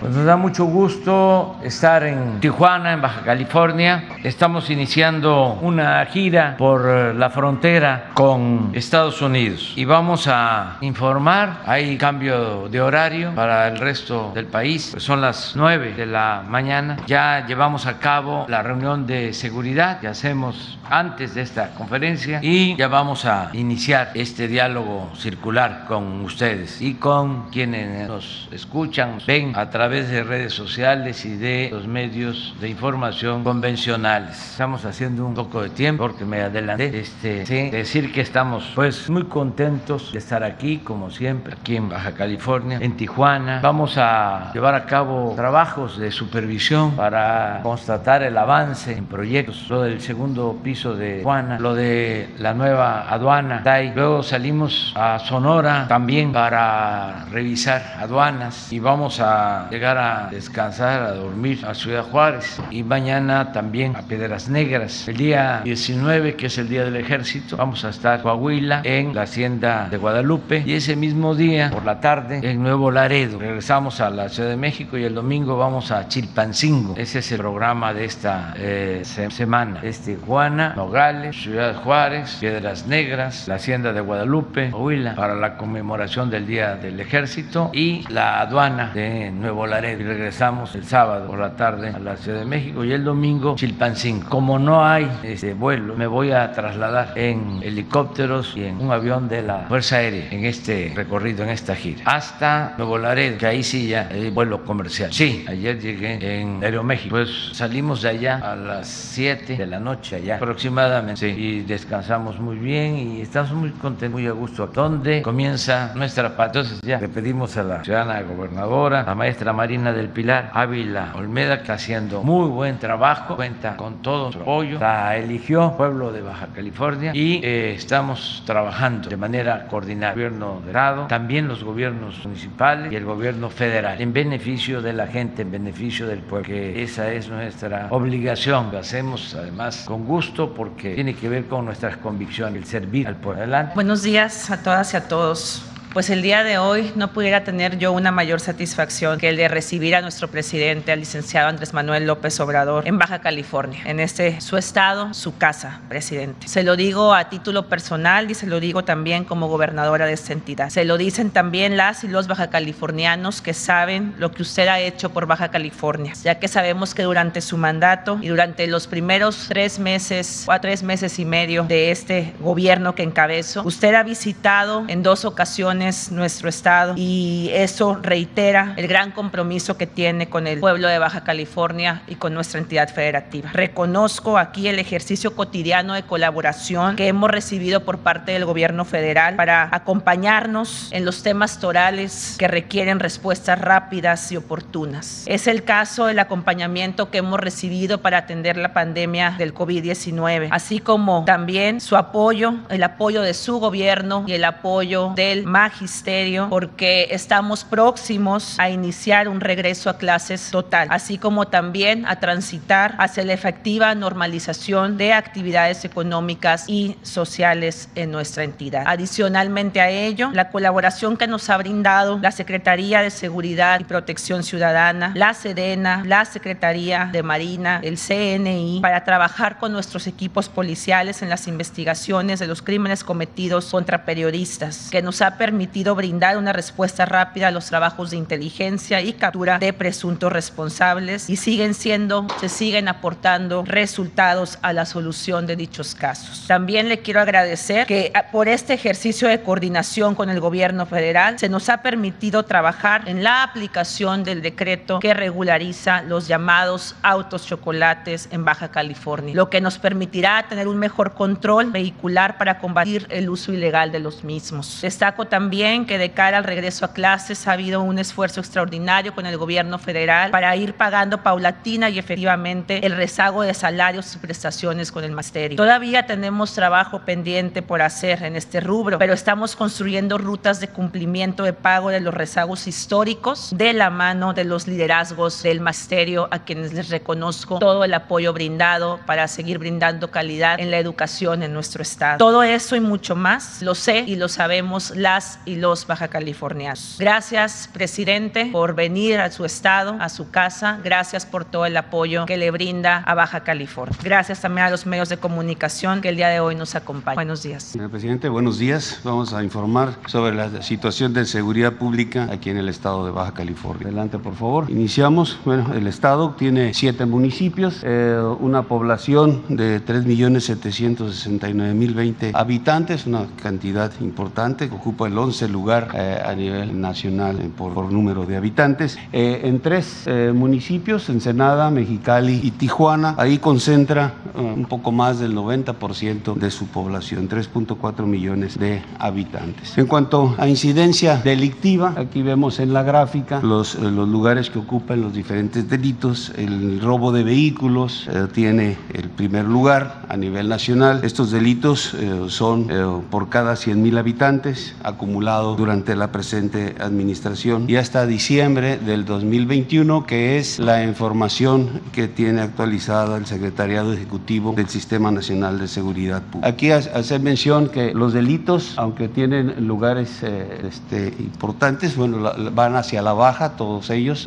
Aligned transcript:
Pues 0.00 0.14
nos 0.14 0.24
da 0.24 0.36
mucho 0.36 0.64
gusto 0.64 1.56
estar 1.64 2.04
en 2.04 2.38
Tijuana, 2.38 2.92
en 2.92 3.00
Baja 3.00 3.22
California. 3.22 4.04
Estamos 4.22 4.70
iniciando 4.70 5.58
una 5.60 6.06
gira 6.06 6.54
por 6.56 6.84
la 7.16 7.30
frontera 7.30 8.10
con 8.14 8.70
Estados 8.74 9.20
Unidos 9.22 9.72
y 9.74 9.84
vamos 9.84 10.28
a 10.28 10.76
informar. 10.82 11.62
Hay 11.66 11.98
cambio 11.98 12.68
de 12.68 12.80
horario 12.80 13.34
para 13.34 13.66
el 13.66 13.78
resto 13.78 14.30
del 14.36 14.46
país. 14.46 14.90
Pues 14.92 15.02
son 15.02 15.20
las 15.20 15.56
9 15.56 15.94
de 15.94 16.06
la 16.06 16.44
mañana. 16.48 16.98
Ya 17.08 17.44
llevamos 17.44 17.86
a 17.86 17.98
cabo 17.98 18.46
la 18.48 18.62
reunión 18.62 19.04
de 19.04 19.32
seguridad 19.32 19.98
que 19.98 20.06
hacemos 20.06 20.78
antes 20.88 21.34
de 21.34 21.42
esta 21.42 21.74
conferencia 21.74 22.38
y 22.40 22.76
ya 22.76 22.86
vamos 22.86 23.24
a 23.24 23.50
iniciar 23.52 24.12
este 24.14 24.46
diálogo 24.46 25.10
circular 25.16 25.86
con 25.88 26.20
ustedes 26.20 26.80
y 26.80 26.94
con 26.94 27.50
quienes 27.50 28.08
nos 28.08 28.48
escuchan, 28.52 29.18
ven 29.26 29.52
a 29.56 29.68
través 29.68 29.87
través 29.88 30.10
de 30.10 30.22
redes 30.22 30.52
sociales 30.52 31.24
y 31.24 31.34
de 31.38 31.70
los 31.72 31.86
medios 31.86 32.54
de 32.60 32.68
información 32.68 33.42
convencionales. 33.42 34.50
Estamos 34.50 34.84
haciendo 34.84 35.24
un 35.24 35.32
poco 35.32 35.62
de 35.62 35.70
tiempo 35.70 36.06
porque 36.06 36.26
me 36.26 36.42
adelanté. 36.42 37.00
Este, 37.00 37.46
sí, 37.46 37.70
decir 37.70 38.12
que 38.12 38.20
estamos 38.20 38.70
pues 38.74 39.08
muy 39.08 39.24
contentos 39.24 40.12
de 40.12 40.18
estar 40.18 40.44
aquí, 40.44 40.76
como 40.84 41.10
siempre, 41.10 41.54
aquí 41.58 41.76
en 41.76 41.88
Baja 41.88 42.12
California, 42.12 42.76
en 42.82 42.98
Tijuana. 42.98 43.60
Vamos 43.62 43.94
a 43.96 44.50
llevar 44.52 44.74
a 44.74 44.84
cabo 44.84 45.32
trabajos 45.34 45.96
de 45.96 46.10
supervisión 46.10 46.94
para 46.94 47.60
constatar 47.62 48.22
el 48.22 48.36
avance 48.36 48.92
en 48.92 49.06
proyectos, 49.06 49.70
lo 49.70 49.84
del 49.84 50.02
segundo 50.02 50.60
piso 50.62 50.94
de 50.96 51.20
Tijuana, 51.20 51.58
lo 51.58 51.74
de 51.74 52.28
la 52.38 52.52
nueva 52.52 53.10
aduana. 53.10 53.62
Luego 53.94 54.22
salimos 54.22 54.92
a 54.94 55.18
Sonora 55.18 55.86
también 55.88 56.30
para 56.30 57.24
revisar 57.32 57.96
aduanas 57.98 58.70
y 58.70 58.80
vamos 58.80 59.18
a 59.20 59.66
llegar 59.78 59.96
a 59.96 60.28
descansar, 60.28 61.02
a 61.02 61.12
dormir 61.12 61.64
a 61.64 61.72
Ciudad 61.72 62.02
Juárez 62.02 62.60
y 62.72 62.82
mañana 62.82 63.52
también 63.52 63.94
a 63.94 64.02
Piedras 64.02 64.48
Negras. 64.48 65.06
El 65.06 65.16
día 65.16 65.60
19, 65.62 66.34
que 66.34 66.46
es 66.46 66.58
el 66.58 66.68
Día 66.68 66.84
del 66.84 66.96
Ejército, 66.96 67.56
vamos 67.56 67.84
a 67.84 67.90
estar 67.90 68.16
en 68.16 68.22
Coahuila, 68.22 68.80
en 68.82 69.14
la 69.14 69.22
Hacienda 69.22 69.86
de 69.88 69.96
Guadalupe 69.96 70.64
y 70.66 70.72
ese 70.72 70.96
mismo 70.96 71.36
día, 71.36 71.70
por 71.70 71.84
la 71.84 72.00
tarde, 72.00 72.40
en 72.42 72.60
Nuevo 72.60 72.90
Laredo. 72.90 73.38
Regresamos 73.38 74.00
a 74.00 74.10
la 74.10 74.28
Ciudad 74.28 74.48
de 74.48 74.56
México 74.56 74.98
y 74.98 75.04
el 75.04 75.14
domingo 75.14 75.56
vamos 75.56 75.92
a 75.92 76.08
Chilpancingo. 76.08 76.96
Ese 76.96 77.20
es 77.20 77.30
el 77.30 77.38
programa 77.38 77.94
de 77.94 78.04
esta 78.04 78.54
eh, 78.56 79.02
semana. 79.04 79.78
Es 79.84 80.00
Tijuana, 80.00 80.72
Nogales, 80.74 81.36
Ciudad 81.36 81.76
Juárez, 81.76 82.38
Piedras 82.40 82.88
Negras, 82.88 83.46
la 83.46 83.54
Hacienda 83.54 83.92
de 83.92 84.00
Guadalupe, 84.00 84.72
Coahuila, 84.72 85.14
para 85.14 85.36
la 85.36 85.56
conmemoración 85.56 86.30
del 86.30 86.48
Día 86.48 86.74
del 86.74 86.98
Ejército 86.98 87.70
y 87.72 88.04
la 88.08 88.40
aduana 88.40 88.90
de 88.92 89.30
Nuevo 89.30 89.67
Y 89.68 90.02
regresamos 90.02 90.74
el 90.76 90.84
sábado 90.84 91.26
por 91.26 91.38
la 91.38 91.54
tarde 91.54 91.90
a 91.90 91.98
la 91.98 92.16
Ciudad 92.16 92.38
de 92.38 92.46
México 92.46 92.84
y 92.84 92.92
el 92.92 93.04
domingo 93.04 93.54
Chilpancingo. 93.54 94.26
Como 94.30 94.58
no 94.58 94.82
hay 94.82 95.06
este 95.22 95.52
vuelo, 95.52 95.94
me 95.94 96.06
voy 96.06 96.32
a 96.32 96.50
trasladar 96.52 97.12
en 97.16 97.60
helicópteros 97.62 98.56
y 98.56 98.64
en 98.64 98.80
un 98.80 98.90
avión 98.90 99.28
de 99.28 99.42
la 99.42 99.66
Fuerza 99.68 99.96
Aérea 99.96 100.28
en 100.30 100.46
este 100.46 100.90
recorrido, 100.96 101.44
en 101.44 101.50
esta 101.50 101.76
gira, 101.76 102.00
hasta 102.06 102.76
Nuevo 102.78 102.96
Laredo, 102.96 103.36
que 103.36 103.46
ahí 103.46 103.62
sí 103.62 103.88
ya 103.88 104.08
hay 104.10 104.30
vuelo 104.30 104.64
comercial. 104.64 105.12
Sí, 105.12 105.44
ayer 105.46 105.78
llegué 105.78 106.40
en 106.40 106.64
Aeroméxico, 106.64 107.16
pues 107.16 107.50
salimos 107.52 108.00
de 108.00 108.08
allá 108.08 108.38
a 108.38 108.56
las 108.56 108.88
7 108.88 109.54
de 109.58 109.66
la 109.66 109.78
noche 109.78 110.16
allá 110.16 110.36
aproximadamente 110.36 111.28
y 111.28 111.60
descansamos 111.60 112.40
muy 112.40 112.56
bien 112.56 112.96
y 112.96 113.20
estamos 113.20 113.52
muy 113.52 113.70
contentos, 113.72 114.18
muy 114.18 114.26
a 114.26 114.32
gusto. 114.32 114.66
¿Dónde 114.66 115.20
comienza 115.20 115.92
nuestra? 115.94 116.34
Entonces 116.38 116.80
ya 116.80 116.98
le 116.98 117.08
pedimos 117.08 117.54
a 117.58 117.62
la 117.62 117.84
ciudadana 117.84 118.22
gobernadora, 118.22 119.02
la 119.02 119.14
maestra 119.14 119.57
Marina 119.58 119.92
del 119.92 120.08
Pilar 120.08 120.52
Ávila 120.54 121.14
Olmeda, 121.16 121.64
que 121.64 121.72
haciendo 121.72 122.22
muy 122.22 122.48
buen 122.48 122.78
trabajo, 122.78 123.34
cuenta 123.34 123.76
con 123.76 124.02
todo 124.02 124.30
su 124.30 124.40
apoyo, 124.40 124.78
la 124.78 125.16
eligió 125.16 125.76
pueblo 125.76 126.12
de 126.12 126.22
Baja 126.22 126.46
California 126.54 127.10
y 127.12 127.40
eh, 127.42 127.72
estamos 127.74 128.44
trabajando 128.46 129.08
de 129.08 129.16
manera 129.16 129.66
coordinada, 129.66 130.12
gobierno 130.12 130.62
de 130.64 130.70
Grado, 130.70 131.06
también 131.08 131.48
los 131.48 131.64
gobiernos 131.64 132.24
municipales 132.24 132.92
y 132.92 132.94
el 132.94 133.04
gobierno 133.04 133.50
federal, 133.50 134.00
en 134.00 134.12
beneficio 134.12 134.80
de 134.80 134.92
la 134.92 135.08
gente, 135.08 135.42
en 135.42 135.50
beneficio 135.50 136.06
del 136.06 136.20
pueblo, 136.20 136.46
que 136.46 136.80
esa 136.80 137.12
es 137.12 137.28
nuestra 137.28 137.88
obligación, 137.90 138.68
lo 138.70 138.78
hacemos 138.78 139.34
además 139.34 139.82
con 139.88 140.04
gusto 140.04 140.54
porque 140.54 140.94
tiene 140.94 141.14
que 141.14 141.28
ver 141.28 141.46
con 141.46 141.64
nuestras 141.64 141.96
convicciones, 141.96 142.62
el 142.62 142.64
servir 142.64 143.08
al 143.08 143.16
pueblo. 143.16 143.42
Adelante. 143.42 143.72
Buenos 143.74 144.04
días 144.04 144.52
a 144.52 144.62
todas 144.62 144.94
y 144.94 144.98
a 144.98 145.08
todos 145.08 145.64
pues 145.98 146.10
el 146.10 146.22
día 146.22 146.44
de 146.44 146.58
hoy 146.58 146.92
no 146.94 147.12
pudiera 147.12 147.42
tener 147.42 147.76
yo 147.76 147.90
una 147.90 148.12
mayor 148.12 148.38
satisfacción 148.38 149.18
que 149.18 149.30
el 149.30 149.36
de 149.36 149.48
recibir 149.48 149.96
a 149.96 150.00
nuestro 150.00 150.28
presidente, 150.28 150.92
al 150.92 151.00
licenciado 151.00 151.48
Andrés 151.48 151.74
Manuel 151.74 152.06
López 152.06 152.38
Obrador, 152.38 152.86
en 152.86 153.00
Baja 153.00 153.18
California, 153.18 153.80
en 153.84 153.98
este 153.98 154.40
su 154.40 154.56
estado, 154.56 155.12
su 155.12 155.36
casa, 155.38 155.80
presidente. 155.88 156.46
Se 156.46 156.62
lo 156.62 156.76
digo 156.76 157.14
a 157.14 157.28
título 157.28 157.68
personal 157.68 158.30
y 158.30 158.34
se 158.34 158.46
lo 158.46 158.60
digo 158.60 158.84
también 158.84 159.24
como 159.24 159.48
gobernadora 159.48 160.06
de 160.06 160.12
esta 160.12 160.32
entidad. 160.32 160.70
Se 160.70 160.84
lo 160.84 160.98
dicen 160.98 161.32
también 161.32 161.76
las 161.76 162.04
y 162.04 162.06
los 162.06 162.28
baja 162.28 162.48
californianos 162.48 163.42
que 163.42 163.52
saben 163.52 164.14
lo 164.18 164.30
que 164.30 164.42
usted 164.42 164.68
ha 164.68 164.78
hecho 164.78 165.10
por 165.10 165.26
Baja 165.26 165.48
California, 165.48 166.12
ya 166.22 166.38
que 166.38 166.46
sabemos 166.46 166.94
que 166.94 167.02
durante 167.02 167.40
su 167.40 167.56
mandato 167.56 168.20
y 168.22 168.28
durante 168.28 168.68
los 168.68 168.86
primeros 168.86 169.46
tres 169.48 169.80
meses 169.80 170.44
o 170.46 170.60
tres 170.60 170.84
meses 170.84 171.18
y 171.18 171.24
medio 171.24 171.64
de 171.64 171.90
este 171.90 172.34
gobierno 172.38 172.94
que 172.94 173.02
encabezó, 173.02 173.64
usted 173.64 173.94
ha 173.94 174.04
visitado 174.04 174.84
en 174.86 175.02
dos 175.02 175.24
ocasiones 175.24 175.87
nuestro 176.10 176.48
estado 176.48 176.94
y 176.96 177.50
eso 177.52 177.98
reitera 178.02 178.74
el 178.76 178.86
gran 178.88 179.12
compromiso 179.12 179.76
que 179.76 179.86
tiene 179.86 180.28
con 180.28 180.46
el 180.46 180.60
pueblo 180.60 180.88
de 180.88 180.98
Baja 180.98 181.24
California 181.24 182.02
y 182.06 182.16
con 182.16 182.34
nuestra 182.34 182.60
entidad 182.60 182.88
federativa. 182.88 183.50
Reconozco 183.52 184.38
aquí 184.38 184.68
el 184.68 184.78
ejercicio 184.78 185.34
cotidiano 185.34 185.94
de 185.94 186.02
colaboración 186.02 186.96
que 186.96 187.08
hemos 187.08 187.30
recibido 187.30 187.84
por 187.84 187.98
parte 187.98 188.32
del 188.32 188.44
gobierno 188.44 188.84
federal 188.84 189.36
para 189.36 189.68
acompañarnos 189.72 190.88
en 190.92 191.04
los 191.04 191.22
temas 191.22 191.58
torales 191.58 192.36
que 192.38 192.48
requieren 192.48 193.00
respuestas 193.00 193.60
rápidas 193.60 194.30
y 194.32 194.36
oportunas. 194.36 195.24
Es 195.26 195.46
el 195.46 195.64
caso 195.64 196.06
del 196.06 196.18
acompañamiento 196.18 197.10
que 197.10 197.18
hemos 197.18 197.40
recibido 197.40 197.98
para 198.02 198.18
atender 198.18 198.56
la 198.56 198.72
pandemia 198.72 199.34
del 199.38 199.54
COVID-19, 199.54 200.48
así 200.50 200.80
como 200.80 201.24
también 201.24 201.80
su 201.80 201.96
apoyo, 201.96 202.54
el 202.68 202.82
apoyo 202.82 203.22
de 203.22 203.34
su 203.34 203.58
gobierno 203.58 204.24
y 204.26 204.32
el 204.32 204.44
apoyo 204.44 205.12
del 205.14 205.46
magisterio 205.68 206.48
porque 206.48 207.08
estamos 207.10 207.62
próximos 207.62 208.58
a 208.58 208.70
iniciar 208.70 209.28
un 209.28 209.40
regreso 209.40 209.90
a 209.90 209.98
clases 209.98 210.50
total, 210.50 210.88
así 210.90 211.18
como 211.18 211.48
también 211.48 212.06
a 212.06 212.20
transitar 212.20 212.94
hacia 212.98 213.24
la 213.24 213.34
efectiva 213.34 213.94
normalización 213.94 214.96
de 214.96 215.12
actividades 215.12 215.84
económicas 215.84 216.64
y 216.68 216.96
sociales 217.02 217.90
en 217.94 218.10
nuestra 218.10 218.44
entidad. 218.44 218.84
Adicionalmente 218.86 219.82
a 219.82 219.90
ello, 219.90 220.30
la 220.32 220.48
colaboración 220.48 221.18
que 221.18 221.26
nos 221.26 221.50
ha 221.50 221.58
brindado 221.58 222.18
la 222.18 222.32
Secretaría 222.32 223.02
de 223.02 223.10
Seguridad 223.10 223.80
y 223.80 223.84
Protección 223.84 224.44
Ciudadana, 224.44 225.12
la 225.14 225.34
Sedena, 225.34 226.02
la 226.06 226.24
Secretaría 226.24 227.10
de 227.12 227.22
Marina, 227.22 227.80
el 227.82 227.98
CNI, 227.98 228.80
para 228.80 229.04
trabajar 229.04 229.58
con 229.58 229.72
nuestros 229.72 230.06
equipos 230.06 230.48
policiales 230.48 231.20
en 231.20 231.28
las 231.28 231.46
investigaciones 231.46 232.38
de 232.38 232.46
los 232.46 232.62
crímenes 232.62 233.04
cometidos 233.04 233.66
contra 233.66 234.04
periodistas, 234.06 234.88
que 234.90 235.02
nos 235.02 235.20
ha 235.20 235.36
permitido 235.36 235.57
permitido 235.58 235.96
brindar 235.96 236.38
una 236.38 236.52
respuesta 236.52 237.04
rápida 237.04 237.48
a 237.48 237.50
los 237.50 237.66
trabajos 237.66 238.10
de 238.10 238.16
inteligencia 238.16 239.00
y 239.00 239.12
captura 239.12 239.58
de 239.58 239.72
presuntos 239.72 240.32
responsables 240.32 241.28
y 241.28 241.34
siguen 241.34 241.74
siendo, 241.74 242.28
se 242.38 242.48
siguen 242.48 242.86
aportando 242.86 243.64
resultados 243.66 244.60
a 244.62 244.72
la 244.72 244.86
solución 244.86 245.48
de 245.48 245.56
dichos 245.56 245.96
casos. 245.96 246.44
También 246.46 246.88
le 246.88 247.00
quiero 247.00 247.20
agradecer 247.20 247.88
que 247.88 248.12
ah, 248.14 248.26
por 248.30 248.46
este 248.46 248.72
ejercicio 248.72 249.26
de 249.26 249.40
coordinación 249.40 250.14
con 250.14 250.30
el 250.30 250.38
gobierno 250.38 250.86
federal 250.86 251.40
se 251.40 251.48
nos 251.48 251.68
ha 251.70 251.82
permitido 251.82 252.44
trabajar 252.44 253.08
en 253.08 253.24
la 253.24 253.42
aplicación 253.42 254.22
del 254.22 254.42
decreto 254.42 255.00
que 255.00 255.12
regulariza 255.12 256.02
los 256.02 256.28
llamados 256.28 256.94
autos 257.02 257.46
chocolates 257.46 258.28
en 258.30 258.44
Baja 258.44 258.68
California, 258.68 259.34
lo 259.34 259.50
que 259.50 259.60
nos 259.60 259.76
permitirá 259.80 260.46
tener 260.48 260.68
un 260.68 260.78
mejor 260.78 261.14
control 261.14 261.72
vehicular 261.72 262.38
para 262.38 262.60
combatir 262.60 263.08
el 263.10 263.28
uso 263.28 263.52
ilegal 263.52 263.90
de 263.90 263.98
los 263.98 264.22
mismos. 264.22 264.82
Destaco 264.82 265.24
también 265.24 265.47
también 265.48 265.86
que 265.86 265.96
de 265.96 266.10
cara 266.10 266.36
al 266.36 266.44
regreso 266.44 266.84
a 266.84 266.92
clases 266.92 267.48
ha 267.48 267.52
habido 267.52 267.80
un 267.80 267.98
esfuerzo 267.98 268.40
extraordinario 268.40 269.14
con 269.14 269.24
el 269.24 269.38
gobierno 269.38 269.78
federal 269.78 270.30
para 270.30 270.54
ir 270.56 270.74
pagando 270.74 271.22
paulatina 271.22 271.88
y 271.88 271.98
efectivamente 271.98 272.84
el 272.84 272.94
rezago 272.94 273.40
de 273.40 273.54
salarios 273.54 274.14
y 274.14 274.18
prestaciones 274.18 274.92
con 274.92 275.04
el 275.04 275.12
magisterio. 275.12 275.56
Todavía 275.56 276.04
tenemos 276.04 276.52
trabajo 276.52 277.00
pendiente 277.06 277.62
por 277.62 277.80
hacer 277.80 278.24
en 278.24 278.36
este 278.36 278.60
rubro, 278.60 278.98
pero 278.98 279.14
estamos 279.14 279.56
construyendo 279.56 280.18
rutas 280.18 280.60
de 280.60 280.68
cumplimiento 280.68 281.44
de 281.44 281.54
pago 281.54 281.88
de 281.88 282.00
los 282.00 282.12
rezagos 282.12 282.66
históricos 282.66 283.48
de 283.56 283.72
la 283.72 283.88
mano 283.88 284.34
de 284.34 284.44
los 284.44 284.66
liderazgos 284.66 285.42
del 285.42 285.60
magisterio 285.60 286.28
a 286.30 286.40
quienes 286.40 286.74
les 286.74 286.90
reconozco 286.90 287.58
todo 287.58 287.84
el 287.84 287.94
apoyo 287.94 288.34
brindado 288.34 289.00
para 289.06 289.26
seguir 289.28 289.56
brindando 289.56 290.10
calidad 290.10 290.60
en 290.60 290.70
la 290.70 290.76
educación 290.76 291.42
en 291.42 291.54
nuestro 291.54 291.80
estado. 291.80 292.18
Todo 292.18 292.42
eso 292.42 292.76
y 292.76 292.80
mucho 292.80 293.16
más 293.16 293.62
lo 293.62 293.74
sé 293.74 294.04
y 294.06 294.16
lo 294.16 294.28
sabemos 294.28 294.92
las 294.94 295.37
y 295.44 295.56
los 295.56 295.86
baja 295.86 296.08
californianos. 296.08 296.96
Gracias, 296.98 297.68
presidente, 297.72 298.48
por 298.52 298.74
venir 298.74 299.20
a 299.20 299.30
su 299.30 299.44
estado, 299.44 299.96
a 300.00 300.08
su 300.08 300.30
casa. 300.30 300.80
Gracias 300.82 301.26
por 301.26 301.44
todo 301.44 301.66
el 301.66 301.76
apoyo 301.76 302.24
que 302.26 302.36
le 302.36 302.50
brinda 302.50 303.04
a 303.06 303.14
Baja 303.14 303.44
California. 303.44 303.96
Gracias 304.02 304.40
también 304.40 304.66
a 304.66 304.70
los 304.70 304.86
medios 304.86 305.08
de 305.08 305.18
comunicación 305.18 306.00
que 306.00 306.08
el 306.08 306.16
día 306.16 306.28
de 306.28 306.40
hoy 306.40 306.54
nos 306.54 306.74
acompañan. 306.74 307.16
Buenos 307.16 307.42
días. 307.42 307.62
Señor 307.62 307.90
presidente, 307.90 308.28
buenos 308.28 308.58
días. 308.58 309.00
Vamos 309.04 309.32
a 309.32 309.44
informar 309.44 309.94
sobre 310.06 310.34
la 310.34 310.62
situación 310.62 311.12
de 311.12 311.24
seguridad 311.24 311.74
pública 311.74 312.28
aquí 312.30 312.50
en 312.50 312.58
el 312.58 312.68
estado 312.68 313.06
de 313.06 313.12
Baja 313.12 313.32
California. 313.32 313.86
Adelante, 313.86 314.18
por 314.18 314.34
favor. 314.34 314.68
Iniciamos. 314.70 315.38
Bueno, 315.44 315.72
el 315.74 315.86
estado 315.86 316.34
tiene 316.38 316.74
siete 316.74 317.06
municipios, 317.06 317.82
eh, 317.84 318.20
una 318.40 318.62
población 318.62 319.44
de 319.48 319.80
3.769.020 319.84 322.32
habitantes, 322.34 323.06
una 323.06 323.26
cantidad 323.40 323.92
importante, 324.00 324.68
ocupa 324.72 325.06
el 325.06 325.16
11 325.16 325.27
lugar 325.48 325.90
eh, 325.94 326.20
a 326.24 326.34
nivel 326.34 326.80
nacional 326.80 327.40
eh, 327.40 327.50
por, 327.56 327.74
por, 327.74 327.92
número 327.92 328.24
de 328.26 328.36
habitantes. 328.36 328.98
en 329.12 329.60
tres 329.60 330.06
municipios, 330.34 331.08
Ensenada, 331.08 331.70
Mexicali 331.70 332.40
y 332.42 332.50
Tijuana, 332.52 333.14
ahí 333.18 333.38
concentra 333.38 334.14
un 334.34 334.66
poco 334.66 334.92
más 334.92 335.18
del 335.18 335.34
90% 335.34 336.34
de 336.34 336.50
su 336.50 336.66
población, 336.66 337.28
3.4 337.28 338.04
millones 338.06 338.58
de 338.58 338.82
habitantes. 338.98 339.76
En 339.78 339.86
cuanto 339.86 340.34
a 340.38 340.48
incidencia 340.48 341.16
delictiva, 341.16 341.94
aquí 341.96 342.22
vemos 342.22 342.60
en 342.60 342.72
la 342.72 342.82
gráfica 342.82 343.40
los, 343.42 343.74
los 343.76 344.08
lugares 344.08 344.50
que 344.50 344.58
ocupan 344.58 345.00
los 345.00 345.14
diferentes 345.14 345.68
delitos. 345.68 346.32
El 346.36 346.80
robo 346.80 347.12
de 347.12 347.24
vehículos 347.24 348.08
tiene 348.32 348.76
el 348.92 349.08
primer 349.08 349.44
lugar 349.44 350.06
a 350.08 350.16
nivel 350.16 350.48
nacional. 350.48 351.00
Estos 351.02 351.30
delitos 351.30 351.94
eh, 351.94 352.26
son 352.28 352.68
eh, 352.70 353.02
por 353.10 353.28
cada 353.28 353.56
100 353.56 353.82
mil 353.82 353.98
habitantes 353.98 354.74
acumulados 354.82 355.17
durante 355.18 355.96
la 355.96 356.12
presente 356.12 356.76
administración 356.80 357.68
y 357.68 357.76
hasta 357.76 358.06
diciembre 358.06 358.78
del 358.78 359.04
2021, 359.04 360.06
que 360.06 360.38
es 360.38 360.58
la 360.58 360.84
información 360.84 361.80
que 361.92 362.06
tiene 362.06 362.40
actualizada 362.40 363.16
el 363.16 363.26
Secretariado 363.26 363.92
Ejecutivo 363.92 364.52
del 364.52 364.68
Sistema 364.68 365.10
Nacional 365.10 365.58
de 365.58 365.66
Seguridad 365.66 366.22
Pública. 366.22 366.46
Aquí 366.46 366.70
hacer 366.70 367.20
mención 367.20 367.68
que 367.68 367.92
los 367.94 368.12
delitos, 368.12 368.74
aunque 368.76 369.08
tienen 369.08 369.66
lugares 369.66 370.22
eh, 370.22 370.68
este, 370.68 371.08
importantes, 371.18 371.96
bueno, 371.96 372.30
van 372.52 372.76
hacia 372.76 373.02
la 373.02 373.12
baja 373.12 373.56
todos 373.56 373.90
ellos, 373.90 374.24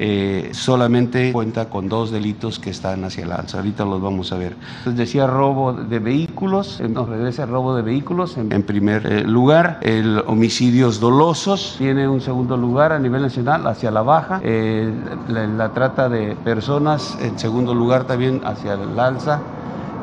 solamente 0.52 1.32
cuenta 1.32 1.70
con 1.70 1.88
dos 1.88 2.12
delitos 2.12 2.60
que 2.60 2.70
están 2.70 3.06
hacia 3.06 3.26
la 3.26 3.36
alza. 3.36 3.60
Ahorita 3.60 3.86
los 3.86 4.02
vamos 4.02 4.32
a 4.34 4.38
ver. 4.38 4.56
Entonces 4.80 4.98
decía 4.98 5.26
robo 5.26 5.74
de 5.74 6.00
vehículos, 6.00 6.82
nos 6.82 7.08
regresa 7.08 7.46
robo 7.46 7.76
de 7.76 7.82
vehículos 7.82 8.38
en, 8.38 8.64
primer 8.64 9.06
eh, 9.06 9.24
lugar, 9.24 9.80
el 9.82 10.20
homicidios 10.81 11.00
dolosos 11.00 11.75
tiene 11.78 12.07
un 12.07 12.22
segundo 12.22 12.57
lugar 12.57 12.92
a 12.92 12.98
nivel 12.98 13.22
nacional 13.22 13.68
hacia 13.68 13.92
la 13.92 14.01
baja, 14.01 14.39
eh, 14.44 14.92
la, 15.28 15.69
trata 15.69 16.10
de 16.10 16.36
personas 16.44 17.18
en 17.22 17.38
segundo 17.38 17.75
lugar 17.75 18.06
también 18.06 18.42
hacia 18.44 18.74
el 18.74 19.00
alza, 19.00 19.39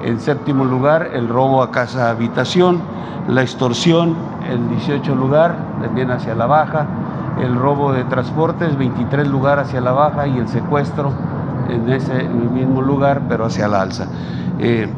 en 0.04 0.20
séptimo 0.20 0.64
lugar 0.64 1.10
el 1.14 1.28
robo 1.28 1.62
a 1.62 1.72
casa 1.72 2.10
habitación, 2.10 2.80
la 3.28 3.42
extorsión 3.42 4.14
en 4.48 4.69
18 4.69 5.14
lugar 5.16 5.56
también 5.80 6.12
hacia 6.12 6.34
la 6.36 6.46
baja, 6.46 6.86
el 7.42 7.56
robo 7.56 7.92
de 7.92 8.04
transportes 8.04 8.76
23 8.78 9.26
lugar 9.26 9.58
hacia 9.58 9.81
la 9.81 9.92
baja 9.92 10.28
y 10.28 10.38
el 10.38 10.48
secuestro 10.48 11.12
en 11.69 11.90
ese 11.90 12.28
mismo 12.28 12.82
lugar 12.82 13.22
pero 13.28 13.46
hacia 13.46 13.66
la 13.66 13.82
alza. 13.82 14.06
Eh, 14.60 14.88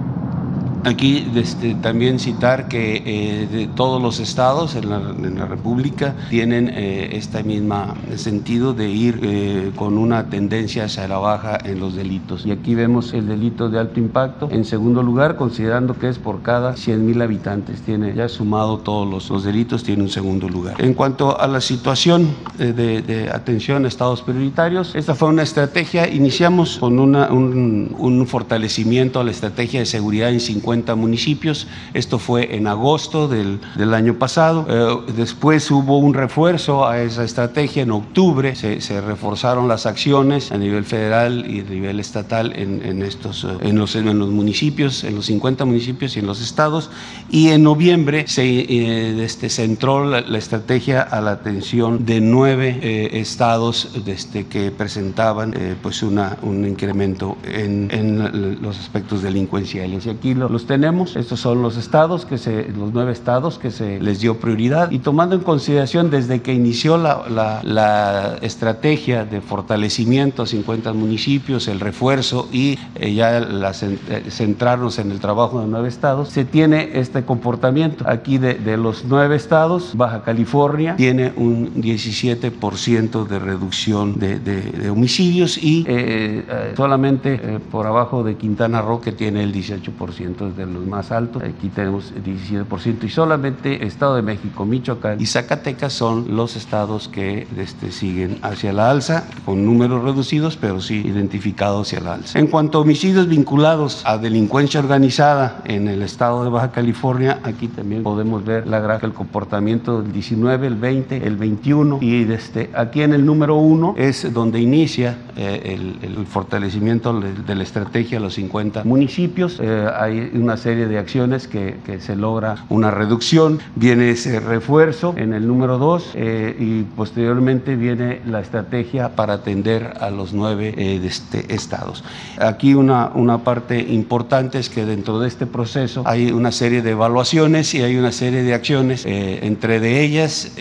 Aquí 0.85 1.27
este, 1.35 1.75
también 1.75 2.19
citar 2.19 2.67
que 2.67 3.03
eh, 3.05 3.69
todos 3.77 4.00
los 4.00 4.19
estados 4.19 4.75
en 4.75 4.88
la, 4.88 5.47
República 5.47 6.15
tienen 6.31 6.71
eh, 6.73 7.11
este 7.12 7.43
mismo 7.43 7.94
sentido 8.17 8.73
de 8.73 8.88
ir 8.88 9.21
eh, 9.23 9.73
con 9.77 9.99
una 9.99 10.27
tendencia 10.31 10.85
hacia 10.85 11.06
la 11.09 11.19
baja 11.19 11.59
en 11.65 11.81
los 11.81 11.94
delitos. 11.94 12.47
Y 12.47 12.50
aquí 12.50 12.75
vemos 12.75 13.12
el 13.12 13.27
delito 13.27 13.69
de 13.69 13.79
alto 13.79 14.00
impacto 14.00 14.49
en 14.50 14.65
segundo 14.65 15.03
lugar, 15.03 15.37
considerando 15.37 15.99
que 15.99 16.09
es 16.09 16.19
por 16.19 16.43
cada 16.43 16.77
100 16.77 17.05
mil 17.05 17.21
habitantes. 17.21 17.83
Tiene 17.83 18.15
ya 18.15 18.29
sumado 18.29 18.79
todos 18.79 19.09
los, 19.09 19.29
los, 19.29 19.44
delitos, 19.44 19.83
tiene 19.83 20.03
un 20.03 20.09
segundo 20.09 20.49
lugar. 20.49 20.76
En 20.79 20.94
cuanto 20.94 21.38
a 21.38 21.47
la 21.47 21.61
situación 21.61 22.29
de, 22.59 23.31
atención 23.33 23.85
a 23.85 23.88
estados 23.88 24.23
prioritarios, 24.23 24.94
esta 24.94 25.15
fue 25.15 25.29
una 25.29 25.43
estrategia. 25.43 26.09
Iniciamos 26.09 26.79
con 26.79 26.99
un, 26.99 27.94
un 27.99 28.26
fortalecimiento 28.26 29.21
a 29.21 29.25
la 29.25 29.31
estrategia 29.31 29.81
de 29.81 29.87
seguridad 29.87 30.31
en 30.31 30.41
50 30.41 30.70
municipios. 30.97 31.67
Esto 31.95 32.19
fue 32.19 32.55
en 32.57 32.67
agosto 32.67 33.29
del, 33.29 33.61
del 33.77 33.95
año 33.95 34.15
pasado. 34.15 34.67
Eh, 34.69 35.13
después 35.17 35.71
hubo 35.71 35.99
un 35.99 36.15
refuerzo 36.15 36.87
a 36.87 37.01
esa 37.01 37.25
estrategia 37.25 37.83
en 37.83 37.91
octubre. 37.91 38.55
Se, 38.55 38.81
se, 38.81 39.01
reforzaron 39.01 39.69
las 39.69 39.87
acciones 39.87 40.53
a 40.53 40.59
nivel 40.59 40.85
federal 40.85 41.45
y 41.49 41.61
a 41.61 41.65
nivel 41.65 42.01
estatal 42.01 42.53
en, 42.55 42.85
en 42.85 43.03
estos, 43.03 43.45
eh, 43.45 43.49
en, 43.63 43.79
los, 43.79 43.97
en 43.97 44.19
los 44.19 44.31
municipios, 44.31 45.05
en 45.05 45.15
los 45.15 45.27
50 45.27 45.65
municipios 45.65 46.17
y 46.17 46.21
en 46.21 46.27
los 46.27 46.41
estados. 46.41 46.91
Y 47.31 47.49
en 47.49 47.63
noviembre 47.63 48.25
se 48.27 48.45
eh, 48.45 49.25
este, 49.25 49.49
centró 49.49 50.05
la, 50.05 50.21
la, 50.21 50.39
estrategia 50.39 51.03
a 51.03 51.21
la 51.21 51.33
atención 51.33 52.05
de 52.05 52.21
nueve 52.21 52.79
eh, 52.83 53.21
estados 53.21 53.91
desde 54.05 54.47
que 54.47 54.71
presentaban 54.71 55.55
eh, 55.57 55.75
pues 55.81 56.03
una, 56.03 56.37
un 56.43 56.67
incremento 56.67 57.37
en, 57.45 57.89
en, 57.91 58.61
los 58.63 58.79
aspectos 58.79 59.23
delincuenciales. 59.23 60.07
Y 60.07 60.11
aquí 60.11 60.35
tenemos. 60.67 61.17
Estos 61.17 61.41
son 61.41 61.62
los 61.62 61.77
estados, 61.77 62.25
que 62.25 62.39
se, 62.39 62.69
los 62.69 62.93
nueve 62.93 63.12
estados 63.12 63.59
que 63.59 63.71
se 63.71 64.01
les 64.01 64.21
dio 64.21 64.39
prioridad. 64.39 64.91
Y 64.91 64.99
tomando 64.99 65.35
en 65.35 65.43
consideración 65.43 66.11
desde 66.11 66.43
que 66.43 66.53
inició 66.53 66.97
la, 66.97 68.39
estrategia 68.43 69.25
de 69.25 69.41
fortalecimiento 69.41 70.43
a 70.43 70.47
50 70.47 70.93
municipios, 70.93 71.69
el 71.69 71.81
refuerzo 71.81 72.49
y 72.53 72.79
eh, 72.95 73.15
ya 73.15 73.41
la, 73.41 73.71
eh, 73.71 74.25
centrarnos 74.29 74.99
en 74.99 75.11
el 75.11 75.21
trabajo 75.21 75.61
de 75.61 75.67
nueve 75.67 75.89
estados, 75.89 76.29
se 76.29 76.45
tiene 76.45 76.91
este 76.95 77.25
comportamiento. 77.25 78.05
Aquí 78.09 78.39
de, 78.39 78.77
los 78.77 79.05
nueve 79.05 79.37
estados, 79.37 79.97
Baja 79.97 80.23
California 80.23 80.97
tiene 80.97 81.33
un 81.37 81.75
17% 81.75 83.27
de 83.27 83.39
reducción 83.39 84.19
de, 84.19 84.91
homicidios 84.91 85.59
y 85.59 85.85
eh, 85.87 86.45
solamente 86.77 87.61
por 87.71 87.87
abajo 87.87 88.23
de 88.23 88.37
Quintana 88.37 88.83
Roo 88.83 89.01
que 89.01 89.12
tiene 89.12 89.43
el 89.43 89.53
18% 89.53 90.50
de 90.56 90.67
los 90.67 90.87
más 90.87 91.12
altos. 91.12 91.43
Aquí 91.43 91.69
tenemos 91.69 92.12
17% 92.14 93.05
y 93.05 93.08
solamente 93.08 93.87
Estado 93.87 94.17
de 94.17 94.23
México, 94.23 94.64
Michoacán 94.64 95.20
y 95.20 95.26
Zacatecas 95.26 95.93
son 95.93 96.37
los 96.37 96.56
estados 96.56 97.08
que 97.08 97.47
este, 97.56 97.93
siguen 97.93 98.38
hacia 98.43 98.73
la 98.73 98.91
alza, 98.91 99.25
con 99.44 99.64
números 99.64 100.02
reducidos, 100.05 100.56
pero 100.56 100.81
sí 100.81 101.02
identificados 101.05 101.88
hacia 101.88 102.00
la 102.00 102.14
alza. 102.14 102.38
En 102.38 102.47
cuanto 102.47 102.78
a 102.78 102.80
homicidios 102.83 103.28
vinculados 103.28 104.02
a 104.04 104.19
delincuencia 104.19 104.80
organizada 104.80 105.62
en 105.64 105.88
el 105.88 106.02
estado 106.02 106.45
de 106.45 106.50
Baja 106.50 106.71
California, 106.71 107.40
aquí 107.42 107.69
también 107.69 108.02
podemos 108.02 108.45
ver 108.45 108.66
la 108.66 108.80
gráfica, 108.80 109.07
el 109.07 109.12
comportamiento 109.12 110.02
del 110.02 110.12
19, 110.12 110.66
el 110.66 110.75
20, 110.76 111.26
el 111.26 111.37
21 111.37 111.99
y 112.00 112.30
este, 112.33 112.71
aquí 112.75 113.02
en 113.02 113.12
el 113.12 113.25
número 113.25 113.57
1 113.57 113.95
es 113.97 114.33
donde 114.33 114.61
inicia 114.61 115.19
eh, 115.37 115.97
el, 116.02 116.26
fortalecimiento 116.26 117.19
de 117.19 117.54
la 117.54 117.62
estrategia 117.62 118.19
a 118.19 118.21
los 118.21 118.35
50 118.35 118.85
municipios. 118.85 119.59
Eh, 119.61 119.87
hay 119.99 120.30
una 120.40 120.56
serie 120.56 120.87
de 120.87 120.99
acciones 120.99 121.47
que, 121.47 121.78
se 122.00 122.16
logra 122.16 122.64
una 122.68 122.90
reducción, 122.90 123.59
viene 123.75 124.11
ese 124.11 124.40
refuerzo 124.40 125.12
en 125.16 125.35
el 125.35 125.47
número 125.47 125.76
dos 125.76 126.12
eh, 126.14 126.56
y 126.59 126.82
posteriormente 126.82 127.76
viene 127.76 128.20
la 128.25 128.40
estrategia 128.40 129.16
para 129.16 129.35
atender 129.35 129.94
a 130.00 130.11
los 130.11 130.32
nueve 130.32 130.73
eh, 130.76 131.00
este, 131.04 131.52
estados. 131.52 132.04
Aquí 132.38 132.75
una, 132.75 133.11
una 133.14 133.38
parte 133.38 133.78
importante 133.80 134.59
es 134.59 134.70
que 134.70 134.87
dentro 134.87 135.18
de 135.20 135.28
este 135.28 135.47
proceso 135.47 136.02
hay 136.06 136.30
una 136.30 136.52
serie 136.52 136.80
de 136.80 136.92
evaluaciones 136.92 137.75
y 137.75 137.82
hay 137.82 137.97
una 137.97 138.12
serie 138.12 138.42
de 138.42 138.54
acciones, 138.54 139.04
eh, 139.04 139.40
entre 139.42 139.80
de 139.80 140.02
ellas 140.02 140.52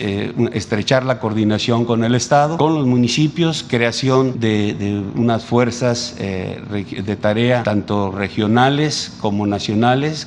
estrechar 0.52 1.04
la 1.04 1.20
coordinación 1.20 1.84
con 1.84 2.04
el 2.04 2.14
Estado, 2.14 2.58
con 2.58 2.74
los 2.74 2.86
municipios, 2.86 3.64
creación 3.66 4.40
de 4.40 5.02
unas 5.14 5.44
fuerzas 5.44 6.16
de 6.18 7.16
tarea 7.20 7.62
tanto 7.62 8.10
regionales 8.10 9.12
como 9.20 9.46
nacionales 9.46 9.69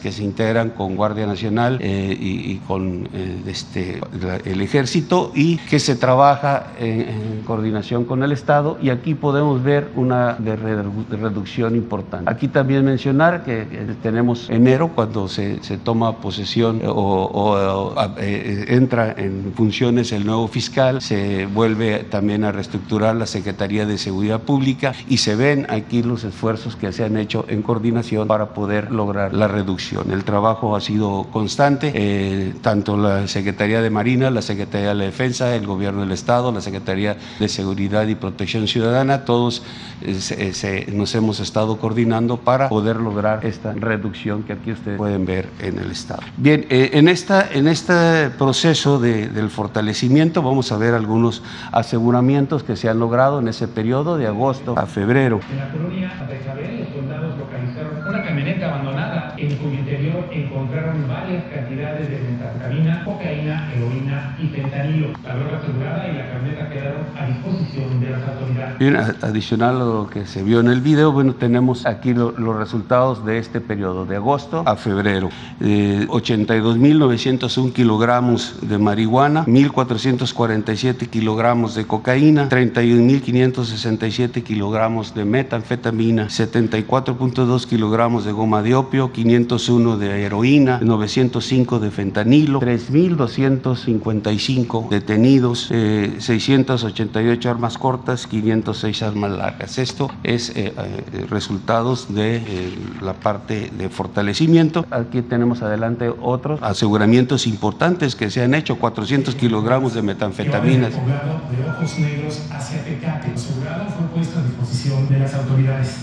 que 0.02 0.12
se 0.12 0.24
integran 0.24 0.72
con 0.72 0.96
Guardia 0.96 1.28
Nacional 1.28 1.78
eh, 1.82 2.16
y, 2.20 2.58
con 2.68 3.10
eh, 3.14 3.42
este, 3.48 4.02
el 4.46 4.62
Ejército 4.62 5.32
y 5.36 5.58
que 5.58 5.80
se 5.80 5.96
trabaja 5.96 6.74
en, 6.80 7.42
coordinación 7.46 8.06
con 8.06 8.24
el 8.24 8.32
Estado 8.32 8.78
y 8.82 8.90
aquí 8.90 9.14
podemos 9.16 9.62
ver 9.64 9.90
una 9.96 10.38
reducción 10.38 11.76
importante. 11.76 12.30
Aquí 12.32 12.48
también 12.48 12.86
mencionar 12.86 13.44
que 13.44 13.62
eh, 13.62 13.96
tenemos 14.02 14.50
enero 14.50 14.92
cuando 14.96 15.28
se, 15.28 15.60
toma 15.84 16.18
posesión 16.18 16.82
o, 16.86 16.94
o, 16.94 17.96
eh, 18.18 18.66
entra 18.70 19.14
en 19.18 19.54
funciones 19.56 20.12
el 20.12 20.26
nuevo 20.26 20.48
fiscal, 20.48 21.02
se 21.02 21.46
vuelve 21.48 22.06
también 22.10 22.44
a 22.44 22.52
reestructurar 22.52 23.16
la 23.16 23.26
Secretaría 23.26 23.86
de 23.86 23.98
Seguridad 23.98 24.42
Pública 24.42 24.94
y 25.10 25.18
se 25.18 25.36
ven 25.36 25.66
aquí 25.70 26.04
los 26.04 26.24
esfuerzos 26.24 26.76
que 26.76 26.92
se 26.92 27.04
han 27.04 27.18
hecho 27.18 27.46
en 27.50 27.62
coordinación 27.62 28.28
para 28.28 28.54
poder 28.54 28.92
lograr 28.92 29.33
la 29.34 29.48
reducción. 29.48 30.12
El 30.12 30.24
trabajo 30.24 30.76
ha 30.76 30.82
sido 30.82 31.28
constante, 31.32 31.92
eh, 31.94 32.54
tanto 32.62 32.98
la 32.98 33.28
Secretaría 33.28 33.82
de 33.82 33.90
Marina, 33.90 34.30
la 34.30 34.42
Secretaría 34.42 34.90
de 34.90 34.96
la 34.96 35.04
Defensa, 35.06 35.56
el 35.56 35.66
Gobierno 35.66 36.02
del 36.02 36.12
Estado, 36.12 36.52
la 36.52 36.62
Secretaría 36.62 37.18
de 37.40 37.50
Seguridad 37.50 38.08
y 38.08 38.16
Protección 38.16 38.68
Ciudadana, 38.68 39.26
todos 39.26 39.64
eh, 40.02 40.92
nos 40.94 41.16
hemos 41.16 41.40
estado 41.40 41.78
coordinando 41.78 42.38
para 42.38 42.70
poder 42.70 42.98
lograr 42.98 43.46
esta 43.46 43.74
reducción 43.74 44.44
que 44.44 44.54
aquí 44.54 44.72
ustedes 44.72 44.98
pueden 44.98 45.26
ver 45.26 45.50
en 45.60 45.80
el 45.80 45.92
Estado. 45.92 46.22
Bien, 46.38 46.66
eh, 46.70 46.92
en, 46.94 47.08
esta, 47.08 47.48
en 47.52 47.68
este 47.68 48.30
proceso 48.38 49.00
de, 49.00 49.30
del 49.30 49.50
fortalecimiento 49.50 50.42
vamos 50.42 50.72
a 50.72 50.78
ver 50.78 50.94
algunos 50.94 51.42
aseguramientos 51.72 52.64
que 52.64 52.76
se 52.76 52.90
han 52.90 53.00
logrado 53.00 53.40
en 53.40 53.48
ese 53.48 53.68
periodo 53.68 54.18
de 54.18 54.28
agosto 54.28 54.78
a 54.78 54.86
febrero. 54.86 55.40
En 55.52 55.58
la 55.58 55.72
colonia 55.72 56.12
Bechabel, 56.30 56.80
los 56.82 56.90
soldados 56.90 57.38
localizaron 57.38 58.08
una 58.08 58.24
camioneta 58.24 58.70
abandonada 58.70 59.13
en 59.38 59.56
cuyo 59.58 59.80
interior 59.80 60.26
encontraron 60.32 61.08
varias 61.08 61.44
cantidades 61.46 62.10
de 62.10 62.20
metanfetamina, 62.20 63.04
cocaína, 63.06 63.72
heroína 63.74 64.38
y 64.42 64.48
fentanilo. 64.48 65.08
La 65.24 65.36
droga 65.36 65.58
asegurada 65.58 66.08
y 66.08 66.18
la 66.18 66.32
camioneta 66.32 66.70
quedaron 66.70 67.06
a 67.18 67.26
disposición 67.28 68.00
de 68.00 68.10
las 68.10 68.22
autoridades. 68.28 68.80
Bien, 68.80 68.96
adicional 68.96 69.76
a 69.76 69.86
lo 69.86 70.10
que 70.10 70.26
se 70.26 70.44
vio 70.44 70.60
en 70.60 70.68
el 70.68 70.82
video, 70.82 71.12
bueno, 71.12 71.34
tenemos 71.36 71.86
aquí 71.86 72.14
lo, 72.14 72.32
los 72.32 72.56
resultados 72.56 73.26
de 73.26 73.38
este 73.38 73.62
periodo, 73.62 74.06
de 74.06 74.16
agosto 74.16 74.64
a 74.66 74.76
febrero. 74.76 75.30
Eh, 75.62 76.06
82.901 76.10 77.74
kilogramos 77.74 78.58
de 78.62 78.78
marihuana, 78.78 79.46
1.447 79.46 81.08
kilogramos 81.10 81.76
de 81.76 81.86
cocaína, 81.86 82.50
31.567 82.50 84.44
kilogramos 84.44 85.14
de 85.14 85.26
metanfetamina, 85.26 86.28
74.2 86.28 87.66
kilogramos 87.68 88.26
de 88.26 88.32
goma 88.32 88.62
de 88.62 88.76
opio, 88.76 89.03
501 89.12 89.98
de 89.98 90.24
heroína, 90.24 90.80
905 90.82 91.80
de 91.80 91.92
fentanilo, 91.92 92.62
3.255 92.62 94.90
detenidos, 94.90 95.68
eh, 95.72 96.16
688 96.20 97.50
armas 97.50 97.78
cortas, 97.78 98.28
506 98.28 99.04
armas 99.04 99.32
largas. 99.32 99.78
Esto 99.78 100.10
es 100.24 100.50
eh, 100.52 100.74
eh, 100.78 101.26
resultados 101.30 102.14
de 102.14 102.38
eh, 102.38 102.44
la 103.02 103.14
parte 103.14 103.72
de 103.78 103.90
fortalecimiento. 103.90 104.86
Aquí 104.92 105.22
tenemos 105.22 105.62
adelante 105.62 106.12
otros 106.22 106.62
aseguramientos 106.62 107.48
importantes 107.48 108.16
que 108.16 108.30
se 108.30 108.44
han 108.44 108.54
hecho, 108.54 108.78
400 108.78 109.36
kilogramos 109.36 109.94
de 109.94 110.02
metanfetaminas. 110.02 110.94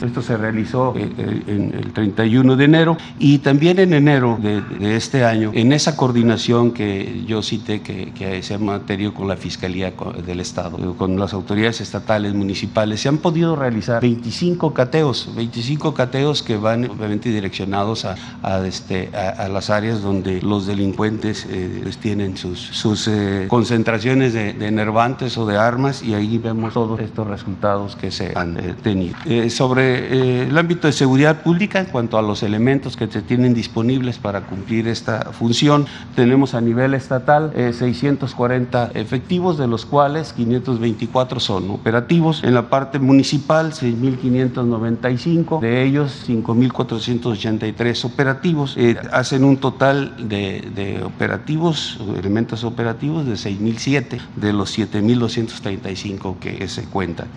Esto 0.02 0.22
se 0.22 0.36
realizó 0.36 0.94
eh, 0.96 1.10
eh, 1.18 1.70
el 1.82 1.92
31 1.92 2.56
de 2.56 2.64
enero 2.64 2.89
y 3.18 3.38
también 3.38 3.78
en 3.78 3.92
enero 3.92 4.38
de, 4.40 4.60
de 4.60 4.96
este 4.96 5.24
año, 5.24 5.50
en 5.54 5.72
esa 5.72 5.96
coordinación 5.96 6.72
que 6.72 7.24
yo 7.26 7.42
cité 7.42 7.80
que, 7.82 8.12
que 8.12 8.42
se 8.42 8.54
ha 8.54 8.58
mantenido 8.58 9.14
con 9.14 9.28
la 9.28 9.36
Fiscalía 9.36 9.92
del 10.26 10.40
Estado, 10.40 10.78
eh, 10.78 10.94
con 10.96 11.18
las 11.18 11.32
autoridades 11.32 11.80
estatales, 11.80 12.34
municipales, 12.34 13.00
se 13.00 13.08
han 13.08 13.18
podido 13.18 13.56
realizar 13.56 14.00
25 14.00 14.72
cateos, 14.74 15.30
25 15.34 15.94
cateos 15.94 16.42
que 16.42 16.56
van 16.56 16.84
obviamente 16.84 17.28
direccionados 17.28 18.04
a, 18.04 18.16
a, 18.42 18.66
este, 18.66 19.10
a, 19.14 19.44
a 19.44 19.48
las 19.48 19.70
áreas 19.70 20.02
donde 20.02 20.40
los 20.42 20.66
delincuentes 20.66 21.46
eh, 21.48 21.80
pues 21.82 21.98
tienen 21.98 22.36
sus, 22.36 22.58
sus 22.58 23.08
eh, 23.08 23.46
concentraciones 23.48 24.32
de, 24.32 24.52
de, 24.52 24.66
enervantes 24.66 25.36
o 25.38 25.46
de 25.46 25.56
armas 25.56 26.02
y 26.02 26.14
ahí 26.14 26.38
vemos 26.38 26.74
todos 26.74 27.00
estos 27.00 27.26
resultados 27.26 27.96
que 27.96 28.10
se 28.10 28.32
han 28.36 28.56
eh, 28.58 28.74
tenido. 28.82 29.16
sobre 29.48 30.42
el 30.46 30.56
ámbito 30.56 30.86
de 30.86 30.92
seguridad 30.92 31.42
pública, 31.42 31.80
en 31.80 31.86
cuanto 31.86 32.18
a 32.18 32.22
los 32.22 32.42
elementos 32.42 32.79
que 32.80 33.06
se 33.06 33.20
tienen 33.22 33.52
disponibles 33.52 34.18
para 34.18 34.42
cumplir 34.42 34.88
esta 34.88 35.32
función, 35.32 35.86
tenemos 36.16 36.54
a 36.54 36.60
nivel 36.60 36.94
estatal 36.94 37.52
640 37.54 38.92
efectivos, 38.94 39.58
de 39.58 39.66
los 39.66 39.84
cuales 39.84 40.32
524 40.32 41.40
son 41.40 41.70
operativos. 41.70 42.42
En 42.42 42.54
la 42.54 42.70
parte 42.70 42.98
municipal, 42.98 43.72
6.595, 43.72 45.60
de 45.60 45.84
ellos 45.84 46.24
5.483 46.26 48.04
operativos. 48.04 48.76
hacen 49.12 49.44
un 49.44 49.58
total 49.58 50.28
de, 50.28 51.02
operativos, 51.04 52.00
elementos 52.18 52.64
operativos 52.64 53.26
de 53.26 53.34
6.007 53.34 54.20
de 54.36 54.52
los 54.52 54.78
7.235 54.78 56.38
que 56.38 56.66
se 56.68 56.84
cuentan. 56.84 57.28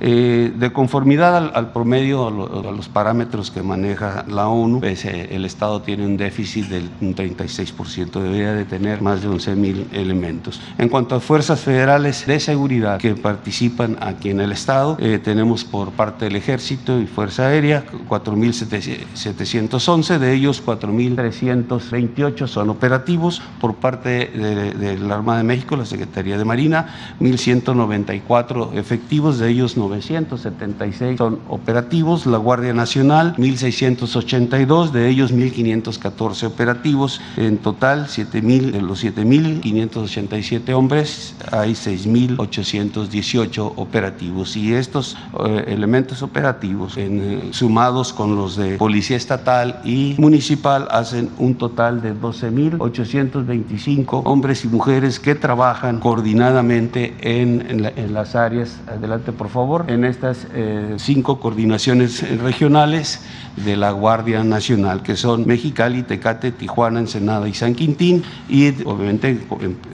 Eh, 0.00 0.52
de 0.56 0.72
conformidad 0.72 1.54
al, 1.54 1.72
promedio, 1.72 2.26
a, 2.26 2.72
los 2.72 2.88
parámetros 2.88 3.50
que 3.50 3.62
maneja 3.62 4.24
la 4.28 4.48
ONU, 4.48 4.80
pues, 4.84 5.06
eh, 5.06 5.28
el 5.30 5.46
Estado 5.46 5.80
tiene 5.80 6.04
un 6.04 6.18
déficit 6.18 6.66
del 6.66 6.90
36%, 7.00 8.20
debería 8.20 8.52
de 8.52 8.66
tener 8.66 9.00
más 9.00 9.22
de 9.22 9.28
11.000 9.28 9.86
elementos. 9.94 10.60
En 10.76 10.90
cuanto 10.90 11.14
a 11.14 11.20
fuerzas 11.20 11.60
federales 11.60 12.26
de 12.26 12.38
seguridad 12.38 12.98
que 12.98 13.14
participan 13.14 13.96
aquí 14.02 14.28
en 14.28 14.42
el 14.42 14.52
Estado, 14.52 14.98
eh, 15.00 15.18
tenemos 15.24 15.64
por 15.64 15.92
parte 15.92 16.26
del 16.26 16.36
Ejército 16.36 17.00
y 17.00 17.06
Fuerza 17.06 17.46
Aérea 17.46 17.86
4.711, 18.10 20.18
de 20.18 20.34
ellos 20.34 20.62
4.328 20.62 22.46
son 22.46 22.68
operativos, 22.68 23.40
por 23.62 23.76
parte 23.76 24.30
del 24.34 24.78
de, 24.78 24.96
de 24.96 24.98
la 24.98 25.14
Armada 25.14 25.38
de 25.38 25.44
México, 25.44 25.76
la 25.76 25.86
Secretaría 25.86 26.36
de 26.36 26.44
Marina, 26.44 27.16
1.194 27.20 28.74
efectivos, 28.74 29.38
de 29.38 29.48
ellos 29.48 29.78
976 29.78 31.16
son 31.16 31.40
operativos, 31.48 32.26
la 32.26 32.36
Guardia 32.36 32.74
Nacional 32.74 33.34
1.682, 33.38 34.73
de 34.74 35.08
ellos 35.08 35.32
1.514 35.32 36.46
operativos, 36.46 37.20
en 37.36 37.58
total 37.58 38.06
7.000, 38.06 38.72
de 38.72 38.82
los 38.82 39.04
7.587 39.04 40.74
hombres 40.74 41.36
hay 41.52 41.74
6.818 41.74 43.74
operativos. 43.76 44.56
Y 44.56 44.74
estos 44.74 45.16
eh, 45.46 45.66
elementos 45.68 46.22
operativos 46.22 46.96
eh, 46.96 47.50
sumados 47.52 48.12
con 48.12 48.34
los 48.34 48.56
de 48.56 48.76
Policía 48.76 49.16
Estatal 49.16 49.80
y 49.84 50.16
Municipal 50.18 50.88
hacen 50.90 51.30
un 51.38 51.54
total 51.54 52.02
de 52.02 52.12
12.825 52.14 54.22
hombres 54.24 54.64
y 54.64 54.68
mujeres 54.68 55.20
que 55.20 55.36
trabajan 55.36 56.00
coordinadamente 56.00 57.14
en 57.20 57.84
las 58.12 58.34
áreas, 58.34 58.80
adelante 58.88 59.30
por 59.30 59.48
favor, 59.48 59.84
en 59.88 60.04
estas 60.04 60.48
eh, 60.52 60.96
cinco 60.98 61.38
coordinaciones 61.38 62.28
regionales 62.40 63.20
de 63.56 63.76
la 63.76 63.92
Guardia 63.92 64.42
Nacional, 64.42 64.63
que 65.02 65.16
son 65.16 65.46
Mexicali, 65.46 66.02
Tecate, 66.02 66.50
Tijuana, 66.52 67.00
Ensenada 67.00 67.46
y 67.48 67.54
San 67.54 67.74
Quintín, 67.74 68.22
y 68.48 68.68
obviamente 68.84 69.46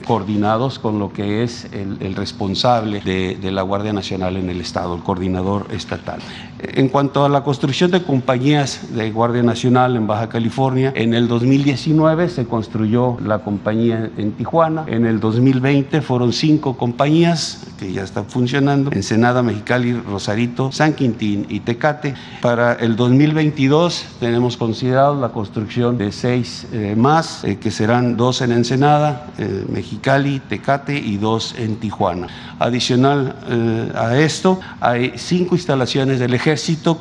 coordinados 0.05 0.79
con 0.79 0.97
lo 0.97 1.11
que 1.11 1.43
es 1.43 1.67
el, 1.73 2.15
responsable 2.15 3.01
de, 3.01 3.51
la 3.51 3.63
Guardia 3.63 3.91
Nacional 3.91 4.37
en 4.37 4.49
el 4.49 4.61
Estado, 4.61 4.95
el 4.95 5.03
coordinador 5.03 5.67
estatal. 5.71 6.21
En 6.63 6.89
cuanto 6.89 7.25
a 7.25 7.29
la 7.29 7.43
construcción 7.43 7.89
de 7.89 8.03
compañías 8.03 8.93
de 8.93 9.09
Guardia 9.09 9.41
Nacional 9.41 9.95
en 9.95 10.05
Baja 10.05 10.29
California, 10.29 10.93
en 10.95 11.15
el 11.15 11.27
2019 11.27 12.29
se 12.29 12.45
construyó 12.45 13.17
la 13.19 13.39
compañía 13.39 14.11
en 14.15 14.33
Tijuana, 14.33 14.83
en 14.85 15.07
el 15.07 15.19
2020 15.19 16.01
fueron 16.01 16.31
cinco 16.33 16.77
compañías 16.77 17.65
que 17.79 17.91
ya 17.91 18.03
están 18.03 18.25
funcionando, 18.27 18.91
Ensenada, 18.91 19.41
Mexicali, 19.41 19.93
Rosarito, 19.93 20.71
San 20.71 20.93
Quintín 20.93 21.47
y 21.49 21.61
Tecate. 21.61 22.13
Para 22.41 22.73
el 22.73 22.95
2022 22.95 24.05
tenemos 24.19 24.55
considerado 24.55 25.19
la 25.19 25.29
construcción 25.29 25.97
de 25.97 26.11
seis 26.11 26.67
eh, 26.71 26.93
más, 26.95 27.43
eh, 27.43 27.57
que 27.57 27.71
serán 27.71 28.17
dos 28.17 28.41
en 28.41 28.51
Ensenada, 28.51 29.25
eh, 29.39 29.65
Mexicali, 29.67 30.39
Tecate 30.47 30.95
y 30.95 31.17
dos 31.17 31.55
en 31.57 31.77
Tijuana. 31.77 32.27
Adicional 32.59 33.35
a 33.95 34.15
esto, 34.19 34.59
hay 34.79 35.13
cinco 35.15 35.55
instalaciones 35.55 36.19
del 36.19 36.35
ejército 36.35 36.50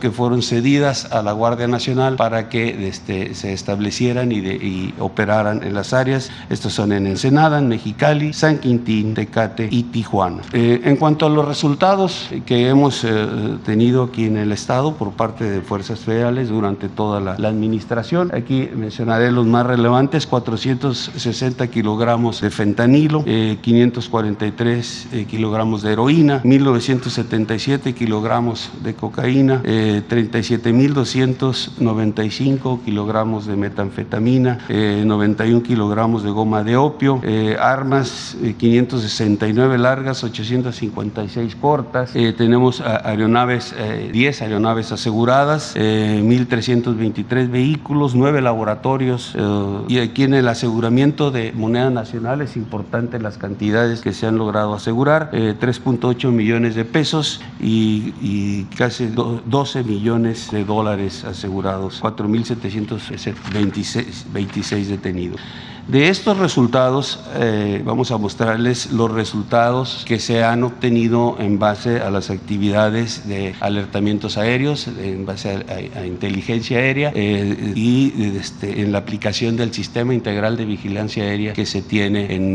que 0.00 0.10
fueron 0.10 0.42
cedidas 0.42 1.10
a 1.12 1.22
la 1.22 1.32
Guardia 1.32 1.66
Nacional 1.66 2.16
para 2.16 2.48
que 2.48 2.88
este, 2.88 3.34
se 3.34 3.52
establecieran 3.52 4.32
y, 4.32 4.40
de, 4.40 4.54
y 4.54 4.94
operaran 4.98 5.62
en 5.62 5.74
las 5.74 5.92
áreas. 5.92 6.30
Estos 6.48 6.72
son 6.72 6.92
en 6.92 7.06
Ensenada, 7.06 7.58
en 7.58 7.68
Mexicali, 7.68 8.32
San 8.32 8.58
Quintín, 8.58 9.14
Tecate 9.14 9.68
y 9.70 9.82
Tijuana. 9.84 10.42
Eh, 10.52 10.80
en 10.84 10.96
cuanto 10.96 11.26
a 11.26 11.28
los 11.28 11.46
resultados 11.46 12.30
que 12.46 12.68
hemos 12.68 13.04
eh, 13.04 13.26
tenido 13.64 14.04
aquí 14.04 14.26
en 14.26 14.36
el 14.36 14.52
Estado 14.52 14.94
por 14.94 15.12
parte 15.12 15.44
de 15.44 15.60
fuerzas 15.60 16.00
federales 16.00 16.48
durante 16.48 16.88
toda 16.88 17.20
la, 17.20 17.38
la 17.38 17.48
administración, 17.48 18.30
aquí 18.34 18.68
mencionaré 18.74 19.32
los 19.32 19.46
más 19.46 19.66
relevantes, 19.66 20.26
460 20.26 21.66
kilogramos 21.68 22.40
de 22.40 22.50
fentanilo, 22.50 23.24
543 23.24 25.08
kilogramos 25.28 25.40
kilogramos 25.40 25.82
de 25.82 25.92
heroína, 25.94 26.42
1.977 26.44 27.94
kilogramos 27.94 28.70
de 28.84 28.94
cocaína, 28.94 29.39
eh, 29.48 30.02
37.295 30.08 32.82
kilogramos 32.84 33.46
de 33.46 33.56
metanfetamina, 33.56 34.58
eh, 34.68 35.02
91 35.06 35.62
kilogramos 35.62 36.22
de 36.22 36.30
goma 36.30 36.62
de 36.64 36.76
opio, 36.76 37.20
eh, 37.22 37.56
armas 37.58 38.36
569 38.58 39.78
largas, 39.78 40.22
856 40.24 41.56
cortas, 41.56 42.12
tenemos 42.36 42.80
aeronaves, 42.80 43.74
10 44.12 44.42
aeronaves 44.42 44.92
aseguradas, 44.92 45.74
1.323 45.76 47.00
23 47.00 47.50
vehículos, 47.50 48.14
9 48.14 48.40
laboratorios 48.40 49.34
eh, 49.36 49.84
y 49.88 49.98
aquí 49.98 50.24
en 50.24 50.34
el 50.34 50.48
aseguramiento 50.48 51.30
de 51.30 51.52
moneda 51.52 51.90
nacional 51.90 52.40
es 52.40 52.56
importante 52.56 53.18
las 53.18 53.38
cantidades 53.38 54.00
que 54.00 54.12
se 54.12 54.26
han 54.26 54.36
logrado 54.36 54.74
asegurar, 54.74 55.30
3.8 55.32 56.24
eh, 56.24 56.30
millones 56.30 56.74
de 56.74 56.84
pesos 56.84 57.40
y, 57.60 58.14
y 58.20 58.64
casi 58.76 59.06
12 59.44 59.84
millones 59.84 60.50
de 60.50 60.64
dólares 60.64 61.24
asegurados, 61.24 62.02
4.726 62.02 64.86
detenidos. 64.86 65.40
De 65.88 66.08
estos 66.08 66.38
resultados 66.38 67.18
eh, 67.34 67.82
vamos 67.84 68.10
a 68.10 68.18
mostrarles 68.18 68.92
los 68.92 69.10
resultados 69.10 70.04
que 70.06 70.18
se 70.20 70.44
han 70.44 70.62
obtenido 70.62 71.36
en 71.40 71.58
base 71.58 72.00
a 72.00 72.10
las 72.10 72.30
actividades 72.30 73.26
de 73.26 73.54
alertamientos 73.60 74.36
aéreos, 74.36 74.86
en 74.86 75.26
base 75.26 75.64
a, 75.96 76.06
inteligencia 76.06 76.78
aérea 76.78 77.12
eh, 77.14 77.72
y 77.74 78.12
este, 78.36 78.82
en 78.82 78.92
la 78.92 78.98
aplicación 78.98 79.56
del 79.56 79.72
sistema 79.72 80.14
integral 80.14 80.56
de 80.56 80.64
vigilancia 80.64 81.24
aérea 81.24 81.52
que 81.54 81.66
se 81.66 81.82
tiene 81.82 82.34
en, 82.34 82.50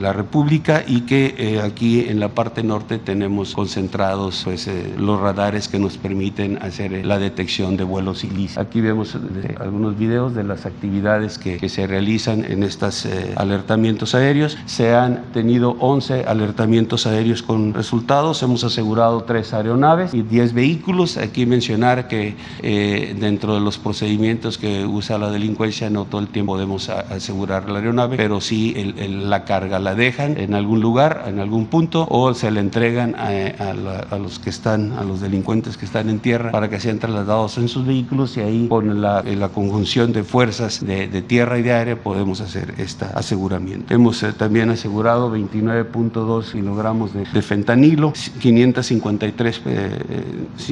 la 0.00 0.12
República 0.12 0.84
y 0.86 1.02
que 1.02 1.34
eh, 1.38 1.60
aquí 1.60 2.06
en 2.08 2.20
la 2.20 2.28
parte 2.28 2.62
norte 2.62 2.98
tenemos 2.98 3.54
concentrados 3.54 4.42
pues, 4.44 4.68
los 4.96 5.20
radares 5.20 5.68
que 5.68 5.78
nos 5.78 5.96
permiten 5.96 6.58
hacer 6.62 7.04
la 7.04 7.18
detección 7.18 7.76
de 7.76 7.84
vuelos 7.84 8.24
ilícitos. 8.24 8.58
Aquí 8.58 8.80
vemos 8.80 9.16
algunos 9.60 9.98
videos 9.98 10.34
de 10.34 10.44
las 10.44 10.66
actividades 10.66 11.38
que, 11.38 11.58
que 11.58 11.68
se 11.68 11.86
realizan 11.86 12.44
en 12.52 12.62
estos 12.62 13.06
eh, 13.06 13.32
alertamientos 13.36 14.14
aéreos. 14.14 14.56
Se 14.66 14.94
han 14.94 15.24
tenido 15.32 15.76
11 15.80 16.24
alertamientos 16.26 17.06
aéreos 17.06 17.42
con 17.42 17.74
resultados. 17.74 18.42
Hemos 18.42 18.64
asegurado 18.64 19.24
tres 19.24 19.52
aeronaves 19.52 20.14
y 20.14 20.22
10 20.22 20.52
vehículos. 20.52 21.16
Aquí 21.16 21.46
mencionar 21.46 22.08
que 22.08 22.36
eh, 22.62 23.16
dentro 23.18 23.54
de 23.54 23.60
los 23.60 23.78
procedimientos 23.78 24.58
que 24.58 24.86
usa 24.86 25.18
la 25.18 25.30
delincuencia 25.30 25.90
no 25.90 26.04
todo 26.04 26.20
el 26.20 26.28
tiempo 26.28 26.52
podemos 26.52 26.90
asegurar 26.90 27.70
la 27.70 27.78
aeronave, 27.78 28.18
pero 28.18 28.42
sí 28.42 28.74
la 29.08 29.46
carga 29.46 29.78
la 29.78 29.94
dejan 29.94 30.36
en 30.36 30.52
algún 30.52 30.82
lugar, 30.82 31.24
en 31.26 31.38
algún 31.38 31.64
punto, 31.64 32.06
o 32.10 32.34
se 32.34 32.50
la 32.50 32.60
entregan 32.60 33.14
a, 33.14 34.18
los 34.18 34.38
que 34.38 34.50
están, 34.50 34.92
a 34.92 35.02
los 35.02 35.22
delincuentes 35.22 35.78
que 35.78 35.86
están 35.86 36.10
en 36.10 36.20
tierra 36.20 36.50
para 36.50 36.68
que 36.68 36.78
sean 36.78 36.98
trasladados 36.98 37.56
en 37.56 37.68
sus 37.68 37.86
vehículos 37.86 38.36
y 38.36 38.40
ahí 38.40 38.68
con 38.68 39.00
la, 39.00 39.22
la 39.22 39.48
conjunción 39.48 40.12
de 40.12 40.24
fuerzas 40.24 40.84
de, 40.84 41.08
de 41.08 41.22
tierra 41.22 41.58
y 41.58 41.62
de 41.62 41.72
aire 41.72 41.96
podemos 41.96 42.41
hacer 42.42 42.74
este 42.78 43.06
aseguramiento. 43.14 43.94
Hemos 43.94 44.22
eh, 44.22 44.32
también 44.32 44.70
asegurado 44.70 45.34
29.2 45.34 46.52
kilogramos 46.52 47.12
de, 47.14 47.24
fentanilo, 47.42 48.12
553, 48.40 49.62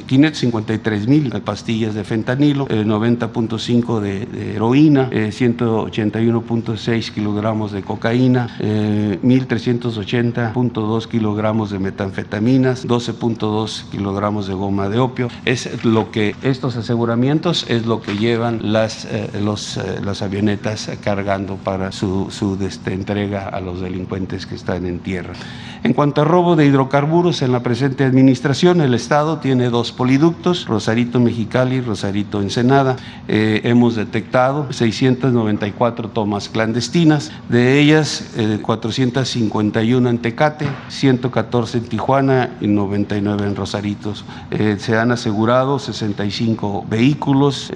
553 0.07 1.03
eh, 1.03 1.07
mil 1.07 1.31
pastillas 1.43 1.95
de 1.95 2.05
fentanilo, 2.05 2.69
90.5 2.69 4.05
eh, 4.05 4.29
de, 4.31 4.55
heroína, 4.55 5.11
181.6 5.11 7.13
kilogramos 7.13 7.73
de 7.73 7.83
cocaína, 7.83 8.57
1.380.2 8.61 11.09
kilogramos 11.09 11.71
de 11.71 11.79
metanfetaminas, 11.79 12.87
12.2 12.87 13.85
kilogramos 13.91 14.47
de 14.47 14.55
goma 14.55 14.89
de 14.89 14.99
opio. 14.99 15.29
Es 15.45 15.85
lo 15.85 16.11
que 16.11 16.35
estos 16.43 16.77
aseguramientos 16.77 17.67
es 17.69 17.85
lo 17.87 18.01
que 18.03 18.17
llevan 18.17 18.73
las, 18.73 19.07
los, 19.43 19.79
las 20.05 20.23
avionetas 20.23 20.91
cargando 21.03 21.57
para 21.61 21.93
su, 21.93 22.29
su 22.31 22.59
este, 22.61 22.93
entrega 22.95 23.49
a 23.49 23.61
los 23.61 23.81
delincuentes 23.81 24.47
que 24.47 24.55
están 24.55 24.87
en 24.87 24.99
tierra. 24.99 25.35
En 25.83 25.95
cuanto 25.95 26.21
a 26.21 26.25
robo 26.25 26.57
de 26.57 26.67
hidrocarburos, 26.67 27.41
en 27.41 27.53
la 27.53 27.61
presente 27.61 28.05
administración 28.05 28.83
el 28.83 28.93
Estado 28.93 29.39
tiene 29.39 29.71
dos 29.71 29.93
poliductos, 29.93 30.67
Rosarito 30.67 31.21
Mexicali, 31.21 31.81
Rosarito 31.81 32.43
Ensenada. 32.43 32.97
Eh, 33.29 33.63
hemos 33.65 33.97
detectado 33.97 34.71
694 34.73 36.11
tomas 36.11 36.51
clandestinas, 36.51 37.33
de 37.49 37.81
ellas 37.81 38.31
451 38.61 40.09
eh, 40.09 40.11
en 40.11 40.19
Tecate, 40.19 40.67
114 40.89 41.79
en 41.79 41.85
Tijuana 41.85 42.57
y 42.61 42.67
99 42.67 43.47
en 43.47 43.57
Rosaritos. 43.57 44.27
Eh, 44.51 44.77
se 44.79 44.99
han 44.99 45.13
asegurado 45.13 45.79
65 45.79 46.85
vehículos, 46.91 47.71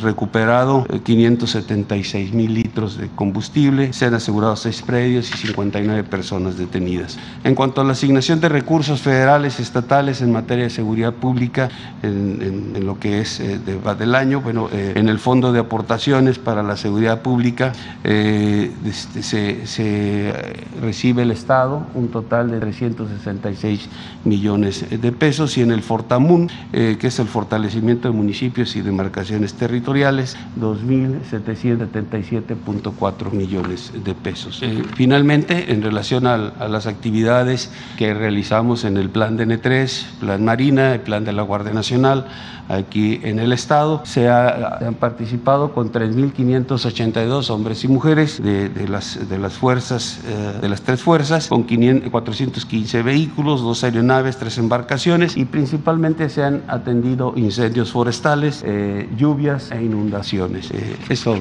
recuperado 0.00 0.86
576 1.02 2.32
mil 2.32 2.54
litros 2.54 2.96
de 2.96 3.08
combustible, 3.20 3.92
se 3.92 4.06
han 4.06 4.14
asegurado 4.14 4.56
seis 4.56 4.80
predios 4.80 5.30
y 5.30 5.36
59 5.36 6.04
personas 6.04 6.56
detenidas. 6.56 7.18
En 7.44 7.54
cuanto 7.54 7.82
a 7.82 7.84
la 7.84 7.92
asignación 7.92 8.40
de 8.40 8.48
recursos 8.48 9.02
federales 9.02 9.60
estatales 9.60 10.22
en 10.22 10.32
materia 10.32 10.64
de 10.64 10.70
seguridad 10.70 11.12
pública, 11.12 11.68
en, 12.02 12.82
lo 12.86 12.98
que 12.98 13.20
es 13.20 13.40
eh, 13.40 13.60
del 13.98 14.14
año, 14.14 14.40
bueno, 14.40 14.70
eh, 14.72 14.94
en 14.96 15.10
el 15.10 15.18
Fondo 15.18 15.52
de 15.52 15.60
Aportaciones 15.60 16.38
para 16.38 16.62
la 16.62 16.78
Seguridad 16.78 17.20
Pública 17.20 17.74
eh, 18.04 18.72
este, 18.86 19.22
se, 19.22 19.66
se, 19.66 20.32
recibe 20.80 21.20
el 21.20 21.30
Estado 21.30 21.86
un 21.94 22.08
total 22.08 22.50
de 22.50 22.58
366 22.58 23.86
millones 24.24 24.86
de 24.88 25.12
pesos 25.12 25.58
y 25.58 25.60
en 25.60 25.72
el 25.72 25.82
Fortamun, 25.82 26.48
que 26.72 26.96
es 27.02 27.18
el 27.18 27.26
fortalecimiento 27.26 28.08
de 28.08 28.14
municipios 28.14 28.76
y 28.76 28.80
demarcaciones 28.80 29.52
territoriales, 29.52 30.38
2.777.4 30.58 33.09
millones 33.32 33.92
de 34.04 34.14
pesos. 34.14 34.62
finalmente, 34.94 35.72
en 35.72 35.82
relación 35.82 36.26
a, 36.26 36.34
a 36.34 36.68
las 36.68 36.86
actividades 36.86 37.70
que 37.96 38.14
realizamos 38.14 38.84
en 38.84 38.96
el 38.96 39.10
plan 39.10 39.38
DN3, 39.38 40.04
plan 40.20 40.44
Marina, 40.44 40.94
el 40.94 41.00
plan 41.00 41.24
de 41.24 41.32
la 41.32 41.42
Guardia 41.42 41.72
Nacional, 41.72 42.26
aquí 42.70 43.20
en 43.22 43.38
el 43.38 43.52
Estado. 43.52 44.02
Se 44.04 44.28
han 44.28 44.94
participado 44.98 45.72
con 45.72 45.92
3.582 45.92 47.50
hombres 47.50 47.84
y 47.84 47.88
mujeres 47.88 48.42
de, 48.42 48.88
las, 48.88 49.28
de 49.28 49.38
las 49.38 49.54
fuerzas, 49.54 50.20
eh, 50.26 50.58
de 50.60 50.68
las 50.68 50.82
tres 50.82 51.02
fuerzas, 51.02 51.48
con 51.48 51.64
415 51.64 53.02
vehículos, 53.02 53.62
dos 53.62 53.84
aeronaves, 53.84 54.36
tres 54.36 54.58
embarcaciones 54.58 55.36
y 55.36 55.44
principalmente 55.44 56.28
se 56.28 56.44
han 56.44 56.62
atendido 56.68 57.32
incendios 57.36 57.90
forestales, 57.90 58.62
eh, 58.64 59.08
lluvias 59.16 59.70
e 59.70 59.82
inundaciones. 59.82 60.70
Eh, 60.70 60.96
es 61.08 61.22
todo. 61.22 61.40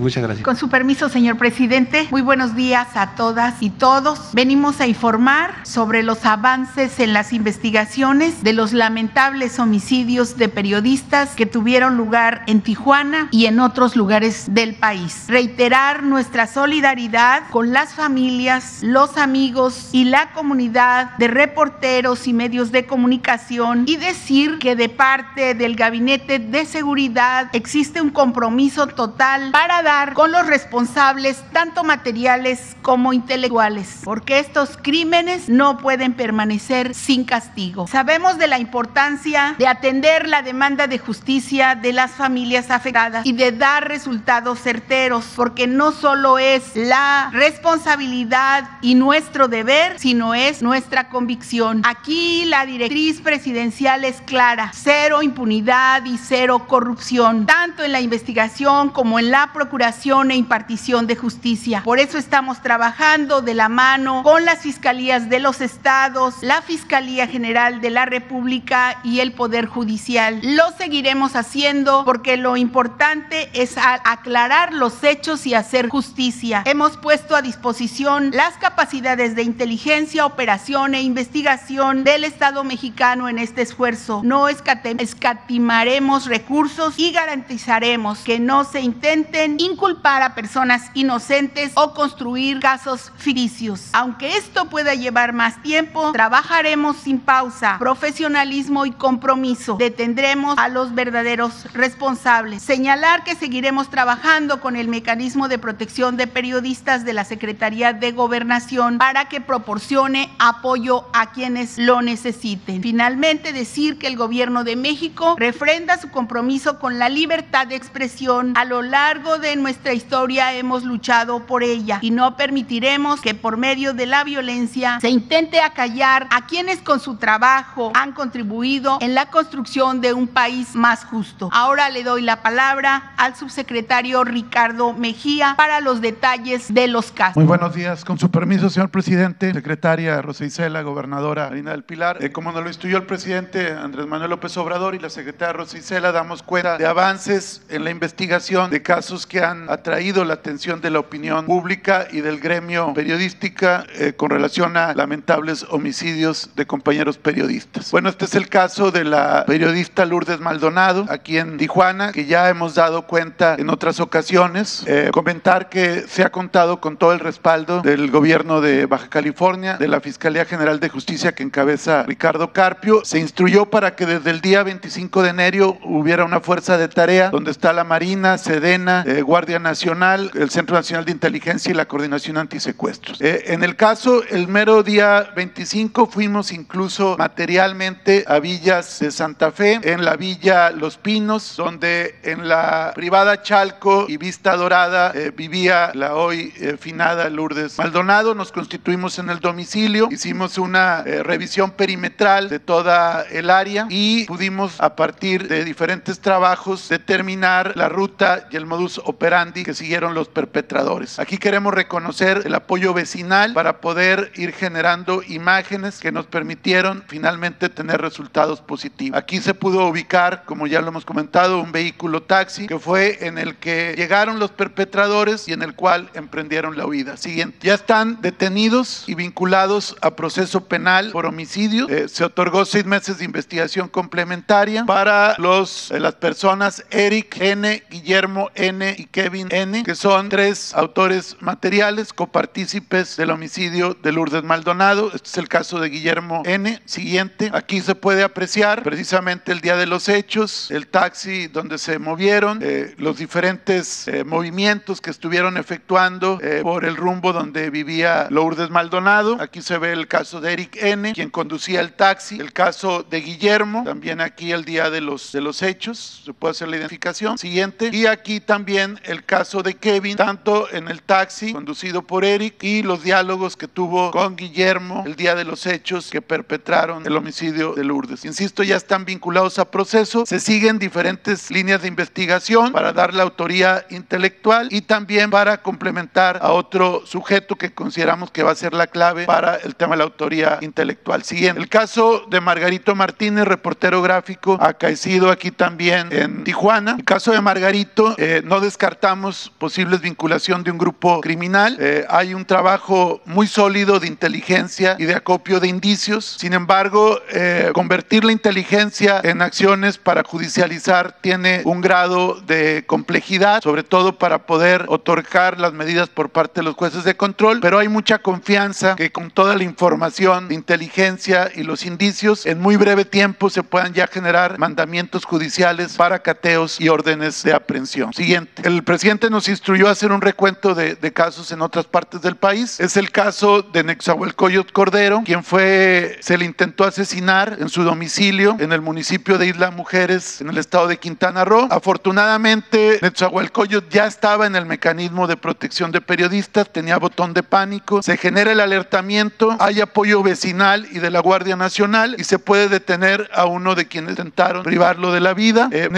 Muchas 0.00 0.22
gracias. 0.22 0.29
Con 0.38 0.56
su 0.56 0.68
permiso, 0.68 1.08
señor 1.08 1.36
presidente, 1.38 2.06
muy 2.10 2.22
buenos 2.22 2.54
días 2.54 2.88
a 2.94 3.14
todas 3.16 3.60
y 3.62 3.70
todos. 3.70 4.30
Venimos 4.32 4.80
a 4.80 4.86
informar 4.86 5.54
sobre 5.64 6.04
los 6.04 6.24
avances 6.24 7.00
en 7.00 7.12
las 7.12 7.32
investigaciones 7.32 8.44
de 8.44 8.52
los 8.52 8.72
lamentables 8.72 9.58
homicidios 9.58 10.36
de 10.36 10.48
periodistas 10.48 11.30
que 11.30 11.46
tuvieron 11.46 11.96
lugar 11.96 12.44
en 12.46 12.60
Tijuana 12.60 13.28
y 13.32 13.46
en 13.46 13.58
otros 13.58 13.96
lugares 13.96 14.54
del 14.54 14.76
país. 14.76 15.24
Reiterar 15.26 16.04
nuestra 16.04 16.46
solidaridad 16.46 17.42
con 17.50 17.72
las 17.72 17.94
familias, 17.94 18.78
los 18.82 19.16
amigos 19.16 19.88
y 19.92 20.04
la 20.04 20.32
comunidad 20.32 21.16
de 21.18 21.26
reporteros 21.26 22.28
y 22.28 22.32
medios 22.32 22.70
de 22.70 22.86
comunicación 22.86 23.84
y 23.88 23.96
decir 23.96 24.58
que 24.58 24.76
de 24.76 24.88
parte 24.88 25.54
del 25.54 25.74
Gabinete 25.74 26.38
de 26.38 26.64
Seguridad 26.66 27.48
existe 27.52 28.00
un 28.00 28.10
compromiso 28.10 28.86
total 28.86 29.50
para 29.50 29.82
dar 29.82 30.19
con 30.20 30.32
los 30.32 30.46
responsables 30.46 31.42
tanto 31.50 31.82
materiales 31.82 32.76
como 32.82 33.14
intelectuales, 33.14 34.00
porque 34.04 34.38
estos 34.38 34.76
crímenes 34.76 35.48
no 35.48 35.78
pueden 35.78 36.12
permanecer 36.12 36.94
sin 36.94 37.24
castigo. 37.24 37.86
Sabemos 37.86 38.36
de 38.36 38.46
la 38.46 38.58
importancia 38.58 39.54
de 39.58 39.66
atender 39.66 40.28
la 40.28 40.42
demanda 40.42 40.88
de 40.88 40.98
justicia 40.98 41.74
de 41.74 41.94
las 41.94 42.10
familias 42.10 42.70
afectadas 42.70 43.24
y 43.24 43.32
de 43.32 43.52
dar 43.52 43.88
resultados 43.88 44.60
certeros, 44.60 45.24
porque 45.36 45.66
no 45.66 45.90
solo 45.90 46.38
es 46.38 46.76
la 46.76 47.30
responsabilidad 47.32 48.68
y 48.82 48.96
nuestro 48.96 49.48
deber, 49.48 49.98
sino 49.98 50.34
es 50.34 50.60
nuestra 50.60 51.08
convicción. 51.08 51.80
Aquí 51.86 52.44
la 52.44 52.66
directriz 52.66 53.22
presidencial 53.22 54.04
es 54.04 54.20
clara, 54.20 54.70
cero 54.74 55.22
impunidad 55.22 56.04
y 56.04 56.18
cero 56.18 56.66
corrupción, 56.66 57.46
tanto 57.46 57.82
en 57.82 57.92
la 57.92 58.02
investigación 58.02 58.90
como 58.90 59.18
en 59.18 59.30
la 59.30 59.54
procuración 59.54 60.09
e 60.10 60.34
impartición 60.34 61.06
de 61.06 61.14
justicia. 61.14 61.82
Por 61.84 62.00
eso 62.00 62.18
estamos 62.18 62.60
trabajando 62.62 63.42
de 63.42 63.54
la 63.54 63.68
mano 63.68 64.24
con 64.24 64.44
las 64.44 64.58
fiscalías 64.58 65.30
de 65.30 65.38
los 65.38 65.60
estados, 65.60 66.34
la 66.42 66.62
Fiscalía 66.62 67.28
General 67.28 67.80
de 67.80 67.90
la 67.90 68.06
República 68.06 68.98
y 69.04 69.20
el 69.20 69.30
Poder 69.30 69.66
Judicial. 69.66 70.40
Lo 70.42 70.72
seguiremos 70.76 71.36
haciendo 71.36 72.04
porque 72.04 72.36
lo 72.36 72.56
importante 72.56 73.50
es 73.52 73.76
aclarar 73.78 74.72
los 74.72 75.04
hechos 75.04 75.46
y 75.46 75.54
hacer 75.54 75.88
justicia. 75.88 76.64
Hemos 76.66 76.96
puesto 76.96 77.36
a 77.36 77.42
disposición 77.42 78.32
las 78.32 78.56
capacidades 78.56 79.36
de 79.36 79.44
inteligencia, 79.44 80.26
operación 80.26 80.96
e 80.96 81.02
investigación 81.02 82.02
del 82.02 82.24
Estado 82.24 82.64
mexicano 82.64 83.28
en 83.28 83.38
este 83.38 83.62
esfuerzo. 83.62 84.22
No 84.24 84.48
escatimaremos 84.48 86.26
recursos 86.26 86.98
y 86.98 87.12
garantizaremos 87.12 88.18
que 88.24 88.40
no 88.40 88.64
se 88.64 88.80
intenten 88.80 89.60
inculpar 89.60 89.99
a 90.02 90.34
personas 90.34 90.90
inocentes 90.94 91.72
o 91.74 91.92
construir 91.92 92.58
casos 92.60 93.12
ficticios. 93.16 93.90
Aunque 93.92 94.36
esto 94.36 94.64
pueda 94.70 94.94
llevar 94.94 95.32
más 95.32 95.62
tiempo, 95.62 96.12
trabajaremos 96.12 96.96
sin 96.96 97.20
pausa, 97.20 97.76
profesionalismo 97.78 98.86
y 98.86 98.92
compromiso. 98.92 99.76
Detendremos 99.78 100.56
a 100.58 100.68
los 100.68 100.94
verdaderos 100.94 101.72
responsables. 101.74 102.62
Señalar 102.62 103.24
que 103.24 103.34
seguiremos 103.34 103.90
trabajando 103.90 104.60
con 104.60 104.74
el 104.76 104.88
mecanismo 104.88 105.48
de 105.48 105.58
protección 105.58 106.16
de 106.16 106.26
periodistas 106.26 107.04
de 107.04 107.12
la 107.12 107.24
Secretaría 107.24 107.92
de 107.92 108.12
Gobernación 108.12 108.98
para 108.98 109.28
que 109.28 109.40
proporcione 109.40 110.30
apoyo 110.38 111.06
a 111.12 111.30
quienes 111.32 111.78
lo 111.78 112.00
necesiten. 112.00 112.82
Finalmente, 112.82 113.52
decir 113.52 113.98
que 113.98 114.06
el 114.06 114.16
gobierno 114.16 114.64
de 114.64 114.76
México 114.76 115.36
refrenda 115.38 115.98
su 115.98 116.10
compromiso 116.10 116.78
con 116.78 116.98
la 116.98 117.08
libertad 117.08 117.66
de 117.66 117.76
expresión. 117.76 118.54
A 118.56 118.64
lo 118.64 118.82
largo 118.82 119.38
de 119.38 119.56
nuestra 119.56 119.79
historia 119.88 120.54
hemos 120.54 120.84
luchado 120.84 121.46
por 121.46 121.62
ella 121.62 121.98
y 122.02 122.10
no 122.10 122.36
permitiremos 122.36 123.20
que 123.20 123.34
por 123.34 123.56
medio 123.56 123.94
de 123.94 124.06
la 124.06 124.22
violencia 124.24 124.98
se 125.00 125.08
intente 125.08 125.60
acallar 125.60 126.26
a 126.30 126.46
quienes 126.46 126.80
con 126.80 127.00
su 127.00 127.16
trabajo 127.16 127.92
han 127.94 128.12
contribuido 128.12 128.98
en 129.00 129.14
la 129.14 129.26
construcción 129.26 130.00
de 130.00 130.12
un 130.12 130.28
país 130.28 130.74
más 130.74 131.04
justo. 131.04 131.48
Ahora 131.52 131.88
le 131.88 132.04
doy 132.04 132.22
la 132.22 132.42
palabra 132.42 133.12
al 133.16 133.34
subsecretario 133.36 134.24
Ricardo 134.24 134.92
Mejía 134.92 135.54
para 135.56 135.80
los 135.80 136.00
detalles 136.00 136.72
de 136.72 136.88
los 136.88 137.10
casos. 137.12 137.36
Muy 137.36 137.46
buenos 137.46 137.74
días. 137.74 138.04
Con 138.04 138.18
su 138.18 138.30
permiso, 138.30 138.68
señor 138.68 138.90
presidente, 138.90 139.52
secretaria 139.52 140.20
Rosa 140.20 140.44
Isela, 140.44 140.82
gobernadora 140.82 141.48
Marina 141.48 141.70
del 141.72 141.84
Pilar. 141.84 142.18
Eh, 142.20 142.32
como 142.32 142.52
nos 142.52 142.62
lo 142.62 142.68
instruyó 142.68 142.96
el 142.96 143.04
presidente 143.04 143.72
Andrés 143.72 144.06
Manuel 144.06 144.30
López 144.30 144.56
Obrador 144.56 144.94
y 144.94 144.98
la 144.98 145.10
secretaria 145.10 145.52
Rosa 145.52 145.78
Isela, 145.78 146.12
damos 146.12 146.42
cuenta 146.42 146.76
de 146.78 146.86
avances 146.86 147.62
en 147.68 147.84
la 147.84 147.90
investigación 147.90 148.70
de 148.70 148.82
casos 148.82 149.26
que 149.26 149.40
han 149.40 149.69
atraído 149.72 150.24
la 150.24 150.34
atención 150.34 150.80
de 150.80 150.90
la 150.90 150.98
opinión 150.98 151.46
pública 151.46 152.08
y 152.10 152.20
del 152.20 152.40
gremio 152.40 152.92
periodística 152.94 153.84
eh, 153.94 154.12
con 154.16 154.30
relación 154.30 154.76
a 154.76 154.94
lamentables 154.94 155.64
homicidios 155.70 156.50
de 156.56 156.66
compañeros 156.66 157.18
periodistas. 157.18 157.90
Bueno, 157.90 158.08
este 158.08 158.24
es 158.24 158.34
el 158.34 158.48
caso 158.48 158.90
de 158.90 159.04
la 159.04 159.44
periodista 159.46 160.04
Lourdes 160.04 160.40
Maldonado, 160.40 161.06
aquí 161.08 161.38
en 161.38 161.56
Tijuana, 161.56 162.12
que 162.12 162.26
ya 162.26 162.48
hemos 162.48 162.74
dado 162.74 163.06
cuenta 163.06 163.54
en 163.58 163.70
otras 163.70 164.00
ocasiones. 164.00 164.84
Eh, 164.86 165.10
comentar 165.12 165.68
que 165.68 166.04
se 166.08 166.24
ha 166.24 166.30
contado 166.30 166.80
con 166.80 166.96
todo 166.96 167.12
el 167.12 167.20
respaldo 167.20 167.82
del 167.82 168.10
gobierno 168.10 168.60
de 168.60 168.86
Baja 168.86 169.08
California, 169.08 169.76
de 169.76 169.88
la 169.88 170.00
Fiscalía 170.00 170.44
General 170.44 170.80
de 170.80 170.88
Justicia 170.88 171.32
que 171.32 171.42
encabeza 171.42 172.02
Ricardo 172.02 172.52
Carpio. 172.52 173.02
Se 173.04 173.18
instruyó 173.18 173.66
para 173.66 173.94
que 173.94 174.06
desde 174.06 174.30
el 174.30 174.40
día 174.40 174.62
25 174.62 175.22
de 175.22 175.30
enero 175.30 175.78
hubiera 175.84 176.24
una 176.24 176.40
fuerza 176.40 176.76
de 176.76 176.88
tarea 176.88 177.30
donde 177.30 177.50
está 177.50 177.72
la 177.72 177.84
Marina, 177.84 178.36
Sedena, 178.38 179.04
eh, 179.06 179.22
Guardia 179.22 179.59
Nacional, 179.60 180.30
el 180.34 180.50
Centro 180.50 180.76
Nacional 180.76 181.04
de 181.04 181.12
Inteligencia 181.12 181.70
y 181.70 181.74
la 181.74 181.86
Coordinación 181.86 182.36
Antisecuestros. 182.36 183.20
Eh, 183.20 183.44
en 183.46 183.62
el 183.64 183.76
caso, 183.76 184.22
el 184.28 184.48
mero 184.48 184.82
día 184.82 185.30
25 185.34 186.06
fuimos 186.06 186.52
incluso 186.52 187.16
materialmente 187.18 188.24
a 188.26 188.38
Villas 188.38 188.98
de 189.00 189.10
Santa 189.10 189.52
Fe, 189.52 189.80
en 189.82 190.04
la 190.04 190.16
Villa 190.16 190.70
Los 190.70 190.96
Pinos, 190.96 191.56
donde 191.56 192.16
en 192.22 192.48
la 192.48 192.92
privada 192.94 193.42
Chalco 193.42 194.06
y 194.08 194.16
Vista 194.16 194.56
Dorada 194.56 195.12
eh, 195.14 195.32
vivía 195.34 195.92
la 195.94 196.14
hoy 196.14 196.52
finada 196.78 197.28
Lourdes 197.28 197.78
Maldonado. 197.78 198.34
Nos 198.34 198.52
constituimos 198.52 199.18
en 199.18 199.30
el 199.30 199.40
domicilio, 199.40 200.08
hicimos 200.10 200.58
una 200.58 201.02
revisión 201.02 201.70
perimetral 201.72 202.48
de 202.48 202.58
toda 202.58 203.24
el 203.30 203.50
área 203.50 203.86
y 203.88 204.24
pudimos 204.24 204.80
a 204.80 204.96
partir 204.96 205.48
de 205.48 205.64
diferentes 205.64 206.20
trabajos 206.20 206.88
determinar 206.88 207.72
la 207.76 207.88
ruta 207.88 208.48
y 208.50 208.56
el 208.56 208.66
modus 208.66 209.00
operandi 209.04 209.49
que 209.52 209.74
siguieron 209.74 210.14
los 210.14 210.28
perpetradores. 210.28 211.18
Aquí 211.18 211.38
queremos 211.38 211.74
reconocer 211.74 212.42
el 212.44 212.54
apoyo 212.54 212.94
vecinal 212.94 213.52
para 213.52 213.80
poder 213.80 214.32
ir 214.36 214.52
generando 214.52 215.22
imágenes 215.26 215.98
que 215.98 216.12
nos 216.12 216.26
permitieron 216.26 217.04
finalmente 217.08 217.68
tener 217.68 218.00
resultados 218.00 218.60
positivos. 218.60 219.18
Aquí 219.18 219.40
se 219.40 219.54
pudo 219.54 219.86
ubicar, 219.86 220.44
como 220.44 220.66
ya 220.66 220.80
lo 220.80 220.88
hemos 220.88 221.04
comentado, 221.04 221.60
un 221.60 221.72
vehículo 221.72 222.22
taxi 222.22 222.66
que 222.66 222.78
fue 222.78 223.26
en 223.26 223.38
el 223.38 223.56
que 223.56 223.94
llegaron 223.96 224.38
los 224.38 224.50
perpetradores 224.50 225.48
y 225.48 225.52
en 225.52 225.62
el 225.62 225.74
cual 225.74 226.10
emprendieron 226.14 226.76
la 226.76 226.86
huida. 226.86 227.16
Siguiente, 227.16 227.58
ya 227.62 227.74
están 227.74 228.20
detenidos 228.20 229.04
y 229.06 229.14
vinculados 229.14 229.96
a 230.00 230.14
proceso 230.14 230.66
penal 230.66 231.10
por 231.10 231.26
homicidio. 231.26 231.88
Eh, 231.88 232.08
se 232.08 232.24
otorgó 232.24 232.64
seis 232.64 232.84
meses 232.84 233.18
de 233.18 233.24
investigación 233.24 233.88
complementaria 233.88 234.84
para 234.84 235.34
los, 235.38 235.90
eh, 235.90 236.00
las 236.00 236.14
personas 236.14 236.84
Eric 236.90 237.40
N, 237.40 237.82
Guillermo 237.90 238.50
N 238.54 238.94
y 238.98 239.06
Kevin 239.06 239.39
N, 239.50 239.82
que 239.82 239.94
son 239.94 240.28
tres 240.28 240.74
autores 240.74 241.36
materiales, 241.40 242.12
copartícipes 242.12 243.16
del 243.16 243.30
homicidio 243.30 243.96
de 244.02 244.12
Lourdes 244.12 244.42
Maldonado. 244.42 245.10
Este 245.14 245.28
es 245.28 245.38
el 245.38 245.48
caso 245.48 245.80
de 245.80 245.88
Guillermo 245.88 246.42
N. 246.44 246.80
Siguiente, 246.84 247.50
aquí 247.52 247.80
se 247.80 247.94
puede 247.94 248.22
apreciar 248.22 248.82
precisamente 248.82 249.52
el 249.52 249.60
día 249.60 249.76
de 249.76 249.86
los 249.86 250.08
hechos, 250.08 250.70
el 250.70 250.86
taxi 250.88 251.46
donde 251.46 251.78
se 251.78 251.98
movieron, 251.98 252.60
eh, 252.62 252.94
los 252.98 253.18
diferentes 253.18 254.08
eh, 254.08 254.24
movimientos 254.24 255.00
que 255.00 255.10
estuvieron 255.10 255.56
efectuando 255.56 256.38
eh, 256.42 256.60
por 256.62 256.84
el 256.84 256.96
rumbo 256.96 257.32
donde 257.32 257.70
vivía 257.70 258.28
Lourdes 258.30 258.70
Maldonado. 258.70 259.36
Aquí 259.40 259.62
se 259.62 259.78
ve 259.78 259.92
el 259.92 260.08
caso 260.08 260.40
de 260.40 260.52
Eric 260.52 260.76
N, 260.82 261.12
quien 261.12 261.30
conducía 261.30 261.80
el 261.80 261.92
taxi, 261.92 262.38
el 262.38 262.52
caso 262.52 263.02
de 263.02 263.20
Guillermo, 263.20 263.84
también 263.84 264.20
aquí 264.20 264.52
el 264.52 264.64
día 264.64 264.90
de 264.90 265.00
los, 265.00 265.32
de 265.32 265.40
los 265.40 265.62
hechos, 265.62 266.22
se 266.24 266.32
puede 266.32 266.52
hacer 266.52 266.68
la 266.68 266.76
identificación. 266.76 267.38
Siguiente, 267.38 267.90
y 267.92 268.06
aquí 268.06 268.40
también 268.40 269.00
el 269.04 269.24
caso 269.30 269.62
de 269.62 269.74
Kevin, 269.74 270.16
tanto 270.16 270.66
en 270.72 270.88
el 270.88 271.02
taxi 271.02 271.52
conducido 271.52 272.02
por 272.02 272.24
Eric 272.24 272.64
y 272.64 272.82
los 272.82 273.04
diálogos 273.04 273.56
que 273.56 273.68
tuvo 273.68 274.10
con 274.10 274.34
Guillermo 274.34 275.04
el 275.06 275.14
día 275.14 275.36
de 275.36 275.44
los 275.44 275.66
hechos 275.66 276.10
que 276.10 276.20
perpetraron 276.20 277.06
el 277.06 277.16
homicidio 277.16 277.74
de 277.74 277.84
Lourdes. 277.84 278.24
Insisto, 278.24 278.64
ya 278.64 278.74
están 278.74 279.04
vinculados 279.04 279.60
a 279.60 279.70
proceso, 279.70 280.26
se 280.26 280.40
siguen 280.40 280.80
diferentes 280.80 281.48
líneas 281.48 281.82
de 281.82 281.86
investigación 281.86 282.72
para 282.72 282.92
dar 282.92 283.14
la 283.14 283.22
autoría 283.22 283.86
intelectual 283.90 284.66
y 284.72 284.80
también 284.80 285.30
para 285.30 285.62
complementar 285.62 286.40
a 286.42 286.50
otro 286.50 287.06
sujeto 287.06 287.54
que 287.54 287.72
consideramos 287.72 288.32
que 288.32 288.42
va 288.42 288.50
a 288.50 288.56
ser 288.56 288.74
la 288.74 288.88
clave 288.88 289.26
para 289.26 289.54
el 289.54 289.76
tema 289.76 289.92
de 289.92 289.98
la 289.98 290.04
autoría 290.04 290.58
intelectual. 290.60 291.22
Siguiente, 291.22 291.60
el 291.60 291.68
caso 291.68 292.26
de 292.28 292.40
Margarito 292.40 292.96
Martínez, 292.96 293.44
reportero 293.44 294.02
gráfico, 294.02 294.58
acaecido 294.60 295.30
aquí 295.30 295.52
también 295.52 296.08
en 296.10 296.42
Tijuana. 296.42 296.96
El 296.98 297.04
caso 297.04 297.30
de 297.30 297.40
Margarito, 297.40 298.16
eh, 298.18 298.42
no 298.44 298.58
descartamos 298.58 299.19
posibles 299.58 300.00
vinculación 300.00 300.64
de 300.64 300.70
un 300.70 300.78
grupo 300.78 301.20
criminal. 301.20 301.76
Eh, 301.80 302.04
hay 302.08 302.34
un 302.34 302.44
trabajo 302.44 303.20
muy 303.24 303.46
sólido 303.46 304.00
de 304.00 304.06
inteligencia 304.06 304.96
y 304.98 305.04
de 305.04 305.14
acopio 305.14 305.60
de 305.60 305.68
indicios. 305.68 306.36
Sin 306.38 306.52
embargo, 306.52 307.18
eh, 307.32 307.70
convertir 307.74 308.24
la 308.24 308.32
inteligencia 308.32 309.20
en 309.22 309.42
acciones 309.42 309.98
para 309.98 310.22
judicializar 310.24 311.18
tiene 311.20 311.62
un 311.64 311.80
grado 311.80 312.40
de 312.40 312.84
complejidad, 312.86 313.62
sobre 313.62 313.82
todo 313.82 314.18
para 314.18 314.46
poder 314.46 314.86
otorgar 314.88 315.58
las 315.58 315.72
medidas 315.72 316.08
por 316.08 316.30
parte 316.30 316.60
de 316.60 316.64
los 316.64 316.74
jueces 316.74 317.04
de 317.04 317.16
control, 317.16 317.60
pero 317.60 317.78
hay 317.78 317.88
mucha 317.88 318.18
confianza 318.18 318.96
que 318.96 319.12
con 319.12 319.30
toda 319.30 319.56
la 319.56 319.64
información 319.64 320.48
de 320.48 320.54
inteligencia 320.54 321.50
y 321.54 321.62
los 321.62 321.84
indicios, 321.84 322.46
en 322.46 322.60
muy 322.60 322.76
breve 322.76 323.04
tiempo 323.04 323.50
se 323.50 323.62
puedan 323.62 323.92
ya 323.92 324.06
generar 324.06 324.58
mandamientos 324.58 325.24
judiciales 325.24 325.96
para 325.96 326.20
cateos 326.20 326.80
y 326.80 326.88
órdenes 326.88 327.42
de 327.42 327.52
aprehensión. 327.52 328.12
Siguiente, 328.12 328.62
el 328.66 328.82
presidente 328.82 329.09
nos 329.30 329.48
instruyó 329.48 329.88
a 329.88 329.90
hacer 329.90 330.12
un 330.12 330.20
recuento 330.20 330.74
de, 330.74 330.94
de 330.94 331.12
casos 331.12 331.50
en 331.50 331.62
otras 331.62 331.86
partes 331.86 332.22
del 332.22 332.36
país. 332.36 332.78
Es 332.78 332.96
el 332.96 333.10
caso 333.10 333.62
de 333.62 333.82
Nexahuelcoyot 333.82 334.70
Cordero, 334.72 335.22
quien 335.24 335.42
fue, 335.42 336.18
se 336.20 336.38
le 336.38 336.44
intentó 336.44 336.84
asesinar 336.84 337.56
en 337.58 337.68
su 337.68 337.82
domicilio 337.82 338.56
en 338.60 338.72
el 338.72 338.80
municipio 338.80 339.36
de 339.36 339.48
Isla 339.48 339.70
Mujeres, 339.70 340.40
en 340.40 340.48
el 340.48 340.58
estado 340.58 340.86
de 340.86 340.98
Quintana 340.98 341.44
Roo. 341.44 341.66
Afortunadamente, 341.70 342.98
Nexahuelcoyot 343.02 343.88
ya 343.90 344.06
estaba 344.06 344.46
en 344.46 344.54
el 344.54 344.66
mecanismo 344.66 345.26
de 345.26 345.36
protección 345.36 345.90
de 345.90 346.00
periodistas, 346.00 346.70
tenía 346.70 346.98
botón 346.98 347.34
de 347.34 347.42
pánico, 347.42 348.02
se 348.02 348.16
genera 348.16 348.52
el 348.52 348.60
alertamiento, 348.60 349.56
hay 349.58 349.80
apoyo 349.80 350.22
vecinal 350.22 350.86
y 350.90 351.00
de 351.00 351.10
la 351.10 351.20
Guardia 351.20 351.56
Nacional 351.56 352.14
y 352.18 352.24
se 352.24 352.38
puede 352.38 352.68
detener 352.68 353.28
a 353.34 353.46
uno 353.46 353.74
de 353.74 353.88
quienes 353.88 354.10
intentaron 354.10 354.62
privarlo 354.62 355.12
de 355.12 355.20
la 355.20 355.34
vida. 355.34 355.68
Eh, 355.72 355.88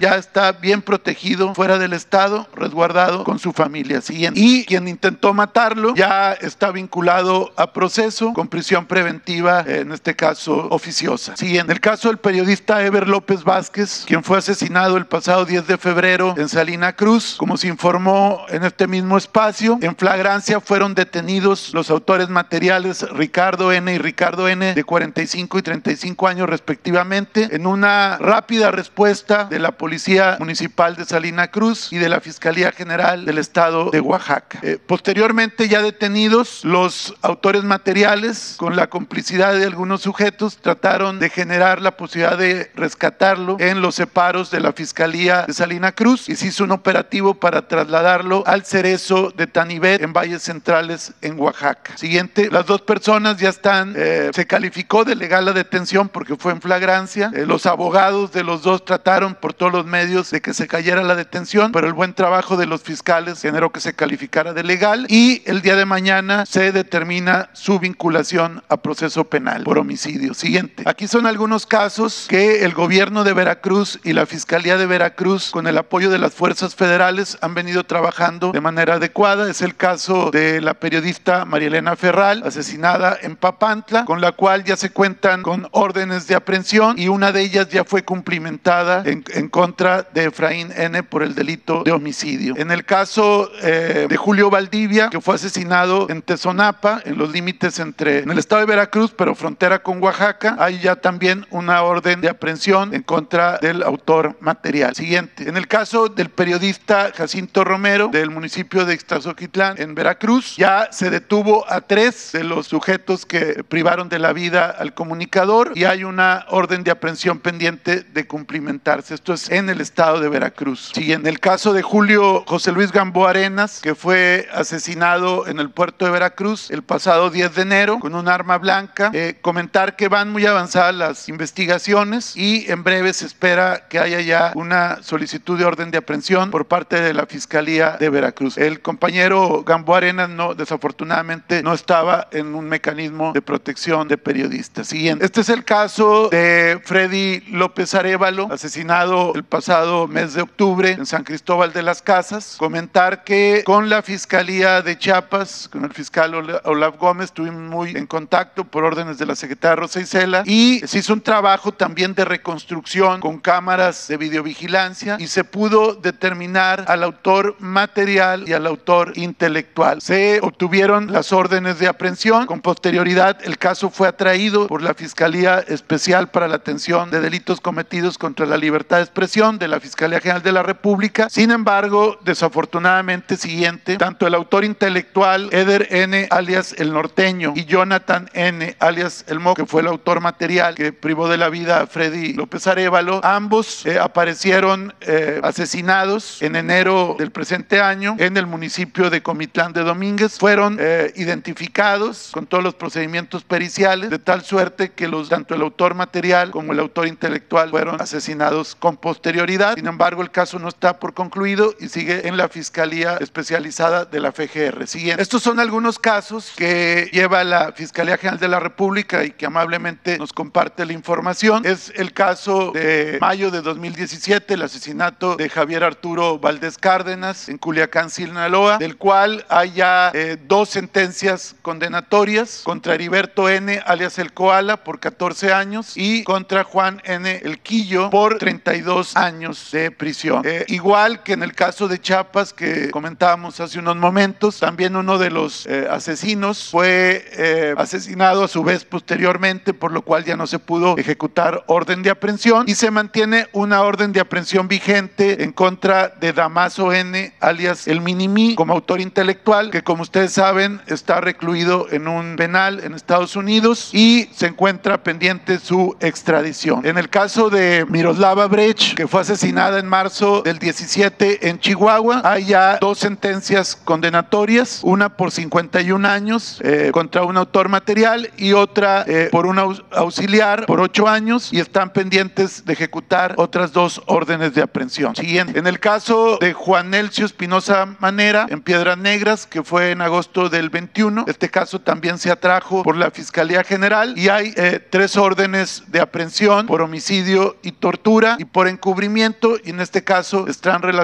ya 0.00 0.16
está 0.16 0.52
bien 0.52 0.82
protegido 0.82 1.54
fuera 1.54 1.78
del 1.78 1.92
estado, 1.92 2.13
resguardado 2.54 3.24
con 3.24 3.38
su 3.38 3.52
familia. 3.52 4.00
Siguiente. 4.00 4.40
Y 4.40 4.64
quien 4.64 4.88
intentó 4.88 5.34
matarlo 5.34 5.94
ya 5.94 6.32
está 6.32 6.70
vinculado 6.70 7.52
a 7.56 7.72
proceso 7.72 8.32
con 8.32 8.48
prisión 8.48 8.86
preventiva, 8.86 9.64
en 9.66 9.92
este 9.92 10.14
caso 10.14 10.68
oficiosa. 10.70 11.36
Siguiente. 11.36 11.72
El 11.72 11.80
caso 11.80 12.08
del 12.08 12.18
periodista 12.18 12.84
Ever 12.84 13.08
López 13.08 13.44
Vázquez, 13.44 14.04
quien 14.06 14.22
fue 14.22 14.38
asesinado 14.38 14.96
el 14.96 15.06
pasado 15.06 15.44
10 15.44 15.66
de 15.66 15.78
febrero 15.78 16.34
en 16.36 16.48
Salina 16.48 16.94
Cruz, 16.94 17.34
como 17.36 17.56
se 17.56 17.68
informó 17.68 18.44
en 18.48 18.64
este 18.64 18.86
mismo 18.86 19.16
espacio, 19.16 19.78
en 19.80 19.96
flagrancia 19.96 20.60
fueron 20.60 20.94
detenidos 20.94 21.72
los 21.74 21.90
autores 21.90 22.28
materiales 22.28 23.02
Ricardo 23.10 23.72
N 23.72 23.92
y 23.92 23.98
Ricardo 23.98 24.48
N 24.48 24.74
de 24.74 24.84
45 24.84 25.58
y 25.58 25.62
35 25.62 26.28
años 26.28 26.48
respectivamente 26.48 27.48
en 27.50 27.66
una 27.66 28.18
rápida 28.18 28.70
respuesta 28.70 29.44
de 29.44 29.58
la 29.58 29.72
Policía 29.72 30.36
Municipal 30.38 30.96
de 30.96 31.04
Salina 31.04 31.48
Cruz 31.48 31.92
y 31.92 31.98
de 31.98 32.03
la 32.08 32.20
Fiscalía 32.20 32.72
General 32.72 33.24
del 33.24 33.38
Estado 33.38 33.90
de 33.90 34.00
Oaxaca. 34.00 34.58
Eh, 34.62 34.78
posteriormente, 34.84 35.68
ya 35.68 35.82
detenidos, 35.82 36.64
los 36.64 37.14
autores 37.22 37.64
materiales, 37.64 38.54
con 38.58 38.76
la 38.76 38.88
complicidad 38.88 39.54
de 39.54 39.64
algunos 39.64 40.02
sujetos, 40.02 40.58
trataron 40.58 41.18
de 41.18 41.30
generar 41.30 41.80
la 41.80 41.96
posibilidad 41.96 42.38
de 42.38 42.70
rescatarlo 42.74 43.56
en 43.60 43.80
los 43.80 43.94
separos 43.94 44.50
de 44.50 44.60
la 44.60 44.72
Fiscalía 44.72 45.44
de 45.46 45.52
Salina 45.52 45.92
Cruz 45.92 46.28
y 46.28 46.36
se 46.36 46.48
hizo 46.48 46.64
un 46.64 46.72
operativo 46.72 47.34
para 47.34 47.66
trasladarlo 47.68 48.44
al 48.46 48.64
cerezo 48.64 49.32
de 49.36 49.46
Tanibet 49.46 50.02
en 50.02 50.12
Valles 50.12 50.42
Centrales 50.42 51.12
en 51.20 51.38
Oaxaca. 51.38 51.96
Siguiente, 51.96 52.48
las 52.50 52.66
dos 52.66 52.82
personas 52.82 53.38
ya 53.38 53.48
están, 53.48 53.94
eh, 53.96 54.30
se 54.34 54.46
calificó 54.46 55.04
de 55.04 55.16
legal 55.16 55.44
la 55.44 55.52
detención 55.52 56.08
porque 56.08 56.36
fue 56.36 56.52
en 56.52 56.60
flagrancia. 56.60 57.30
Eh, 57.34 57.46
los 57.46 57.66
abogados 57.66 58.32
de 58.32 58.44
los 58.44 58.62
dos 58.62 58.84
trataron 58.84 59.34
por 59.34 59.54
todos 59.54 59.72
los 59.72 59.86
medios 59.86 60.30
de 60.30 60.40
que 60.40 60.54
se 60.54 60.66
cayera 60.66 61.02
la 61.02 61.14
detención, 61.14 61.72
pero 61.72 61.86
el 61.86 61.93
buen 61.94 62.12
trabajo 62.14 62.56
de 62.56 62.66
los 62.66 62.82
fiscales 62.82 63.40
generó 63.40 63.70
que 63.70 63.80
se 63.80 63.94
calificara 63.94 64.52
de 64.52 64.64
legal 64.64 65.06
y 65.08 65.42
el 65.46 65.62
día 65.62 65.76
de 65.76 65.86
mañana 65.86 66.44
se 66.46 66.72
determina 66.72 67.48
su 67.52 67.78
vinculación 67.78 68.62
a 68.68 68.76
proceso 68.76 69.24
penal 69.24 69.64
por 69.64 69.78
homicidio. 69.78 70.34
Siguiente. 70.34 70.82
Aquí 70.86 71.06
son 71.06 71.26
algunos 71.26 71.66
casos 71.66 72.26
que 72.28 72.64
el 72.64 72.74
gobierno 72.74 73.24
de 73.24 73.32
Veracruz 73.32 74.00
y 74.04 74.12
la 74.12 74.26
Fiscalía 74.26 74.76
de 74.76 74.86
Veracruz, 74.86 75.50
con 75.50 75.66
el 75.66 75.78
apoyo 75.78 76.10
de 76.10 76.18
las 76.18 76.34
fuerzas 76.34 76.74
federales, 76.74 77.38
han 77.40 77.54
venido 77.54 77.84
trabajando 77.84 78.52
de 78.52 78.60
manera 78.60 78.94
adecuada. 78.94 79.48
Es 79.48 79.62
el 79.62 79.76
caso 79.76 80.30
de 80.30 80.60
la 80.60 80.74
periodista 80.74 81.44
María 81.44 81.68
Elena 81.68 81.96
Ferral, 81.96 82.42
asesinada 82.44 83.16
en 83.22 83.36
Papantla, 83.36 84.04
con 84.04 84.20
la 84.20 84.32
cual 84.32 84.64
ya 84.64 84.76
se 84.76 84.90
cuentan 84.90 85.42
con 85.42 85.68
órdenes 85.70 86.26
de 86.26 86.34
aprehensión 86.34 86.98
y 86.98 87.08
una 87.08 87.30
de 87.32 87.42
ellas 87.42 87.68
ya 87.68 87.84
fue 87.84 88.02
cumplimentada 88.02 89.02
en, 89.04 89.24
en 89.28 89.48
contra 89.48 90.02
de 90.02 90.24
Efraín 90.24 90.72
N 90.76 91.02
por 91.04 91.22
el 91.22 91.34
delito 91.34 91.83
de 91.84 91.92
homicidio. 91.92 92.54
En 92.56 92.70
el 92.70 92.84
caso 92.84 93.50
eh, 93.62 94.06
de 94.08 94.16
Julio 94.16 94.50
Valdivia, 94.50 95.10
que 95.10 95.20
fue 95.20 95.34
asesinado 95.34 96.08
en 96.08 96.22
Tezonapa, 96.22 97.02
en 97.04 97.18
los 97.18 97.30
límites 97.30 97.78
entre 97.78 98.20
en 98.20 98.30
el 98.30 98.38
estado 98.38 98.60
de 98.60 98.66
Veracruz, 98.66 99.12
pero 99.16 99.34
frontera 99.34 99.82
con 99.82 100.02
Oaxaca, 100.02 100.56
hay 100.58 100.80
ya 100.80 100.96
también 100.96 101.46
una 101.50 101.82
orden 101.82 102.20
de 102.20 102.28
aprehensión 102.28 102.94
en 102.94 103.02
contra 103.02 103.58
del 103.58 103.82
autor 103.82 104.36
material. 104.40 104.94
Siguiente. 104.94 105.48
En 105.48 105.56
el 105.56 105.68
caso 105.68 106.08
del 106.08 106.30
periodista 106.30 107.12
Jacinto 107.14 107.64
Romero, 107.64 108.08
del 108.08 108.30
municipio 108.30 108.84
de 108.84 108.94
Ixtazoquitlán, 108.94 109.80
en 109.80 109.94
Veracruz, 109.94 110.56
ya 110.56 110.88
se 110.90 111.10
detuvo 111.10 111.70
a 111.70 111.82
tres 111.82 112.30
de 112.32 112.44
los 112.44 112.66
sujetos 112.66 113.26
que 113.26 113.62
privaron 113.68 114.08
de 114.08 114.18
la 114.18 114.32
vida 114.32 114.70
al 114.70 114.94
comunicador 114.94 115.72
y 115.74 115.84
hay 115.84 116.04
una 116.04 116.46
orden 116.48 116.84
de 116.84 116.90
aprehensión 116.90 117.40
pendiente 117.40 118.02
de 118.02 118.26
cumplimentarse. 118.26 119.14
Esto 119.14 119.34
es 119.34 119.50
en 119.50 119.68
el 119.68 119.80
estado 119.80 120.20
de 120.20 120.28
Veracruz. 120.28 120.92
Siguiente. 120.94 121.28
En 121.28 121.34
el 121.34 121.40
caso 121.40 121.73
de 121.74 121.82
Julio 121.82 122.44
José 122.46 122.70
Luis 122.70 122.92
Gamboa 122.92 123.30
Arenas, 123.30 123.80
que 123.82 123.94
fue 123.96 124.48
asesinado 124.52 125.48
en 125.48 125.58
el 125.58 125.70
puerto 125.70 126.04
de 126.04 126.12
Veracruz 126.12 126.70
el 126.70 126.82
pasado 126.82 127.30
10 127.30 127.54
de 127.54 127.62
enero 127.62 127.98
con 127.98 128.14
un 128.14 128.28
arma 128.28 128.58
blanca. 128.58 129.10
Eh, 129.12 129.38
comentar 129.42 129.96
que 129.96 130.08
van 130.08 130.30
muy 130.30 130.46
avanzadas 130.46 130.94
las 130.94 131.28
investigaciones 131.28 132.36
y 132.36 132.70
en 132.70 132.84
breve 132.84 133.12
se 133.12 133.26
espera 133.26 133.88
que 133.88 133.98
haya 133.98 134.20
ya 134.20 134.52
una 134.54 135.02
solicitud 135.02 135.58
de 135.58 135.64
orden 135.64 135.90
de 135.90 135.98
aprehensión 135.98 136.52
por 136.52 136.66
parte 136.66 137.00
de 137.00 137.12
la 137.12 137.26
Fiscalía 137.26 137.96
de 137.98 138.08
Veracruz. 138.08 138.56
El 138.56 138.80
compañero 138.80 139.64
Gamboa 139.64 139.98
Arenas 139.98 140.30
no, 140.30 140.54
desafortunadamente 140.54 141.62
no 141.62 141.74
estaba 141.74 142.28
en 142.30 142.54
un 142.54 142.68
mecanismo 142.68 143.32
de 143.32 143.42
protección 143.42 144.06
de 144.06 144.16
periodistas. 144.16 144.86
Siguiente. 144.86 145.24
Este 145.24 145.40
es 145.40 145.48
el 145.48 145.64
caso 145.64 146.28
de 146.28 146.80
Freddy 146.84 147.40
López 147.50 147.94
Arevalo, 147.94 148.48
asesinado 148.52 149.32
el 149.34 149.42
pasado 149.42 150.06
mes 150.06 150.34
de 150.34 150.42
octubre 150.42 150.92
en 150.92 151.06
San 151.06 151.24
Cristóbal 151.24 151.63
de 151.72 151.82
las 151.82 152.02
Casas. 152.02 152.56
Comentar 152.58 153.24
que 153.24 153.62
con 153.64 153.88
la 153.88 154.02
Fiscalía 154.02 154.82
de 154.82 154.98
Chiapas, 154.98 155.68
con 155.70 155.84
el 155.84 155.92
fiscal 155.92 156.34
Olaf 156.64 156.98
Gómez, 156.98 157.26
estuvimos 157.26 157.62
muy 157.62 157.90
en 157.90 158.06
contacto 158.06 158.64
por 158.64 158.84
órdenes 158.84 159.18
de 159.18 159.26
la 159.26 159.34
secretaria 159.34 159.76
Rosa 159.76 160.00
Isela 160.00 160.42
y 160.46 160.80
se 160.86 160.98
hizo 160.98 161.12
un 161.12 161.20
trabajo 161.20 161.72
también 161.72 162.14
de 162.14 162.24
reconstrucción 162.24 163.20
con 163.20 163.38
cámaras 163.38 164.08
de 164.08 164.16
videovigilancia 164.16 165.16
y 165.18 165.26
se 165.26 165.44
pudo 165.44 165.94
determinar 165.94 166.84
al 166.88 167.02
autor 167.02 167.56
material 167.58 168.48
y 168.48 168.52
al 168.52 168.66
autor 168.66 169.12
intelectual. 169.16 170.00
Se 170.00 170.40
obtuvieron 170.42 171.12
las 171.12 171.32
órdenes 171.32 171.78
de 171.78 171.88
aprehensión. 171.88 172.46
Con 172.46 172.60
posterioridad, 172.60 173.38
el 173.44 173.58
caso 173.58 173.90
fue 173.90 174.08
atraído 174.08 174.66
por 174.66 174.82
la 174.82 174.94
Fiscalía 174.94 175.64
Especial 175.66 176.30
para 176.30 176.48
la 176.48 176.56
Atención 176.56 177.10
de 177.10 177.20
Delitos 177.20 177.60
Cometidos 177.60 178.18
contra 178.18 178.46
la 178.46 178.56
Libertad 178.56 178.98
de 178.98 179.04
Expresión 179.04 179.58
de 179.58 179.68
la 179.68 179.80
Fiscalía 179.80 180.20
General 180.20 180.42
de 180.42 180.52
la 180.52 180.62
República. 180.62 181.28
Sin 181.30 181.50
embargo, 181.54 182.18
desafortunadamente, 182.22 183.36
siguiente, 183.36 183.96
tanto 183.96 184.26
el 184.26 184.34
autor 184.34 184.64
intelectual 184.64 185.48
Eder 185.52 185.88
N. 185.90 186.26
alias 186.30 186.74
El 186.78 186.92
Norteño 186.92 187.54
y 187.56 187.64
Jonathan 187.64 188.28
N. 188.34 188.76
alias 188.78 189.24
El 189.28 189.40
Mo, 189.40 189.54
que 189.54 189.64
fue 189.64 189.80
el 189.80 189.86
autor 189.86 190.20
material 190.20 190.74
que 190.74 190.92
privó 190.92 191.28
de 191.28 191.38
la 191.38 191.48
vida 191.48 191.80
a 191.80 191.86
Freddy 191.86 192.34
López 192.34 192.66
Arevalo, 192.66 193.20
ambos 193.24 193.86
eh, 193.86 193.98
aparecieron 193.98 194.92
eh, 195.00 195.40
asesinados 195.42 196.42
en 196.42 196.56
enero 196.56 197.16
del 197.18 197.30
presente 197.30 197.80
año 197.80 198.16
en 198.18 198.36
el 198.36 198.46
municipio 198.46 199.08
de 199.08 199.22
Comitlán 199.22 199.72
de 199.72 199.82
Domínguez. 199.82 200.38
Fueron 200.38 200.78
eh, 200.80 201.12
identificados 201.16 202.30
con 202.32 202.46
todos 202.46 202.62
los 202.62 202.74
procedimientos 202.74 203.44
periciales, 203.44 204.10
de 204.10 204.18
tal 204.18 204.42
suerte 204.42 204.90
que 204.92 205.08
tanto 205.28 205.54
el 205.54 205.62
autor 205.62 205.94
material 205.94 206.50
como 206.50 206.72
el 206.72 206.80
autor 206.80 207.06
intelectual 207.06 207.70
fueron 207.70 208.00
asesinados 208.00 208.74
con 208.74 208.96
posterioridad. 208.96 209.76
Sin 209.76 209.86
embargo, 209.86 210.22
el 210.22 210.30
caso 210.30 210.58
no 210.58 210.68
está 210.68 210.98
por 210.98 211.14
y 211.46 211.88
sigue 211.88 212.26
en 212.26 212.38
la 212.38 212.48
Fiscalía 212.48 213.18
Especializada 213.20 214.06
de 214.06 214.18
la 214.18 214.32
FGR. 214.32 214.86
Siguiente. 214.86 215.22
Estos 215.22 215.42
son 215.42 215.60
algunos 215.60 215.98
casos 215.98 216.52
que 216.56 217.10
lleva 217.12 217.44
la 217.44 217.72
Fiscalía 217.72 218.16
General 218.16 218.40
de 218.40 218.48
la 218.48 218.60
República 218.60 219.24
y 219.24 219.30
que 219.30 219.44
amablemente 219.44 220.16
nos 220.16 220.32
comparte 220.32 220.86
la 220.86 220.94
información. 220.94 221.66
Es 221.66 221.92
el 221.96 222.14
caso 222.14 222.72
de 222.72 223.18
mayo 223.20 223.50
de 223.50 223.60
2017, 223.60 224.54
el 224.54 224.62
asesinato 224.62 225.36
de 225.36 225.50
Javier 225.50 225.84
Arturo 225.84 226.38
Valdés 226.38 226.78
Cárdenas 226.78 227.50
en 227.50 227.58
Culiacán, 227.58 228.08
Sinaloa, 228.08 228.78
del 228.78 228.96
cual 228.96 229.44
hay 229.50 229.72
ya 229.72 230.12
eh, 230.14 230.38
dos 230.48 230.70
sentencias 230.70 231.56
condenatorias 231.60 232.62
contra 232.64 232.94
Heriberto 232.94 233.50
N., 233.50 233.82
alias 233.84 234.18
El 234.18 234.32
Koala, 234.32 234.78
por 234.82 234.98
14 234.98 235.52
años 235.52 235.92
y 235.94 236.24
contra 236.24 236.64
Juan 236.64 237.02
N. 237.04 237.40
El 237.44 237.58
Quillo 237.58 238.08
por 238.08 238.38
32 238.38 239.14
años 239.16 239.70
de 239.72 239.90
prisión. 239.90 240.42
Eh, 240.44 240.64
igual 240.68 241.22
que 241.24 241.32
en 241.32 241.42
el 241.42 241.54
caso 241.54 241.88
de 241.88 242.00
Chiapas 242.00 242.52
que 242.52 242.90
comentábamos 242.90 243.58
hace 243.58 243.78
unos 243.78 243.96
momentos, 243.96 244.60
también 244.60 244.94
uno 244.94 245.18
de 245.18 245.30
los 245.30 245.66
eh, 245.66 245.88
asesinos 245.90 246.68
fue 246.70 247.24
eh, 247.32 247.74
asesinado 247.76 248.44
a 248.44 248.48
su 248.48 248.62
vez 248.62 248.84
posteriormente, 248.84 249.74
por 249.74 249.90
lo 249.90 250.02
cual 250.02 250.24
ya 250.24 250.36
no 250.36 250.46
se 250.46 250.58
pudo 250.58 250.96
ejecutar 250.98 251.64
orden 251.66 252.02
de 252.02 252.10
aprehensión 252.10 252.66
y 252.68 252.74
se 252.74 252.90
mantiene 252.90 253.48
una 253.52 253.82
orden 253.82 254.12
de 254.12 254.20
aprehensión 254.20 254.68
vigente 254.68 255.42
en 255.42 255.52
contra 255.52 256.08
de 256.08 256.32
Damaso 256.32 256.92
N, 256.92 257.34
alias 257.40 257.88
el 257.88 258.00
Minimi, 258.00 258.54
como 258.54 258.74
autor 258.74 259.00
intelectual, 259.00 259.70
que 259.70 259.82
como 259.82 260.02
ustedes 260.02 260.32
saben 260.32 260.80
está 260.86 261.20
recluido 261.20 261.86
en 261.90 262.06
un 262.06 262.36
penal 262.36 262.80
en 262.84 262.94
Estados 262.94 263.34
Unidos 263.34 263.90
y 263.92 264.28
se 264.34 264.46
encuentra 264.46 265.02
pendiente 265.02 265.58
su 265.58 265.96
extradición. 266.00 266.84
En 266.84 266.98
el 266.98 267.08
caso 267.08 267.48
de 267.48 267.86
Miroslava 267.88 268.46
Brecht, 268.46 268.94
que 268.94 269.08
fue 269.08 269.22
asesinada 269.22 269.78
en 269.78 269.86
marzo 269.86 270.42
del 270.42 270.58
17 270.58 271.13
en 271.18 271.58
Chihuahua, 271.58 272.22
hay 272.24 272.46
ya 272.46 272.78
dos 272.80 272.98
sentencias 272.98 273.76
condenatorias, 273.76 274.80
una 274.82 275.16
por 275.16 275.30
51 275.30 276.08
años 276.08 276.60
eh, 276.62 276.90
contra 276.92 277.22
un 277.22 277.36
autor 277.36 277.68
material 277.68 278.30
y 278.36 278.52
otra 278.52 279.04
eh, 279.06 279.28
por 279.30 279.46
un 279.46 279.58
auxiliar 279.58 280.66
por 280.66 280.80
8 280.80 281.08
años 281.08 281.52
y 281.52 281.60
están 281.60 281.92
pendientes 281.92 282.64
de 282.64 282.72
ejecutar 282.72 283.34
otras 283.36 283.72
dos 283.72 284.02
órdenes 284.06 284.54
de 284.54 284.62
aprehensión. 284.62 285.14
Siguiente. 285.14 285.58
En 285.58 285.66
el 285.66 285.78
caso 285.78 286.38
de 286.40 286.52
Juan 286.52 286.90
Nelcio 286.90 287.26
Espinosa 287.26 287.96
Manera, 288.00 288.46
en 288.50 288.60
Piedras 288.60 288.98
Negras, 288.98 289.46
que 289.46 289.62
fue 289.62 289.92
en 289.92 290.00
agosto 290.00 290.48
del 290.48 290.70
21, 290.70 291.24
este 291.28 291.48
caso 291.48 291.80
también 291.80 292.18
se 292.18 292.30
atrajo 292.30 292.82
por 292.82 292.96
la 292.96 293.10
Fiscalía 293.10 293.62
General 293.62 294.14
y 294.16 294.28
hay 294.28 294.52
eh, 294.56 294.80
tres 294.90 295.16
órdenes 295.16 295.84
de 295.88 296.00
aprehensión 296.00 296.66
por 296.66 296.82
homicidio 296.82 297.56
y 297.62 297.72
tortura 297.72 298.36
y 298.38 298.44
por 298.44 298.68
encubrimiento 298.68 299.56
y 299.62 299.70
en 299.70 299.80
este 299.80 300.02
caso 300.02 300.48
están 300.48 300.82
relacionados 300.82 301.03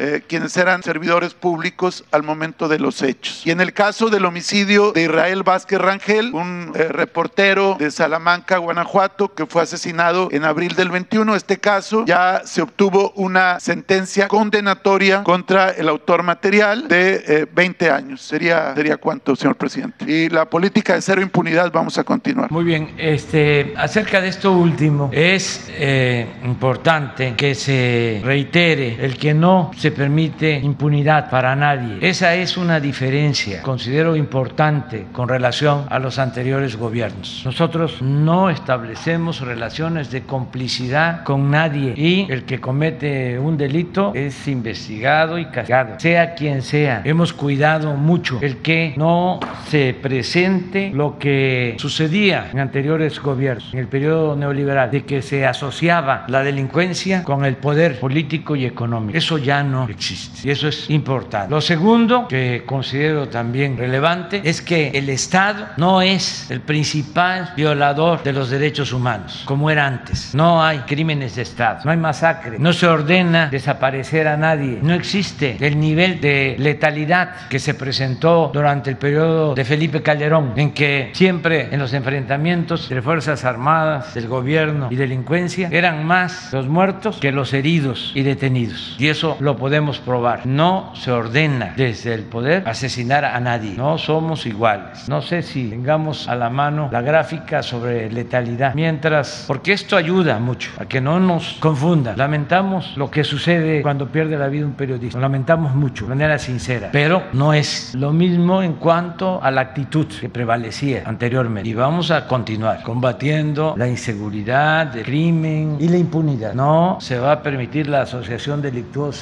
eh, 0.00 0.22
quienes 0.26 0.56
eran 0.56 0.82
servidores 0.82 1.34
públicos 1.34 2.04
al 2.12 2.22
momento 2.22 2.68
de 2.68 2.78
los 2.78 3.02
hechos. 3.02 3.42
Y 3.44 3.50
en 3.50 3.60
el 3.60 3.72
caso 3.72 4.10
del 4.10 4.24
homicidio 4.24 4.92
de 4.92 5.02
Israel 5.02 5.42
Vázquez 5.42 5.80
Rangel, 5.80 6.34
un 6.34 6.72
eh, 6.74 6.88
reportero 6.88 7.76
de 7.78 7.90
Salamanca, 7.90 8.58
Guanajuato, 8.58 9.34
que 9.34 9.46
fue 9.46 9.62
asesinado 9.62 10.28
en 10.32 10.44
abril 10.44 10.74
del 10.74 10.90
21, 10.90 11.34
este 11.34 11.58
caso 11.58 12.04
ya 12.06 12.42
se 12.44 12.62
obtuvo 12.62 13.12
una 13.16 13.60
sentencia 13.60 14.28
condenatoria 14.28 15.22
contra 15.22 15.70
el 15.70 15.88
autor 15.88 16.22
material 16.22 16.88
de 16.88 17.48
20 17.52 17.90
años. 17.90 18.22
¿Sería, 18.22 18.74
¿Sería 18.74 18.96
cuánto, 18.96 19.36
señor 19.36 19.56
presidente? 19.56 20.04
Y 20.10 20.28
la 20.28 20.44
política 20.46 20.94
de 20.94 21.02
cero 21.02 21.22
impunidad 21.22 21.72
vamos 21.72 21.98
a 21.98 22.04
continuar. 22.04 22.50
Muy 22.50 22.64
bien, 22.64 22.94
este, 22.98 23.74
acerca 23.76 24.20
de 24.20 24.28
esto 24.28 24.52
último, 24.52 25.10
es 25.12 25.70
eh, 25.70 26.26
importante 26.44 27.34
que 27.36 27.54
se 27.54 28.20
reitere, 28.24 29.04
el 29.04 29.16
que 29.24 29.32
no 29.32 29.70
se 29.74 29.90
permite 29.90 30.60
impunidad 30.62 31.30
para 31.30 31.56
nadie. 31.56 31.96
Esa 32.02 32.34
es 32.34 32.58
una 32.58 32.78
diferencia, 32.78 33.62
considero 33.62 34.16
importante, 34.16 35.06
con 35.12 35.30
relación 35.30 35.86
a 35.88 35.98
los 35.98 36.18
anteriores 36.18 36.76
gobiernos. 36.76 37.40
Nosotros 37.42 38.02
no 38.02 38.50
establecemos 38.50 39.40
relaciones 39.40 40.10
de 40.10 40.24
complicidad 40.24 41.24
con 41.24 41.50
nadie 41.50 41.94
y 41.96 42.30
el 42.30 42.44
que 42.44 42.60
comete 42.60 43.38
un 43.38 43.56
delito 43.56 44.12
es 44.14 44.46
investigado 44.46 45.38
y 45.38 45.46
castigado, 45.46 45.98
sea 46.00 46.34
quien 46.34 46.60
sea. 46.60 47.00
Hemos 47.06 47.32
cuidado 47.32 47.96
mucho 47.96 48.40
el 48.42 48.58
que 48.58 48.92
no 48.98 49.40
se 49.68 49.94
presente 49.94 50.90
lo 50.92 51.18
que 51.18 51.76
sucedía 51.78 52.50
en 52.52 52.58
anteriores 52.58 53.18
gobiernos, 53.20 53.72
en 53.72 53.78
el 53.78 53.88
periodo 53.88 54.36
neoliberal, 54.36 54.90
de 54.90 55.06
que 55.06 55.22
se 55.22 55.46
asociaba 55.46 56.26
la 56.28 56.42
delincuencia 56.42 57.24
con 57.24 57.46
el 57.46 57.56
poder 57.56 57.98
político 57.98 58.54
y 58.54 58.66
económico. 58.66 59.13
Eso 59.14 59.38
ya 59.38 59.62
no 59.62 59.88
existe 59.88 60.40
y 60.48 60.50
eso 60.50 60.66
es 60.66 60.90
importante. 60.90 61.48
Lo 61.48 61.60
segundo 61.60 62.26
que 62.26 62.64
considero 62.66 63.28
también 63.28 63.78
relevante 63.78 64.42
es 64.44 64.60
que 64.60 64.88
el 64.88 65.08
Estado 65.08 65.68
no 65.76 66.02
es 66.02 66.50
el 66.50 66.60
principal 66.60 67.52
violador 67.56 68.24
de 68.24 68.32
los 68.32 68.50
derechos 68.50 68.92
humanos, 68.92 69.44
como 69.44 69.70
era 69.70 69.86
antes. 69.86 70.34
No 70.34 70.60
hay 70.64 70.78
crímenes 70.80 71.36
de 71.36 71.42
Estado, 71.42 71.82
no 71.84 71.92
hay 71.92 71.96
masacre, 71.96 72.58
no 72.58 72.72
se 72.72 72.88
ordena 72.88 73.46
desaparecer 73.50 74.26
a 74.26 74.36
nadie, 74.36 74.80
no 74.82 74.94
existe 74.94 75.58
el 75.60 75.78
nivel 75.78 76.20
de 76.20 76.56
letalidad 76.58 77.46
que 77.48 77.60
se 77.60 77.74
presentó 77.74 78.50
durante 78.52 78.90
el 78.90 78.96
periodo 78.96 79.54
de 79.54 79.64
Felipe 79.64 80.02
Calderón, 80.02 80.54
en 80.56 80.72
que 80.72 81.10
siempre 81.14 81.68
en 81.70 81.78
los 81.78 81.92
enfrentamientos 81.92 82.88
de 82.88 83.00
Fuerzas 83.00 83.44
Armadas, 83.44 84.14
del 84.14 84.26
gobierno 84.26 84.88
y 84.90 84.96
delincuencia 84.96 85.68
eran 85.70 86.04
más 86.04 86.52
los 86.52 86.66
muertos 86.66 87.18
que 87.18 87.30
los 87.30 87.52
heridos 87.52 88.10
y 88.16 88.22
detenidos. 88.22 88.96
Y 89.04 89.10
eso 89.10 89.36
lo 89.40 89.54
podemos 89.54 89.98
probar. 89.98 90.46
No 90.46 90.90
se 90.94 91.12
ordena 91.12 91.74
desde 91.76 92.14
el 92.14 92.22
poder 92.22 92.66
asesinar 92.66 93.26
a 93.26 93.38
nadie. 93.38 93.74
No 93.76 93.98
somos 93.98 94.46
iguales. 94.46 95.10
No 95.10 95.20
sé 95.20 95.42
si 95.42 95.68
tengamos 95.68 96.26
a 96.26 96.34
la 96.34 96.48
mano 96.48 96.88
la 96.90 97.02
gráfica 97.02 97.62
sobre 97.62 98.10
letalidad. 98.10 98.74
Mientras, 98.74 99.44
porque 99.46 99.74
esto 99.74 99.98
ayuda 99.98 100.38
mucho 100.38 100.70
a 100.78 100.86
que 100.86 101.02
no 101.02 101.20
nos 101.20 101.58
confunda. 101.60 102.16
Lamentamos 102.16 102.96
lo 102.96 103.10
que 103.10 103.24
sucede 103.24 103.82
cuando 103.82 104.08
pierde 104.08 104.38
la 104.38 104.48
vida 104.48 104.64
un 104.64 104.72
periodista. 104.72 105.18
Lo 105.18 105.22
lamentamos 105.22 105.74
mucho, 105.74 106.04
de 106.04 106.08
manera 106.08 106.38
sincera. 106.38 106.88
Pero 106.90 107.24
no 107.34 107.52
es 107.52 107.94
lo 107.94 108.10
mismo 108.10 108.62
en 108.62 108.72
cuanto 108.72 109.38
a 109.42 109.50
la 109.50 109.60
actitud 109.60 110.06
que 110.18 110.30
prevalecía 110.30 111.02
anteriormente. 111.04 111.68
Y 111.68 111.74
vamos 111.74 112.10
a 112.10 112.26
continuar 112.26 112.82
combatiendo 112.82 113.74
la 113.76 113.86
inseguridad, 113.86 114.96
el 114.96 115.04
crimen 115.04 115.76
y 115.78 115.88
la 115.88 115.98
impunidad. 115.98 116.54
No 116.54 116.96
se 117.02 117.18
va 117.18 117.32
a 117.32 117.42
permitir 117.42 117.86
la 117.86 118.00
asociación 118.00 118.62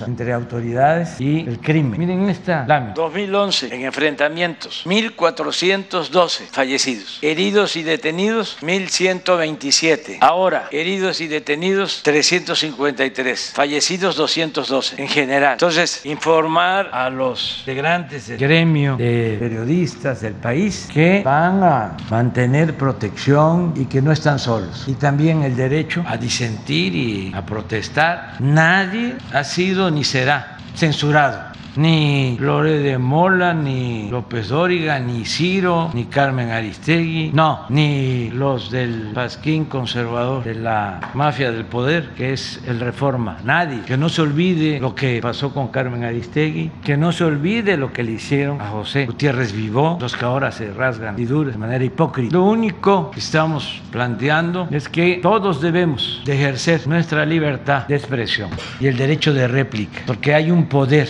entre 0.07 0.35
autoridades 0.35 1.19
y 1.19 1.41
el 1.41 1.59
crimen. 1.59 1.99
Miren 1.99 2.29
esta 2.29 2.67
lámina. 2.67 2.93
2011 2.93 3.75
en 3.75 3.85
enfrentamientos, 3.87 4.83
1412 4.85 6.45
fallecidos. 6.51 7.19
Heridos 7.23 7.77
y 7.77 7.83
detenidos, 7.83 8.59
1127. 8.61 10.19
Ahora, 10.21 10.69
heridos 10.71 11.23
y 11.23 11.27
detenidos, 11.27 12.03
353. 12.03 13.53
Fallecidos, 13.55 14.17
212 14.17 15.01
en 15.01 15.09
general. 15.09 15.55
Entonces, 15.55 16.05
informar 16.05 16.91
a 16.93 17.09
los 17.09 17.61
integrantes 17.61 18.29
del 18.29 18.39
gremio 18.39 18.97
de 18.97 19.39
periodistas 19.41 20.21
del 20.21 20.35
país 20.35 20.87
que 20.93 21.23
van 21.25 21.63
a 21.63 21.97
mantener 22.11 22.77
protección 22.77 23.73
y 23.75 23.87
que 23.87 24.03
no 24.03 24.13
están 24.13 24.39
solos. 24.39 24.85
Y 24.87 24.95
también 24.95 25.45
el 25.45 25.57
derecho 25.57 26.05
a 26.07 26.19
disentir 26.19 26.95
y 26.95 27.33
a 27.35 27.47
protestar. 27.47 28.35
Nadie 28.39 29.15
ha 29.33 29.43
sido 29.45 29.62
ni 29.91 30.05
será 30.05 30.57
censurado 30.75 31.52
ni 31.77 32.37
Lore 32.39 32.79
de 32.79 32.99
Mola, 32.99 33.55
ni 33.55 34.11
López 34.11 34.49
Dóriga, 34.49 34.99
ni 34.99 35.25
Ciro, 35.25 35.91
ni 35.95 36.05
Carmen 36.07 36.51
Aristegui, 36.51 37.31
no, 37.33 37.67
ni 37.69 38.31
los 38.31 38.71
del 38.71 39.13
Pasquín 39.15 39.65
conservador 39.67 40.45
de 40.45 40.55
la 40.55 41.13
mafia 41.15 41.51
del 41.51 41.65
poder, 41.65 42.11
que 42.17 42.33
es 42.33 42.61
el 42.67 42.81
Reforma. 42.81 43.39
Nadie. 43.45 43.83
Que 43.87 43.97
no 43.97 44.09
se 44.09 44.23
olvide 44.23 44.81
lo 44.81 44.95
que 44.95 45.21
pasó 45.23 45.53
con 45.53 45.69
Carmen 45.69 46.05
Aristegui, 46.05 46.71
que 46.85 46.97
no 46.97 47.13
se 47.13 47.25
olvide 47.25 47.77
lo 47.77 47.93
que 47.93 48.03
le 48.03 48.13
hicieron 48.13 48.61
a 48.61 48.69
José 48.69 49.07
Gutiérrez 49.07 49.53
Vivó, 49.53 49.99
los 50.01 50.17
que 50.17 50.25
ahora 50.25 50.53
se 50.53 50.73
rasgan 50.73 51.19
y 51.19 51.25
duros 51.25 51.53
de 51.53 51.59
manera 51.59 51.85
hipócrita. 51.85 52.35
Lo 52.35 52.45
único 52.45 53.11
que 53.11 53.21
estamos 53.21 53.81
planteando 53.91 54.69
es 54.71 54.89
que 54.89 55.21
todos 55.23 55.61
debemos 55.61 56.23
de 56.25 56.35
ejercer 56.35 56.87
nuestra 56.87 57.25
libertad 57.25 57.87
de 57.87 57.97
expresión 57.97 58.51
y 58.81 58.87
el 58.87 58.97
derecho 58.97 59.33
de 59.33 59.49
réplica, 59.49 60.01
porque 60.07 60.35
hay 60.35 60.51
un 60.51 60.67
poder 60.67 61.09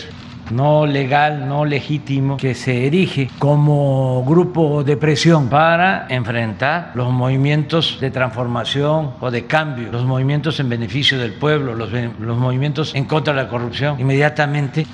no 0.50 0.86
legal, 0.86 1.48
no 1.48 1.64
legítimo, 1.64 2.36
que 2.36 2.54
se 2.54 2.86
erige 2.86 3.30
como 3.38 4.24
grupo 4.26 4.84
de 4.84 4.96
presión 4.96 5.48
para 5.48 6.06
enfrentar 6.08 6.92
los 6.94 7.10
movimientos 7.10 7.98
de 8.00 8.10
transformación 8.10 9.12
o 9.20 9.30
de 9.30 9.46
cambio, 9.46 9.90
los 9.92 10.04
movimientos 10.04 10.60
en 10.60 10.68
beneficio 10.68 11.18
del 11.18 11.34
pueblo, 11.34 11.74
los, 11.74 11.90
los 11.92 12.36
movimientos 12.36 12.94
en 12.94 13.04
contra 13.04 13.34
de 13.34 13.42
la 13.42 13.48
corrupción. 13.48 14.00
Inmediatamente 14.00 14.86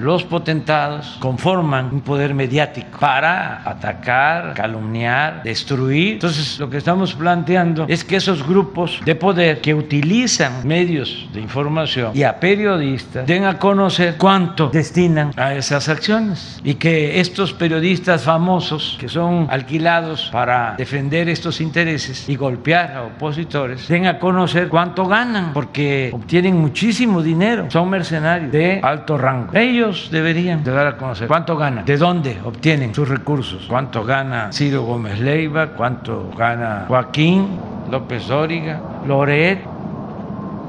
los 0.00 0.24
potentados 0.24 1.16
conforman 1.20 1.90
un 1.92 2.00
poder 2.00 2.34
mediático 2.34 2.98
para 2.98 3.68
atacar, 3.68 4.54
calumniar, 4.54 5.42
destruir. 5.42 6.14
Entonces, 6.14 6.58
lo 6.58 6.70
que 6.70 6.78
estamos 6.78 7.14
planteando 7.14 7.86
es 7.88 8.04
que 8.04 8.16
esos 8.16 8.46
grupos 8.46 9.00
de 9.04 9.14
poder 9.14 9.60
que 9.60 9.74
utilizan 9.74 10.66
medios 10.66 11.28
de 11.32 11.40
información 11.40 12.12
y 12.14 12.22
a 12.22 12.40
periodistas 12.40 13.26
den 13.26 13.44
a 13.44 13.58
conocer 13.58 14.16
cuánto 14.16 14.70
destinan 14.70 15.32
a 15.36 15.54
esas 15.54 15.88
acciones 15.88 16.60
y 16.64 16.74
que 16.74 17.20
estos 17.20 17.52
periodistas 17.52 18.22
famosos 18.22 18.96
que 18.98 19.08
son 19.08 19.46
alquilados 19.50 20.30
para 20.32 20.74
defender 20.76 21.28
estos 21.28 21.60
intereses 21.60 22.28
y 22.28 22.36
golpear 22.36 22.96
a 22.96 23.02
opositores 23.02 23.88
den 23.88 24.06
a 24.06 24.18
conocer 24.18 24.68
cuánto 24.68 25.06
ganan 25.06 25.52
porque 25.52 26.10
obtienen 26.12 26.56
muchísimo 26.56 27.22
dinero, 27.22 27.70
son 27.70 27.90
mercenarios 27.90 28.52
de 28.52 28.80
alto 28.82 29.18
rango. 29.18 29.54
Ellos 29.54 29.89
deberían 30.10 30.62
de 30.62 30.70
dar 30.70 30.86
a 30.86 30.96
conocer 30.96 31.28
cuánto 31.28 31.56
ganan, 31.56 31.84
de 31.84 31.96
dónde 31.96 32.40
obtienen 32.44 32.94
sus 32.94 33.08
recursos, 33.08 33.66
cuánto 33.68 34.04
gana 34.04 34.52
Ciro 34.52 34.82
Gómez 34.82 35.20
Leiva, 35.20 35.68
cuánto 35.68 36.30
gana 36.36 36.84
Joaquín 36.88 37.58
López 37.90 38.26
Dóriga, 38.28 38.80
Loret, 39.06 39.60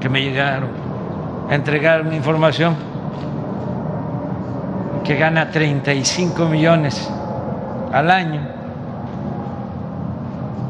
que 0.00 0.08
me 0.08 0.22
llegaron 0.22 0.70
a 1.48 1.54
entregar 1.54 2.02
una 2.02 2.16
información 2.16 2.74
que 5.04 5.16
gana 5.16 5.50
35 5.50 6.46
millones 6.46 7.10
al 7.92 8.10
año 8.10 8.61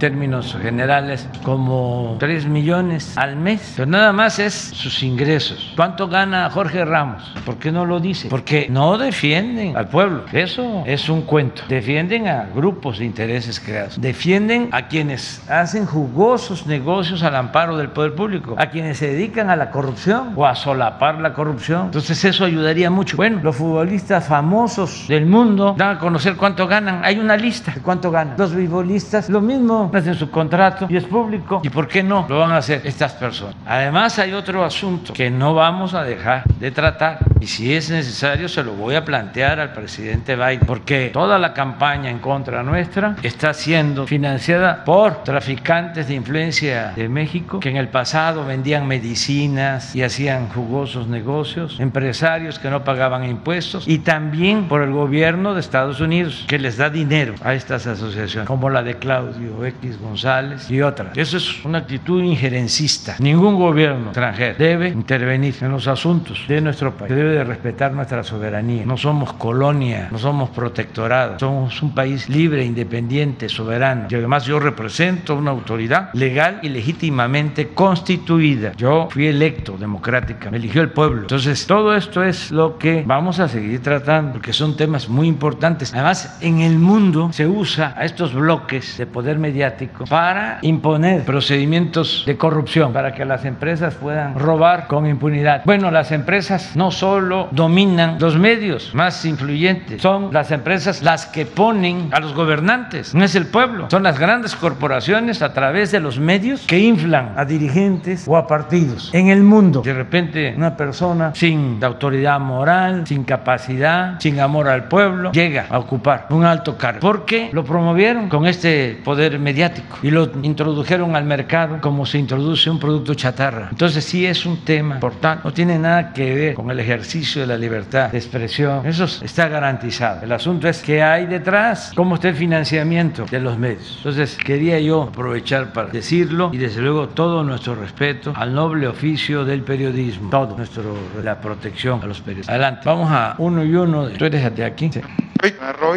términos 0.03 0.59
generales 0.61 1.29
como 1.45 2.17
3 2.19 2.47
millones 2.47 3.17
al 3.17 3.37
mes, 3.37 3.75
pero 3.77 3.89
nada 3.89 4.13
más 4.13 4.41
es 4.41 4.53
sus 4.53 5.01
ingresos. 5.05 5.73
¿Cuánto 5.77 6.09
gana 6.09 6.51
Jorge 6.51 6.85
Ramos? 6.85 7.23
¿Por 7.47 7.59
qué 7.59 7.71
no 7.71 7.87
lo 7.87 8.01
dice? 8.01 8.29
Porque 8.29 8.67
no 8.69 8.99
defienden 8.99 9.77
al 9.77 9.87
pueblo. 9.87 10.25
Eso 10.33 10.83
es 10.87 11.09
un 11.09 11.23
cuento. 11.23 11.63
Defienden 11.69 12.27
a 12.27 12.49
grupos 12.53 12.99
de 12.99 13.05
intereses 13.05 13.61
creados. 13.61 14.01
Defienden 14.01 14.71
a 14.73 14.89
quienes 14.89 15.49
hacen 15.49 15.87
jugosos 15.87 16.67
negocios 16.67 17.23
al 17.23 17.37
amparo 17.37 17.77
del 17.77 17.91
poder 17.91 18.17
público, 18.17 18.57
a 18.59 18.71
quienes 18.71 18.99
se 18.99 19.07
dedican 19.07 19.51
a 19.51 19.55
la 19.57 19.71
corrupción 19.71 20.33
o 20.35 20.45
a 20.47 20.57
solapar 20.57 21.21
la 21.21 21.33
corrupción. 21.33 21.85
Entonces 21.85 22.25
eso 22.25 22.45
ayudaría 22.45 22.91
mucho. 22.91 23.17
Bueno, 23.17 23.39
los 23.41 23.55
futbolistas 23.55 24.27
famosos 24.27 25.07
del 25.07 25.27
mundo 25.27 25.77
dan 25.79 25.99
a 25.99 25.99
conocer 26.01 26.35
cuánto 26.35 26.67
ganan. 26.67 27.05
Hay 27.05 27.21
una 27.21 27.37
lista 27.37 27.71
de 27.71 27.81
cuánto 27.81 28.11
ganan. 28.11 28.35
Los 28.37 28.53
futbolistas, 28.53 29.31
lo 29.31 29.41
mismo 29.41 29.92
hacen 29.99 30.15
su 30.15 30.31
contrato 30.31 30.87
y 30.89 30.97
es 30.97 31.05
público. 31.05 31.61
¿Y 31.65 31.69
por 31.69 31.89
qué 31.89 32.03
no 32.03 32.27
lo 32.29 32.39
van 32.39 32.53
a 32.53 32.59
hacer 32.59 32.83
estas 32.85 33.13
personas? 33.13 33.55
Además 33.67 34.19
hay 34.19 34.33
otro 34.33 34.65
asunto 34.65 35.13
que 35.13 35.31
no 35.31 35.55
vamos 35.55 35.95
a 35.95 36.03
dejar 36.03 36.45
de 36.45 36.71
tratar 36.71 37.19
y 37.41 37.47
si 37.47 37.75
es 37.75 37.91
necesario 37.91 38.49
se 38.49 38.63
lo 38.63 38.73
voy 38.75 38.95
a 38.95 39.05
plantear 39.05 39.59
al 39.59 39.73
presidente 39.73 40.37
Biden 40.37 40.61
porque 40.67 41.11
toda 41.13 41.39
la 41.39 41.53
campaña 41.53 42.09
en 42.09 42.21
contra 42.21 42.63
nuestra 42.63 43.17
está 43.23 43.53
siendo 43.53 44.07
financiada 44.07 44.85
por 44.85 45.25
traficantes 45.25 46.09
de 46.09 46.15
influencia 46.15 46.93
de 46.95 47.09
México 47.09 47.61
que 47.61 47.71
en 47.71 47.77
el 47.77 47.89
pasado 47.89 48.45
vendían 48.45 48.87
medicinas 48.87 49.95
y 49.97 50.03
hacían 50.03 50.49
jugosos 50.51 51.09
negocios, 51.09 51.81
empresarios 51.81 52.59
que 52.59 52.71
no 52.71 52.85
pagaban 52.85 53.25
impuestos 53.25 53.89
y 53.89 53.99
también 53.99 54.69
por 54.69 54.83
el 54.83 54.93
gobierno 54.93 55.55
de 55.55 55.61
Estados 55.61 56.01
Unidos 56.01 56.45
que 56.47 56.59
les 56.59 56.77
da 56.77 56.91
dinero 56.91 57.35
a 57.43 57.55
estas 57.55 57.87
asociaciones 57.87 58.47
como 58.47 58.71
la 58.71 58.83
de 58.83 58.99
Claudio 58.99 59.65
X 59.65 59.82
González 59.91 60.71
y 60.71 60.81
otras. 60.81 61.17
Eso 61.17 61.37
es 61.37 61.65
una 61.65 61.79
actitud 61.79 62.23
injerencista. 62.23 63.17
Ningún 63.19 63.57
gobierno 63.59 64.07
extranjero 64.07 64.57
debe 64.59 64.89
intervenir 64.89 65.57
en 65.61 65.73
los 65.73 65.89
asuntos 65.89 66.45
de 66.47 66.61
nuestro 66.61 66.97
país. 66.97 67.15
Debe 67.15 67.31
de 67.31 67.45
respetar 67.45 67.93
nuestra 67.93 68.23
soberanía. 68.23 68.85
No 68.87 68.97
somos 68.97 69.33
colonia, 69.35 70.09
no 70.11 70.19
somos 70.19 70.51
protectorado. 70.51 71.39
Somos 71.39 71.83
un 71.83 71.95
país 71.95 72.29
libre, 72.29 72.65
independiente, 72.65 73.49
soberano. 73.49 74.07
Y 74.09 74.15
además 74.15 74.45
yo 74.45 74.61
represento 74.61 75.35
una 75.35 75.51
autoridad 75.51 76.11
legal 76.15 76.61
y 76.63 76.69
legítimamente 76.69 77.69
constituida. 77.69 78.73
Yo 78.77 79.09
fui 79.11 79.27
electo 79.27 79.77
democrática, 79.77 80.51
me 80.51 80.59
eligió 80.59 80.83
el 80.83 80.91
pueblo. 80.91 81.23
Entonces, 81.23 81.67
todo 81.67 81.95
esto 81.97 82.23
es 82.23 82.51
lo 82.51 82.79
que 82.79 83.03
vamos 83.05 83.41
a 83.41 83.49
seguir 83.49 83.83
tratando, 83.83 84.33
porque 84.33 84.53
son 84.53 84.77
temas 84.77 85.09
muy 85.09 85.27
importantes. 85.27 85.93
Además, 85.93 86.39
en 86.41 86.61
el 86.61 86.79
mundo 86.79 87.31
se 87.33 87.47
usa 87.47 87.95
a 87.97 88.05
estos 88.05 88.35
bloques 88.35 88.97
de 88.99 89.07
poder 89.07 89.39
mediático 89.39 89.72
para 90.09 90.59
imponer 90.63 91.25
procedimientos 91.25 92.25
de 92.27 92.37
corrupción, 92.37 92.93
para 92.93 93.15
que 93.15 93.25
las 93.25 93.45
empresas 93.45 93.95
puedan 93.95 94.39
robar 94.39 94.87
con 94.87 95.07
impunidad. 95.07 95.63
Bueno, 95.65 95.91
las 95.91 96.13
empresas 96.13 96.77
no 96.77 96.91
solo 96.91 97.49
dominan 97.51 98.17
los 98.19 98.39
medios 98.39 98.95
más 98.95 99.25
influyentes, 99.25 100.03
son 100.03 100.33
las 100.33 100.51
empresas 100.51 101.03
las 101.03 101.27
que 101.27 101.47
ponen 101.47 102.09
a 102.13 102.21
los 102.21 102.35
gobernantes, 102.35 103.15
no 103.15 103.25
es 103.25 103.35
el 103.35 103.47
pueblo, 103.47 103.89
son 103.91 104.03
las 104.03 104.19
grandes 104.19 104.55
corporaciones 104.57 105.43
a 105.43 105.53
través 105.53 105.91
de 105.93 106.01
los 106.01 106.19
medios 106.19 106.67
que 106.67 106.79
inflan 106.79 107.33
a 107.37 107.45
dirigentes 107.45 108.27
o 108.27 108.37
a 108.37 108.47
partidos 108.47 109.11
en 109.13 109.29
el 109.29 109.43
mundo. 109.43 109.83
De 109.83 109.95
repente 109.95 110.55
una 110.57 110.77
persona 110.77 111.33
sin 111.35 111.83
autoridad 111.83 112.39
moral, 112.41 113.07
sin 113.07 113.25
capacidad, 113.25 114.21
sin 114.21 114.41
amor 114.41 114.69
al 114.69 114.85
pueblo, 114.89 115.33
llega 115.33 115.67
a 115.69 115.79
ocupar 115.79 116.27
un 116.31 116.45
alto 116.45 116.77
cargo 116.77 117.01
porque 117.01 117.51
lo 117.53 117.65
promovieron 117.65 118.29
con 118.29 118.47
este 118.47 119.01
poder 119.05 119.39
mediático 119.39 119.62
y 120.03 120.11
lo 120.11 120.31
introdujeron 120.43 121.15
al 121.17 121.25
mercado 121.25 121.81
como 121.81 122.07
se 122.07 122.19
introduce 122.19 122.71
un 122.71 122.79
producto 122.79 123.15
chatarra. 123.15 123.69
Entonces 123.71 124.05
sí 124.05 124.27
es 124.27 124.45
un 124.47 124.59
tema 124.65 124.97
importante, 124.97 125.43
no 125.45 125.53
tiene 125.53 125.79
nada 125.79 126.13
que 126.13 126.35
ver 126.35 126.55
con 126.55 126.71
el 126.71 126.81
ejercicio 126.81 127.43
de 127.43 127.47
la 127.47 127.57
libertad 127.57 128.11
de 128.11 128.19
expresión, 128.19 128.87
eso 128.87 129.05
está 129.05 129.49
garantizado. 129.49 130.23
El 130.23 130.33
asunto 130.33 130.69
es 130.69 130.83
qué 130.83 131.03
hay 131.03 131.27
detrás, 131.27 131.93
cómo 131.95 132.17
está 132.17 132.29
el 132.29 132.37
financiamiento 132.37 133.25
de 133.31 133.41
los 133.41 133.59
medios. 133.59 133.95
Entonces 133.99 134.37
quería 134.37 134.79
yo 134.81 135.03
aprovechar 135.03 135.73
para 135.73 135.89
decirlo 135.89 136.51
y 136.53 136.59
desde 136.59 136.81
luego 136.81 137.09
todo 137.09 137.45
nuestro 137.45 137.75
respeto 137.75 138.33
al 138.37 138.55
noble 138.55 138.87
oficio 138.87 139.45
del 139.45 139.63
periodismo, 139.63 140.31
todo 140.31 140.57
nuestro 140.57 140.95
la 141.23 141.41
protección 141.41 142.01
a 142.03 142.07
los 142.07 142.21
periodistas. 142.21 142.51
Adelante, 142.53 142.83
vamos 142.85 143.11
a 143.11 143.35
uno 143.39 143.65
y 143.65 143.75
uno. 143.75 144.09
¿Tú 144.09 144.25
eres 144.25 144.55
de 144.55 144.65
aquí? 144.65 144.91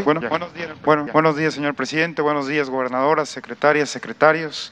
Bueno, 0.04 0.22
buenos 0.28 0.54
días, 0.56 0.72
bueno, 0.84 1.06
buenos 1.14 1.38
días, 1.38 1.54
señor 1.54 1.76
presidente. 1.76 2.24
Buenos 2.24 2.48
días, 2.48 2.68
gobernadoras, 2.68 3.30
secretarias, 3.30 3.92
secretarios. 3.92 4.72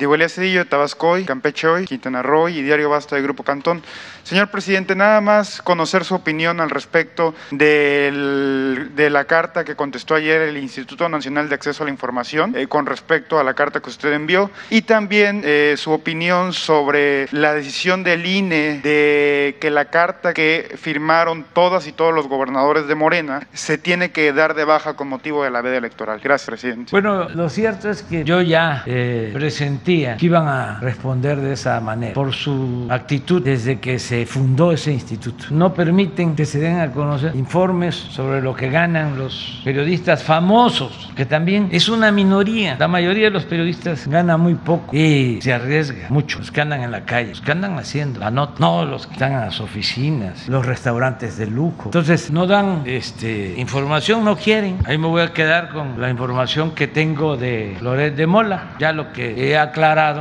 Diego 0.00 0.14
Elías 0.14 0.32
Cedillo 0.32 0.60
de 0.60 0.64
Tabascoy, 0.64 1.26
Campeche 1.26 1.68
Hoy, 1.68 1.84
Quintana 1.84 2.22
Roo 2.22 2.48
y 2.48 2.62
Diario 2.62 2.88
Basta 2.88 3.16
de 3.16 3.22
Grupo 3.22 3.42
Cantón. 3.42 3.82
Señor 4.22 4.48
presidente, 4.48 4.94
nada 4.94 5.20
más 5.20 5.60
conocer 5.60 6.04
su 6.04 6.14
opinión 6.14 6.60
al 6.60 6.70
respecto 6.70 7.34
de 7.50 9.08
la 9.10 9.24
carta 9.26 9.62
que 9.62 9.76
contestó 9.76 10.14
ayer 10.14 10.40
el 10.40 10.56
Instituto 10.56 11.06
Nacional 11.08 11.50
de 11.50 11.54
Acceso 11.54 11.82
a 11.82 11.86
la 11.86 11.90
Información 11.90 12.56
eh, 12.56 12.66
con 12.66 12.86
respecto 12.86 13.38
a 13.38 13.44
la 13.44 13.52
carta 13.52 13.80
que 13.80 13.90
usted 13.90 14.12
envió 14.12 14.50
y 14.70 14.82
también 14.82 15.42
eh, 15.44 15.74
su 15.76 15.90
opinión 15.90 16.54
sobre 16.54 17.28
la 17.32 17.52
decisión 17.52 18.02
del 18.02 18.24
INE 18.24 18.80
de 18.82 19.56
que 19.60 19.68
la 19.68 19.86
carta 19.86 20.32
que 20.32 20.76
firmaron 20.80 21.44
todas 21.52 21.86
y 21.86 21.92
todos 21.92 22.14
los 22.14 22.26
gobernadores 22.26 22.86
de 22.86 22.94
Morena 22.94 23.46
se 23.52 23.76
tiene 23.76 24.12
que 24.12 24.32
dar 24.32 24.54
de 24.54 24.64
baja 24.64 24.94
con 24.94 25.08
motivo 25.08 25.44
de 25.44 25.50
la 25.50 25.60
veda 25.60 25.76
electoral. 25.76 26.20
Gracias, 26.22 26.46
presidente. 26.46 26.90
Bueno, 26.92 27.28
lo 27.28 27.50
cierto 27.50 27.90
es 27.90 28.02
que 28.02 28.24
yo 28.24 28.40
ya 28.40 28.82
eh, 28.86 29.30
presenté 29.34 29.89
que 30.18 30.26
iban 30.26 30.48
a 30.48 30.78
responder 30.80 31.40
de 31.40 31.52
esa 31.52 31.80
manera 31.80 32.14
por 32.14 32.32
su 32.32 32.86
actitud 32.90 33.42
desde 33.42 33.78
que 33.80 33.98
se 33.98 34.26
fundó 34.26 34.72
ese 34.72 34.92
instituto. 34.92 35.46
No 35.50 35.74
permiten 35.74 36.34
que 36.34 36.44
se 36.44 36.58
den 36.60 36.78
a 36.78 36.92
conocer 36.92 37.34
informes 37.34 37.94
sobre 37.94 38.40
lo 38.40 38.54
que 38.54 38.70
ganan 38.70 39.18
los 39.18 39.60
periodistas 39.64 40.22
famosos, 40.22 41.10
que 41.16 41.26
también 41.26 41.68
es 41.72 41.88
una 41.88 42.12
minoría. 42.12 42.76
La 42.78 42.88
mayoría 42.88 43.24
de 43.24 43.30
los 43.30 43.44
periodistas 43.44 44.06
gana 44.06 44.36
muy 44.36 44.54
poco 44.54 44.94
y 44.96 45.40
se 45.42 45.52
arriesga 45.52 46.06
mucho. 46.08 46.38
Los 46.38 46.50
que 46.50 46.60
andan 46.60 46.82
en 46.82 46.90
la 46.90 47.04
calle, 47.04 47.30
los 47.30 47.40
que 47.40 47.52
andan 47.52 47.78
haciendo 47.78 48.20
la 48.20 48.30
nota, 48.30 48.54
no 48.58 48.84
los 48.84 49.06
que 49.06 49.14
están 49.14 49.32
en 49.32 49.40
las 49.40 49.60
oficinas, 49.60 50.48
los 50.48 50.64
restaurantes 50.64 51.36
de 51.36 51.46
lujo. 51.46 51.84
Entonces 51.86 52.30
no 52.30 52.46
dan 52.46 52.82
este, 52.86 53.54
información, 53.56 54.24
no 54.24 54.36
quieren. 54.36 54.78
Ahí 54.86 54.98
me 54.98 55.06
voy 55.06 55.22
a 55.22 55.32
quedar 55.32 55.70
con 55.70 56.00
la 56.00 56.10
información 56.10 56.72
que 56.72 56.86
tengo 56.86 57.36
de 57.36 57.76
Loret 57.80 58.14
de 58.14 58.26
Mola, 58.26 58.74
ya 58.78 58.92
lo 58.92 59.12
que 59.12 59.48
he 59.48 59.58
aclarado 59.58 59.79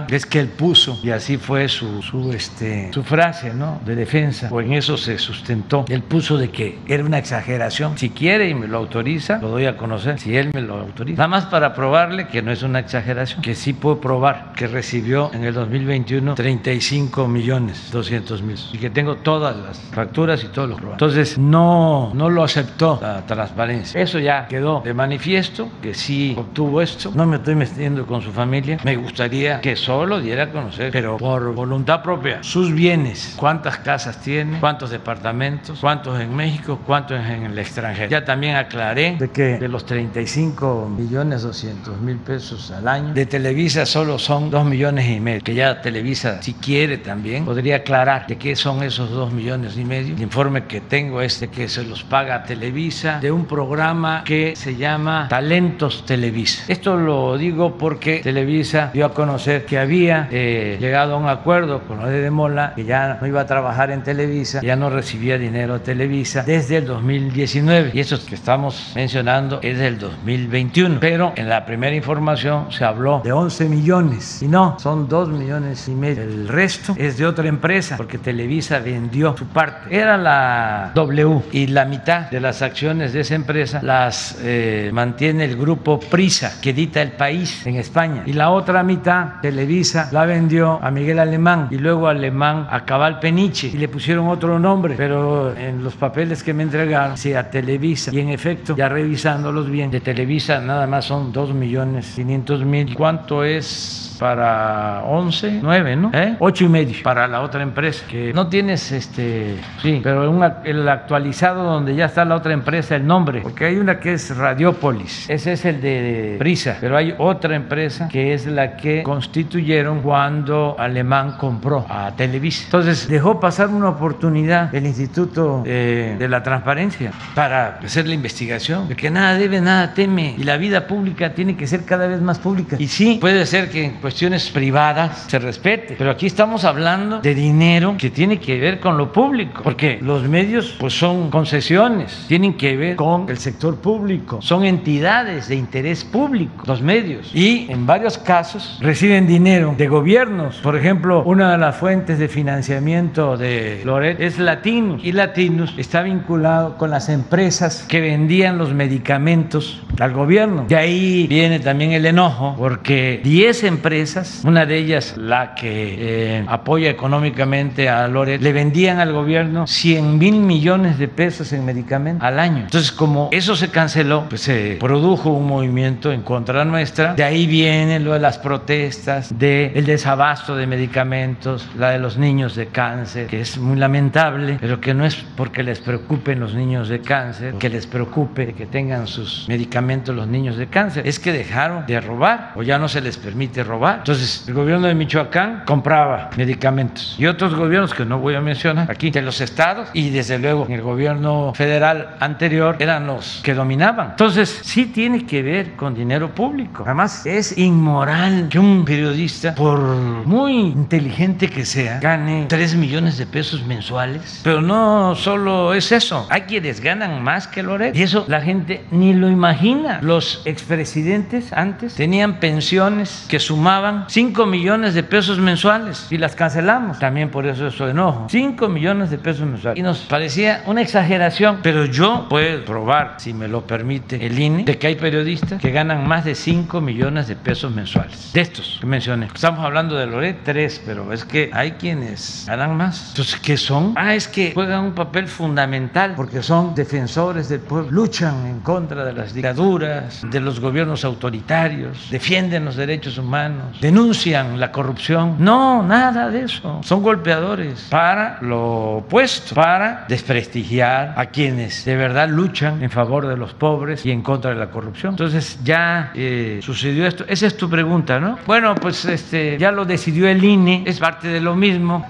es 0.09 0.25
que 0.25 0.39
él 0.39 0.47
puso, 0.47 0.99
y 1.03 1.09
así 1.11 1.37
fue 1.37 1.67
su, 1.67 2.01
su, 2.01 2.31
este, 2.31 2.91
su 2.93 3.03
frase 3.03 3.53
¿no? 3.53 3.79
de 3.85 3.95
defensa, 3.95 4.49
o 4.51 4.61
en 4.61 4.73
eso 4.73 4.97
se 4.97 5.17
sustentó, 5.17 5.85
él 5.87 6.03
puso 6.03 6.37
de 6.37 6.49
que 6.49 6.79
era 6.87 7.03
una 7.03 7.17
exageración. 7.17 7.97
Si 7.97 8.09
quiere 8.09 8.49
y 8.49 8.53
me 8.53 8.67
lo 8.67 8.77
autoriza, 8.77 9.39
lo 9.39 9.49
doy 9.49 9.65
a 9.65 9.77
conocer, 9.77 10.19
si 10.19 10.35
él 10.35 10.51
me 10.53 10.61
lo 10.61 10.79
autoriza. 10.79 11.17
Nada 11.17 11.27
más 11.27 11.45
para 11.45 11.73
probarle 11.73 12.27
que 12.27 12.41
no 12.41 12.51
es 12.51 12.63
una 12.63 12.79
exageración, 12.79 13.41
que 13.41 13.55
sí 13.55 13.73
puedo 13.73 13.99
probar 13.99 14.53
que 14.55 14.67
recibió 14.67 15.31
en 15.33 15.43
el 15.43 15.53
2021 15.53 16.35
35 16.35 17.27
millones 17.27 17.89
200 17.91 18.41
mil 18.41 18.49
y 18.73 18.77
que 18.77 18.89
tengo 18.89 19.17
todas 19.17 19.55
las 19.55 19.79
facturas 19.91 20.43
y 20.43 20.47
todos 20.47 20.69
los 20.69 20.77
probados. 20.77 21.01
Entonces 21.01 21.37
no, 21.37 22.11
no 22.13 22.29
lo 22.29 22.43
aceptó 22.43 22.99
la 23.01 23.25
transparencia. 23.25 24.01
Eso 24.01 24.19
ya 24.19 24.47
quedó 24.47 24.81
de 24.81 24.93
manifiesto, 24.93 25.69
que 25.81 25.93
sí 25.93 26.35
obtuvo 26.37 26.81
esto. 26.81 27.11
No 27.15 27.25
me 27.25 27.37
estoy 27.37 27.55
metiendo 27.55 28.05
con 28.05 28.21
su 28.21 28.31
familia. 28.31 28.77
Me 28.83 28.95
gustaría 28.95 29.48
que 29.61 29.75
solo 29.75 30.19
diera 30.19 30.43
a 30.43 30.51
conocer, 30.51 30.91
pero 30.91 31.17
por 31.17 31.53
voluntad 31.53 32.01
propia, 32.01 32.43
sus 32.43 32.73
bienes, 32.73 33.33
cuántas 33.35 33.79
casas 33.79 34.21
tiene, 34.21 34.59
cuántos 34.59 34.89
departamentos, 34.89 35.79
cuántos 35.79 36.19
en 36.19 36.35
México, 36.35 36.79
cuántos 36.85 37.19
en 37.19 37.43
el 37.43 37.57
extranjero. 37.57 38.09
Ya 38.09 38.23
también 38.23 38.55
aclaré 38.55 39.17
de 39.17 39.29
que 39.29 39.57
de 39.57 39.67
los 39.67 39.85
35 39.85 40.89
millones 40.95 41.41
200 41.41 41.99
mil 42.01 42.17
pesos 42.17 42.71
al 42.71 42.87
año, 42.87 43.13
de 43.13 43.25
Televisa 43.25 43.85
solo 43.85 44.19
son 44.19 44.49
2 44.49 44.65
millones 44.65 45.09
y 45.09 45.19
medio, 45.19 45.41
que 45.43 45.55
ya 45.55 45.81
Televisa, 45.81 46.41
si 46.41 46.53
quiere 46.53 46.97
también, 46.97 47.45
podría 47.45 47.77
aclarar 47.77 48.27
de 48.27 48.37
qué 48.37 48.55
son 48.55 48.83
esos 48.83 49.09
2 49.09 49.31
millones 49.33 49.77
y 49.77 49.85
medio. 49.85 50.15
El 50.15 50.21
informe 50.21 50.65
que 50.65 50.81
tengo 50.81 51.21
es 51.21 51.39
de 51.39 51.49
que 51.49 51.67
se 51.67 51.83
los 51.83 52.03
paga 52.03 52.43
Televisa 52.43 53.19
de 53.19 53.31
un 53.31 53.45
programa 53.45 54.23
que 54.23 54.55
se 54.55 54.75
llama 54.75 55.27
Talentos 55.29 56.05
Televisa. 56.05 56.63
Esto 56.67 56.97
lo 56.97 57.37
digo 57.37 57.77
porque 57.77 58.19
Televisa 58.19 58.91
dio 58.93 59.05
a 59.05 59.13
conocer 59.13 59.28
que 59.67 59.77
había 59.77 60.27
eh, 60.31 60.77
llegado 60.79 61.15
a 61.15 61.17
un 61.17 61.27
acuerdo 61.27 61.81
con 61.87 61.99
los 61.99 62.09
de 62.09 62.29
Mola, 62.31 62.73
que 62.75 62.85
ya 62.85 63.17
no 63.19 63.27
iba 63.27 63.41
a 63.41 63.45
trabajar 63.45 63.91
en 63.91 64.03
Televisa, 64.03 64.61
ya 64.61 64.75
no 64.75 64.89
recibía 64.89 65.37
dinero 65.37 65.81
Televisa 65.81 66.43
desde 66.43 66.77
el 66.77 66.85
2019. 66.85 67.91
Y 67.93 67.99
eso 67.99 68.17
que 68.25 68.35
estamos 68.35 68.93
mencionando 68.95 69.59
es 69.61 69.77
del 69.77 69.99
2021. 69.99 70.97
Pero 70.99 71.33
en 71.35 71.49
la 71.49 71.65
primera 71.65 71.95
información 71.95 72.71
se 72.71 72.85
habló 72.85 73.21
de 73.23 73.31
11 73.31 73.69
millones. 73.69 74.41
Y 74.41 74.47
no, 74.47 74.77
son 74.79 75.07
2 75.07 75.29
millones 75.29 75.87
y 75.87 75.91
medio. 75.91 76.23
El 76.23 76.47
resto 76.47 76.95
es 76.97 77.17
de 77.17 77.25
otra 77.25 77.47
empresa, 77.47 77.97
porque 77.97 78.17
Televisa 78.17 78.79
vendió 78.79 79.35
su 79.37 79.47
parte. 79.47 79.95
Era 79.95 80.17
la 80.17 80.91
W 80.95 81.41
y 81.51 81.67
la 81.67 81.85
mitad 81.85 82.29
de 82.29 82.39
las 82.39 82.61
acciones 82.61 83.13
de 83.13 83.21
esa 83.21 83.35
empresa 83.35 83.79
las 83.81 84.37
eh, 84.41 84.89
mantiene 84.93 85.45
el 85.45 85.55
grupo 85.55 85.99
Prisa, 85.99 86.59
que 86.61 86.71
edita 86.71 87.01
El 87.01 87.11
País 87.11 87.65
en 87.65 87.75
España. 87.75 88.23
Y 88.25 88.33
la 88.33 88.49
otra 88.49 88.83
mitad 88.83 89.18
Televisa 89.41 90.09
la 90.11 90.25
vendió 90.25 90.79
a 90.81 90.91
Miguel 90.91 91.19
Alemán 91.19 91.67
y 91.71 91.77
luego 91.77 92.07
Alemán 92.07 92.67
a 92.69 92.85
Cabal 92.85 93.19
Peniche 93.19 93.67
y 93.67 93.77
le 93.77 93.87
pusieron 93.87 94.27
otro 94.27 94.59
nombre, 94.59 94.95
pero 94.97 95.55
en 95.55 95.83
los 95.83 95.95
papeles 95.95 96.43
que 96.43 96.53
me 96.53 96.63
entregaron, 96.63 97.17
sí, 97.17 97.33
Televisa. 97.51 98.11
Y 98.13 98.19
en 98.19 98.29
efecto, 98.29 98.75
ya 98.75 98.89
revisándolos 98.89 99.69
bien, 99.69 99.91
de 99.91 100.01
Televisa 100.01 100.59
nada 100.59 100.87
más 100.87 101.05
son 101.05 101.31
2 101.31 101.53
millones 101.53 102.11
500 102.15 102.65
mil. 102.65 102.95
¿Cuánto 102.95 103.43
es? 103.43 104.08
Para 104.19 105.03
11, 105.05 105.59
9, 105.61 105.95
¿no? 105.95 106.11
¿Eh? 106.13 106.35
8 106.39 106.63
y 106.65 106.69
medio 106.69 107.03
para 107.03 107.27
la 107.27 107.41
otra 107.41 107.63
empresa, 107.63 108.05
que 108.07 108.33
no 108.33 108.47
tienes 108.47 108.91
este, 108.91 109.57
sí, 109.81 110.01
pero 110.03 110.29
el 110.63 110.89
actualizado 110.89 111.63
donde 111.63 111.95
ya 111.95 112.05
está 112.05 112.25
la 112.25 112.35
otra 112.35 112.53
empresa, 112.53 112.95
el 112.95 113.07
nombre, 113.07 113.41
porque 113.41 113.65
hay 113.65 113.77
una 113.77 113.99
que 113.99 114.13
es 114.13 114.35
Radiopolis, 114.35 115.29
ese 115.29 115.53
es 115.53 115.65
el 115.65 115.81
de 115.81 116.35
Prisa, 116.37 116.77
pero 116.79 116.97
hay 116.97 117.15
otra 117.17 117.55
empresa 117.55 118.09
que 118.09 118.33
es 118.33 118.45
la 118.45 118.75
que 118.75 119.03
constituyeron 119.03 120.01
cuando 120.01 120.75
Alemán 120.77 121.37
compró 121.37 121.85
a 121.89 122.11
Televisa. 122.15 122.63
Entonces 122.65 123.07
dejó 123.07 123.39
pasar 123.39 123.69
una 123.69 123.89
oportunidad 123.89 124.73
el 124.75 124.85
Instituto 124.85 125.63
eh, 125.65 126.15
de 126.19 126.27
la 126.27 126.43
Transparencia 126.43 127.11
para 127.35 127.79
hacer 127.83 128.07
la 128.07 128.13
investigación, 128.13 128.87
de 128.87 128.95
que 128.95 129.09
nada 129.09 129.37
debe, 129.37 129.61
nada 129.61 129.93
teme, 129.93 130.35
y 130.37 130.43
la 130.43 130.57
vida 130.57 130.87
pública 130.87 131.33
tiene 131.33 131.55
que 131.55 131.67
ser 131.67 131.85
cada 131.85 132.07
vez 132.07 132.21
más 132.21 132.39
pública. 132.39 132.75
Y 132.79 132.87
sí, 132.87 133.17
puede 133.21 133.45
ser 133.45 133.69
que 133.69 133.93
cuestiones 134.09 134.49
privadas 134.49 135.25
se 135.27 135.37
respete. 135.37 135.93
Pero 135.95 136.09
aquí 136.09 136.25
estamos 136.25 136.65
hablando 136.65 137.21
de 137.21 137.35
dinero 137.35 137.93
que 137.95 138.09
tiene 138.09 138.39
que 138.39 138.59
ver 138.59 138.79
con 138.79 138.97
lo 138.97 139.13
público, 139.13 139.61
porque 139.63 139.99
los 140.01 140.27
medios 140.27 140.75
pues 140.79 140.97
son 140.97 141.29
concesiones, 141.29 142.25
tienen 142.27 142.55
que 142.55 142.75
ver 142.75 142.95
con 142.95 143.29
el 143.29 143.37
sector 143.37 143.75
público, 143.75 144.41
son 144.41 144.65
entidades 144.65 145.47
de 145.47 145.57
interés 145.57 146.03
público, 146.03 146.63
los 146.65 146.81
medios. 146.81 147.29
Y 147.35 147.67
en 147.69 147.85
varios 147.85 148.17
casos 148.17 148.79
reciben 148.81 149.27
dinero 149.27 149.75
de 149.77 149.87
gobiernos. 149.87 150.55
Por 150.57 150.75
ejemplo, 150.75 151.21
una 151.23 151.51
de 151.51 151.59
las 151.59 151.75
fuentes 151.75 152.17
de 152.17 152.29
financiamiento 152.29 153.37
de 153.37 153.83
Loret 153.85 154.19
es 154.19 154.39
Latinus 154.39 155.05
y 155.05 155.11
Latinus 155.11 155.75
está 155.77 156.01
vinculado 156.01 156.79
con 156.79 156.89
las 156.89 157.09
empresas 157.09 157.85
que 157.87 158.01
vendían 158.01 158.57
los 158.57 158.73
medicamentos 158.73 159.83
al 159.99 160.13
gobierno. 160.13 160.65
De 160.67 160.75
ahí 160.75 161.27
viene 161.27 161.59
también 161.59 161.91
el 161.91 162.07
enojo 162.07 162.55
porque 162.57 163.19
10 163.23 163.65
empresas, 163.65 163.98
una 164.43 164.65
de 164.65 164.77
ellas 164.77 165.15
la 165.17 165.55
que 165.55 166.37
eh, 166.37 166.45
apoya 166.47 166.89
económicamente 166.89 167.89
a 167.89 168.07
Loret, 168.07 168.41
le 168.41 168.53
vendían 168.53 168.99
al 168.99 169.13
gobierno 169.13 169.67
100 169.67 170.17
mil 170.17 170.39
millones 170.39 170.97
de 170.97 171.07
pesos 171.07 171.53
en 171.53 171.65
medicamentos 171.65 172.25
al 172.25 172.39
año. 172.39 172.63
Entonces, 172.63 172.91
como 172.91 173.29
eso 173.31 173.55
se 173.55 173.69
canceló, 173.69 174.25
pues 174.29 174.41
se 174.41 174.77
produjo 174.79 175.31
un 175.31 175.47
movimiento 175.47 176.11
en 176.11 176.21
contra 176.21 176.65
nuestra. 176.65 177.13
De 177.13 177.23
ahí 177.23 177.47
viene 177.47 177.99
lo 177.99 178.13
de 178.13 178.19
las 178.19 178.37
protestas, 178.37 179.37
del 179.37 179.85
desabasto 179.85 180.55
de 180.55 180.67
medicamentos, 180.67 181.67
la 181.77 181.91
de 181.91 181.99
los 181.99 182.17
niños 182.17 182.55
de 182.55 182.67
cáncer, 182.67 183.27
que 183.27 183.41
es 183.41 183.57
muy 183.57 183.77
lamentable, 183.77 184.57
pero 184.59 184.79
que 184.79 184.93
no 184.93 185.05
es 185.05 185.15
porque 185.35 185.63
les 185.63 185.79
preocupen 185.79 186.39
los 186.39 186.53
niños 186.53 186.89
de 186.89 187.01
cáncer, 187.01 187.55
que 187.55 187.69
les 187.69 187.87
preocupe 187.87 188.53
que 188.53 188.65
tengan 188.65 189.07
sus 189.07 189.47
medicamentos 189.47 190.15
los 190.15 190.27
niños 190.27 190.57
de 190.57 190.67
cáncer, 190.67 191.07
es 191.07 191.19
que 191.19 191.31
dejaron 191.31 191.85
de 191.85 191.99
robar 191.99 192.53
o 192.55 192.63
ya 192.63 192.77
no 192.77 192.87
se 192.87 193.01
les 193.01 193.17
permite 193.17 193.63
robar. 193.63 193.88
Entonces, 193.97 194.45
el 194.47 194.53
gobierno 194.53 194.87
de 194.87 194.95
Michoacán 194.95 195.63
compraba 195.65 196.29
medicamentos 196.37 197.15
y 197.17 197.25
otros 197.25 197.55
gobiernos 197.55 197.93
que 197.93 198.05
no 198.05 198.19
voy 198.19 198.35
a 198.35 198.41
mencionar 198.41 198.89
aquí, 198.89 199.11
de 199.11 199.21
los 199.21 199.41
estados 199.41 199.89
y 199.93 200.09
desde 200.09 200.39
luego 200.39 200.67
el 200.69 200.81
gobierno 200.81 201.53
federal 201.55 202.15
anterior 202.19 202.75
eran 202.79 203.07
los 203.07 203.41
que 203.43 203.53
dominaban. 203.53 204.11
Entonces, 204.11 204.59
sí 204.63 204.85
tiene 204.85 205.25
que 205.25 205.41
ver 205.41 205.75
con 205.75 205.93
dinero 205.93 206.33
público. 206.33 206.83
Además, 206.85 207.25
es 207.25 207.57
inmoral 207.57 208.47
que 208.49 208.59
un 208.59 208.85
periodista, 208.85 209.55
por 209.55 209.79
muy 209.79 210.53
inteligente 210.57 211.49
que 211.49 211.65
sea, 211.65 211.99
gane 211.99 212.45
3 212.47 212.75
millones 212.75 213.17
de 213.17 213.25
pesos 213.25 213.65
mensuales. 213.65 214.41
Pero 214.43 214.61
no 214.61 215.15
solo 215.15 215.73
es 215.73 215.91
eso, 215.91 216.27
hay 216.29 216.41
quienes 216.41 216.81
ganan 216.81 217.21
más 217.23 217.47
que 217.47 217.63
Loret 217.63 217.95
y 217.95 218.03
eso 218.03 218.25
la 218.27 218.41
gente 218.41 218.85
ni 218.91 219.13
lo 219.13 219.29
imagina. 219.29 219.99
Los 220.01 220.41
expresidentes 220.45 221.51
antes 221.53 221.95
tenían 221.95 222.39
pensiones 222.39 223.25
que 223.27 223.39
sumaban 223.39 223.78
5 224.07 224.45
millones 224.45 224.93
de 224.93 225.03
pesos 225.03 225.39
mensuales 225.39 226.07
y 226.09 226.17
las 226.17 226.35
cancelamos. 226.35 226.99
También 226.99 227.29
por 227.29 227.45
eso 227.45 227.67
eso 227.67 227.87
enojo. 227.87 228.27
5 228.29 228.69
millones 228.69 229.09
de 229.09 229.17
pesos 229.17 229.47
mensuales. 229.47 229.79
Y 229.79 229.81
nos 229.81 229.99
parecía 229.99 230.63
una 230.65 230.81
exageración, 230.81 231.59
pero 231.63 231.85
yo 231.85 232.27
puedo 232.29 232.63
probar, 232.65 233.15
si 233.17 233.33
me 233.33 233.47
lo 233.47 233.65
permite 233.65 234.25
el 234.25 234.39
INE, 234.39 234.63
de 234.63 234.77
que 234.77 234.87
hay 234.87 234.95
periodistas 234.95 235.61
que 235.61 235.71
ganan 235.71 236.07
más 236.07 236.25
de 236.25 236.35
5 236.35 236.81
millones 236.81 237.27
de 237.27 237.35
pesos 237.35 237.71
mensuales. 237.71 238.31
De 238.33 238.41
estos 238.41 238.77
que 238.79 238.85
mencioné. 238.85 239.27
Estamos 239.33 239.63
hablando 239.63 239.95
de 239.95 240.07
Loret, 240.07 240.43
tres, 240.43 240.81
pero 240.85 241.11
es 241.13 241.25
que 241.25 241.49
hay 241.53 241.71
quienes 241.73 242.45
ganan 242.47 242.75
más. 242.75 243.09
Entonces, 243.09 243.39
¿qué 243.39 243.57
son? 243.57 243.93
Ah, 243.95 244.15
es 244.15 244.27
que 244.27 244.53
juegan 244.53 244.85
un 244.85 244.93
papel 244.93 245.27
fundamental 245.27 246.13
porque 246.15 246.41
son 246.41 246.75
defensores 246.75 247.49
del 247.49 247.59
pueblo, 247.61 247.91
luchan 247.91 248.45
en 248.45 248.59
contra 248.59 249.05
de 249.05 249.13
las 249.13 249.33
dictaduras, 249.33 250.21
de 250.29 250.39
los 250.39 250.59
gobiernos 250.59 251.03
autoritarios, 251.05 252.09
defienden 252.09 252.65
los 252.65 252.75
derechos 252.75 253.17
humanos, 253.17 253.68
denuncian 253.81 254.59
la 254.59 254.71
corrupción. 254.71 255.35
No, 255.39 255.83
nada 255.83 256.29
de 256.29 256.43
eso. 256.43 256.81
Son 256.83 257.01
golpeadores 257.01 257.87
para 257.89 258.39
lo 258.41 258.97
opuesto, 258.97 259.55
para 259.55 260.05
desprestigiar 260.07 261.13
a 261.15 261.27
quienes 261.27 261.85
de 261.85 261.95
verdad 261.95 262.29
luchan 262.29 262.81
en 262.83 262.89
favor 262.89 263.27
de 263.27 263.37
los 263.37 263.53
pobres 263.53 264.05
y 264.05 264.11
en 264.11 264.21
contra 264.21 264.51
de 264.51 264.57
la 264.57 264.69
corrupción. 264.69 265.13
Entonces, 265.13 265.59
ya 265.63 266.11
eh, 266.15 266.59
sucedió 266.61 267.07
esto. 267.07 267.25
Esa 267.27 267.47
es 267.47 267.57
tu 267.57 267.69
pregunta, 267.69 268.19
¿no? 268.19 268.37
Bueno, 268.45 268.75
pues 268.75 269.05
este, 269.05 269.57
ya 269.57 269.71
lo 269.71 269.85
decidió 269.85 270.27
el 270.27 270.43
INE, 270.43 270.83
es 270.85 270.99
parte 270.99 271.27
de 271.27 271.41
lo 271.41 271.55
mismo 271.55 272.05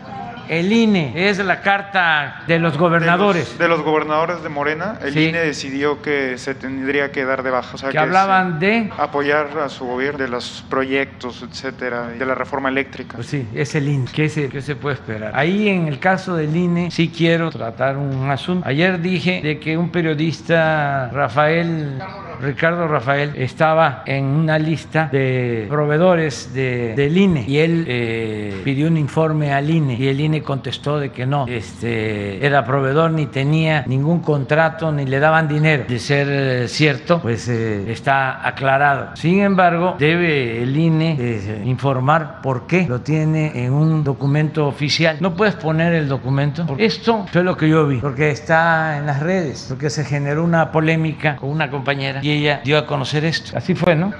el 0.50 0.74
INE 0.74 1.14
es 1.16 1.38
la 1.38 1.62
carta 1.62 2.44
de 2.48 2.60
los 2.60 2.78
gobernadores. 2.78 3.58
De 3.58 3.68
los, 3.68 3.82
gobernadores 3.84 4.42
de 4.42 4.50
Morena, 4.50 4.98
el 5.02 5.18
INE 5.18 5.40
decidió 5.40 6.02
que 6.02 6.38
se 6.38 6.56
tendría 6.56 7.12
que 7.12 7.24
dar 7.24 7.44
de 7.44 7.52
baja. 7.52 7.76
O 7.76 7.78
sea, 7.78 7.92
que, 7.92 8.00
hablaban 8.00 8.60
de 8.60 8.90
apoyar 8.98 9.58
a 9.60 9.70
su 9.70 9.86
gobierno, 9.86 10.20
de 10.20 10.28
los 10.28 10.66
proyectos, 10.70 11.46
etcétera, 11.48 12.08
de 12.08 12.26
la 12.26 12.36
reforma 12.36 12.70
eléctrica. 12.70 13.16
Pues 13.16 13.28
sí, 13.28 13.48
es 13.54 13.76
el 13.76 13.88
INE. 13.88 14.10
¿Qué 14.12 14.28
se, 14.28 14.50
¿Qué 14.50 14.62
se 14.62 14.76
puede 14.76 14.96
esperar? 14.96 15.32
Ahí 15.36 15.70
en 15.70 15.88
el 15.88 16.00
caso 16.00 16.36
del 16.36 16.56
INE 16.56 16.90
sí 16.92 17.12
quiero 17.16 17.52
tratar 17.52 17.98
un 17.98 18.30
asunto. 18.30 18.68
Ayer 18.68 19.00
dije 19.00 19.42
de 19.44 19.60
que 19.60 19.78
un 19.78 19.92
periodista, 19.92 21.10
Rafael 21.14 22.02
Ricardo 22.42 22.88
Rafael 22.88 23.34
estaba 23.36 24.04
en 24.06 24.26
una 24.26 24.58
lista 24.58 25.10
de 25.12 25.66
proveedores 25.70 26.54
de, 26.54 26.94
del 26.96 27.18
INE 27.18 27.46
y 27.48 27.58
él 27.58 27.86
eh, 27.88 28.62
pidió 28.64 28.88
un 28.88 28.98
informe 28.98 29.52
al 29.52 29.70
INE 29.70 29.96
y 29.96 30.08
el 30.08 30.20
INE 30.20 30.42
contestó 30.42 31.00
de 31.00 31.12
que 31.12 31.26
no, 31.26 31.46
este, 31.48 32.46
era 32.46 32.66
proveedor 32.66 33.12
ni 33.12 33.26
tenía 33.26 33.84
ningún 33.88 34.22
contrato 34.22 34.92
ni 34.92 35.06
le 35.06 35.20
daban 35.20 35.48
dinero. 35.48 35.86
De 35.88 36.00
ser 36.00 36.28
eh, 36.30 36.68
cierto, 36.68 37.22
pues 37.22 37.48
eh, 37.50 37.92
está 37.92 38.48
aclarado. 38.48 39.16
Sin 39.16 39.42
embargo, 39.42 39.96
debe 40.00 40.64
el 40.64 40.76
INE 40.76 41.62
informar 41.66 42.42
por 42.42 42.68
qué 42.68 42.86
lo 42.88 43.02
tiene 43.02 43.66
en 43.66 43.74
un 43.74 44.04
documento 44.04 44.68
oficial. 44.68 45.18
No 45.20 45.36
puedes 45.36 45.56
poner 45.56 45.94
el 45.94 46.08
documento. 46.08 46.66
Esto 46.78 47.26
fue 47.32 47.44
lo 47.44 47.58
que 47.58 47.68
yo 47.68 47.86
vi, 47.88 47.98
porque 47.98 48.32
está 48.32 48.98
en 48.98 49.06
las 49.06 49.20
redes, 49.20 49.66
porque 49.68 49.90
se 49.90 50.06
generó 50.06 50.44
una 50.44 50.72
polémica 50.72 51.36
con 51.36 51.50
una 51.50 51.70
compañera 51.70 52.22
ella 52.32 52.62
dio 52.64 52.78
a 52.78 52.86
conocer 52.86 53.26
esto. 53.26 53.58
Así 53.58 53.76
fue, 53.76 53.96
¿no? 53.96 54.18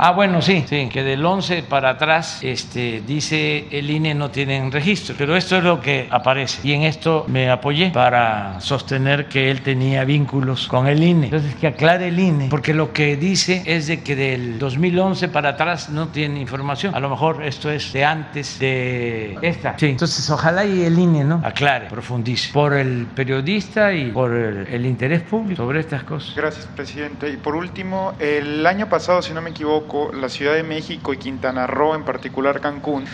Ah, 0.00 0.12
bueno, 0.12 0.40
sí, 0.40 0.64
sí, 0.68 0.88
que 0.88 1.02
del 1.02 1.26
11 1.26 1.64
para 1.64 1.90
atrás, 1.90 2.38
este, 2.42 3.02
dice 3.04 3.66
el 3.72 3.90
INE 3.90 4.14
no 4.14 4.30
tienen 4.30 4.70
registro, 4.70 5.16
pero 5.18 5.34
esto 5.34 5.56
es 5.56 5.64
lo 5.64 5.80
que 5.80 6.06
aparece. 6.08 6.60
Y 6.62 6.72
en 6.72 6.82
esto 6.82 7.24
me 7.26 7.50
apoyé 7.50 7.90
para 7.90 8.60
sostener 8.60 9.26
que 9.26 9.50
él 9.50 9.62
tenía 9.62 10.04
vínculos 10.04 10.68
con 10.68 10.86
el 10.86 11.02
INE. 11.02 11.24
Entonces, 11.24 11.56
que 11.56 11.66
aclare 11.66 12.08
el 12.08 12.20
INE, 12.20 12.46
porque 12.48 12.74
lo 12.74 12.92
que 12.92 13.16
dice 13.16 13.64
es 13.66 13.88
de 13.88 14.00
que 14.04 14.14
del 14.14 14.60
2011 14.60 15.30
para 15.30 15.48
atrás 15.50 15.88
no 15.88 16.06
tiene 16.06 16.38
información. 16.38 16.94
A 16.94 17.00
lo 17.00 17.10
mejor 17.10 17.42
esto 17.42 17.68
es 17.68 17.92
de 17.92 18.04
antes 18.04 18.60
de 18.60 19.36
esta. 19.42 19.76
Sí, 19.76 19.86
entonces 19.86 20.30
ojalá 20.30 20.64
y 20.64 20.84
el 20.84 20.96
INE, 20.96 21.24
¿no? 21.24 21.42
Aclare, 21.44 21.88
profundice, 21.88 22.52
por 22.52 22.72
el 22.72 23.06
periodista 23.16 23.92
y 23.92 24.12
por 24.12 24.32
el, 24.32 24.64
el 24.68 24.86
interés 24.86 25.22
público 25.22 25.60
sobre 25.60 25.80
estas 25.80 26.04
cosas. 26.04 26.36
Gracias, 26.36 26.66
presidente. 26.66 27.28
Y 27.30 27.36
por 27.36 27.56
último, 27.56 28.14
el 28.20 28.64
año 28.64 28.88
pasado, 28.88 29.22
si 29.22 29.32
no 29.32 29.42
me 29.42 29.50
equivoco, 29.50 29.87
la 30.12 30.28
Ciudad 30.28 30.54
de 30.54 30.62
México 30.62 31.12
y 31.12 31.18
Quintana 31.18 31.66
Roo, 31.66 31.94
en 31.94 32.04
particular 32.04 32.60
Cancún, 32.60 33.04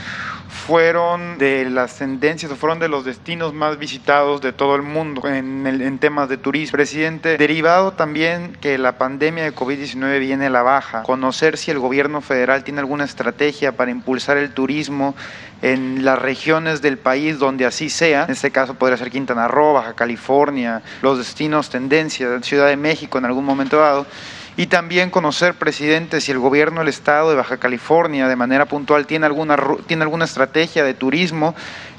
fueron 0.66 1.36
de 1.36 1.68
las 1.68 1.98
tendencias 1.98 2.50
o 2.50 2.56
fueron 2.56 2.78
de 2.78 2.88
los 2.88 3.04
destinos 3.04 3.52
más 3.52 3.78
visitados 3.78 4.40
de 4.40 4.52
todo 4.52 4.76
el 4.76 4.82
mundo 4.82 5.28
en, 5.28 5.66
en 5.66 5.98
temas 5.98 6.28
de 6.28 6.36
turismo. 6.36 6.72
Presidente, 6.72 7.36
derivado 7.36 7.92
también 7.92 8.56
que 8.60 8.78
la 8.78 8.96
pandemia 8.96 9.44
de 9.44 9.54
COVID-19 9.54 10.20
viene 10.20 10.46
a 10.46 10.50
la 10.50 10.62
baja, 10.62 11.02
conocer 11.02 11.58
si 11.58 11.70
el 11.70 11.78
gobierno 11.78 12.20
federal 12.20 12.64
tiene 12.64 12.80
alguna 12.80 13.04
estrategia 13.04 13.72
para 13.72 13.90
impulsar 13.90 14.36
el 14.36 14.52
turismo 14.52 15.14
en 15.60 16.04
las 16.04 16.18
regiones 16.18 16.82
del 16.82 16.98
país 16.98 17.38
donde 17.38 17.66
así 17.66 17.88
sea, 17.90 18.24
en 18.24 18.32
este 18.32 18.50
caso 18.50 18.74
podría 18.74 18.96
ser 18.96 19.10
Quintana 19.10 19.48
Roo, 19.48 19.72
Baja 19.72 19.94
California, 19.94 20.82
los 21.02 21.18
destinos 21.18 21.70
tendencia, 21.70 22.28
Ciudad 22.42 22.68
de 22.68 22.76
México 22.76 23.18
en 23.18 23.24
algún 23.24 23.44
momento 23.44 23.78
dado 23.78 24.06
y 24.56 24.66
también 24.66 25.10
conocer, 25.10 25.54
presidente, 25.54 26.20
si 26.20 26.30
el 26.30 26.38
gobierno 26.38 26.80
del 26.80 26.88
estado 26.88 27.30
de 27.30 27.36
Baja 27.36 27.56
California 27.56 28.28
de 28.28 28.36
manera 28.36 28.66
puntual 28.66 29.06
tiene 29.06 29.26
alguna, 29.26 29.56
tiene 29.86 30.04
alguna 30.04 30.24
estrategia 30.24 30.84
de 30.84 30.94
turismo 30.94 31.54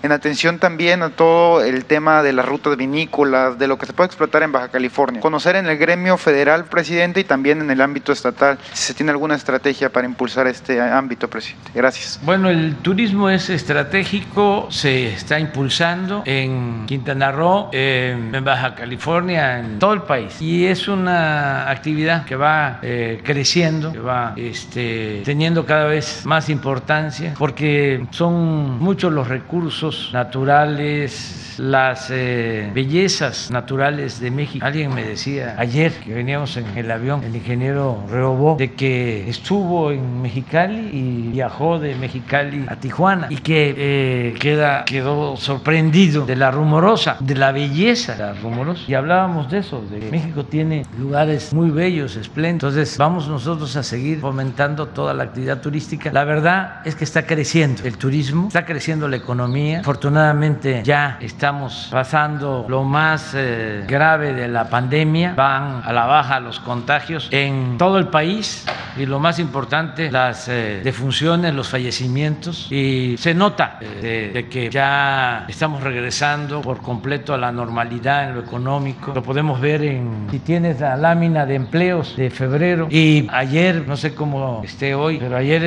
en 0.06 0.12
atención 0.12 0.60
también 0.60 1.02
a 1.02 1.10
todo 1.10 1.64
el 1.64 1.86
tema 1.86 2.22
de 2.22 2.32
las 2.32 2.46
rutas 2.46 2.78
vinícolas, 2.78 3.58
de 3.58 3.68
lo 3.68 3.78
que 3.78 3.88
se 3.88 3.94
puede 3.94 4.06
explotar 4.06 4.44
en 4.44 4.52
Baja 4.52 4.68
California. 4.68 5.20
Conocer 5.20 5.56
en 5.56 5.66
el 5.66 5.78
gremio 5.78 6.18
federal, 6.18 6.66
presidente, 6.66 7.22
y 7.22 7.24
también 7.24 7.60
en 7.62 7.72
el 7.72 7.82
ámbito 7.82 8.12
estatal, 8.12 8.60
si 8.72 8.84
se 8.84 8.94
tiene 8.94 9.12
alguna 9.12 9.36
estrategia 9.36 9.90
para 9.90 10.06
impulsar 10.06 10.46
este 10.46 10.80
ámbito, 10.80 11.28
presidente. 11.28 11.72
Gracias. 11.74 12.20
Bueno, 12.24 12.50
el 12.50 12.76
turismo 12.76 13.30
es 13.32 13.50
estratégico, 13.50 14.68
se 14.70 15.08
está 15.08 15.40
impulsando 15.40 16.22
en 16.26 16.86
Quintana 16.86 17.32
Roo, 17.32 17.70
en 17.72 18.32
Baja 18.44 18.76
California, 18.76 19.60
en 19.60 19.80
todo 19.80 19.94
el 19.94 20.04
país. 20.04 20.40
Y 20.40 20.68
es 20.68 20.88
una 20.88 21.70
actividad 21.70 22.26
que 22.26 22.36
va 22.36 22.80
eh, 22.84 23.22
creciendo, 23.24 23.92
que 23.92 24.00
va 24.00 24.34
este, 24.36 25.24
teniendo 25.26 25.66
cada 25.66 25.86
vez 25.86 26.22
más 26.26 26.50
importancia, 26.50 27.34
porque 27.40 28.06
son 28.12 28.78
muchos 28.78 29.12
los 29.12 29.28
recursos 29.28 29.95
naturales 30.12 31.55
las 31.60 32.10
eh, 32.12 32.70
bellezas 32.74 33.52
naturales 33.52 34.20
de 34.20 34.32
México. 34.32 34.66
Alguien 34.66 34.94
me 34.94 35.04
decía 35.04 35.56
ayer 35.58 35.92
que 35.94 36.14
veníamos 36.14 36.58
en 36.58 36.66
el 36.78 36.92
avión, 36.92 37.24
el 37.24 37.36
ingeniero 37.36 38.04
Reobó, 38.10 38.56
de 38.58 38.74
que 38.74 39.30
estuvo 39.30 39.92
en 39.92 40.22
Mexicali 40.22 40.90
y 40.92 41.30
viajó 41.32 41.80
de 41.80 41.96
Mexicali 41.96 42.66
a 42.68 42.76
Tijuana 42.76 43.28
y 43.30 43.38
que 43.38 43.74
eh, 43.78 44.34
queda, 44.40 44.86
quedó 44.86 45.38
sorprendido 45.38 46.26
de 46.26 46.36
la 46.36 46.52
rumorosa, 46.52 47.18
de 47.20 47.36
la 47.36 47.52
belleza 47.52 48.16
la 48.18 48.34
rumorosa. 48.34 48.84
Y 48.88 48.94
hablábamos 48.94 49.50
de 49.50 49.60
eso, 49.60 49.84
de 49.90 50.00
que 50.00 50.12
México 50.12 50.46
tiene 50.46 50.86
lugares 51.00 51.54
muy 51.54 51.70
bellos, 51.70 52.16
espléndidos. 52.16 52.74
Entonces 52.74 52.98
vamos 52.98 53.28
nosotros 53.28 53.76
a 53.76 53.84
seguir 53.84 54.20
fomentando 54.20 54.88
toda 54.88 55.14
la 55.14 55.24
actividad 55.24 55.62
turística. 55.62 56.12
La 56.12 56.24
verdad 56.24 56.82
es 56.86 56.96
que 56.96 57.04
está 57.04 57.26
creciendo 57.26 57.84
el 57.84 57.98
turismo, 57.98 58.48
está 58.48 58.66
creciendo 58.66 59.08
la 59.08 59.18
economía. 59.18 59.80
Afortunadamente 59.80 60.82
ya 60.84 61.18
estamos 61.46 61.90
pasando 61.92 62.66
lo 62.68 62.84
más 62.84 63.34
eh, 63.36 63.84
grave 63.88 64.34
de 64.34 64.48
la 64.48 64.68
pandemia, 64.68 65.36
van 65.36 65.84
a 65.86 65.94
la 65.94 66.08
baja 66.08 66.40
los 66.40 66.60
contagios 66.60 67.28
en 67.30 67.78
todo 67.78 68.00
el 68.00 68.08
país 68.08 68.66
y 68.98 69.06
lo 69.06 69.20
más 69.20 69.38
importante, 69.40 70.10
las 70.10 70.48
eh, 70.48 70.82
defunciones, 70.84 71.54
los 71.54 71.70
fallecimientos 71.70 72.72
y 72.72 73.16
se 73.18 73.36
nota 73.36 73.78
eh, 73.82 74.32
de, 74.34 74.48
que 74.48 74.70
ya 74.72 75.46
estamos 75.48 75.84
regresando 75.84 76.62
por 76.62 76.82
completo 76.82 77.34
a 77.34 77.38
la 77.38 77.52
normalidad 77.52 78.30
en 78.30 78.36
lo 78.36 78.42
económico. 78.42 79.12
Lo 79.14 79.22
podemos 79.22 79.60
ver 79.60 79.84
en 79.84 80.28
si 80.32 80.40
tienes 80.40 80.80
la 80.80 80.96
lámina 80.96 81.46
de 81.46 81.56
empleos 81.56 82.16
de 82.16 82.32
febrero 82.32 82.88
y 82.90 83.28
ayer, 83.32 83.88
no 83.88 83.98
sé 83.98 84.16
cómo 84.16 84.62
esté 84.64 84.96
hoy, 84.96 85.20
pero 85.20 85.38
ayer 85.38 85.64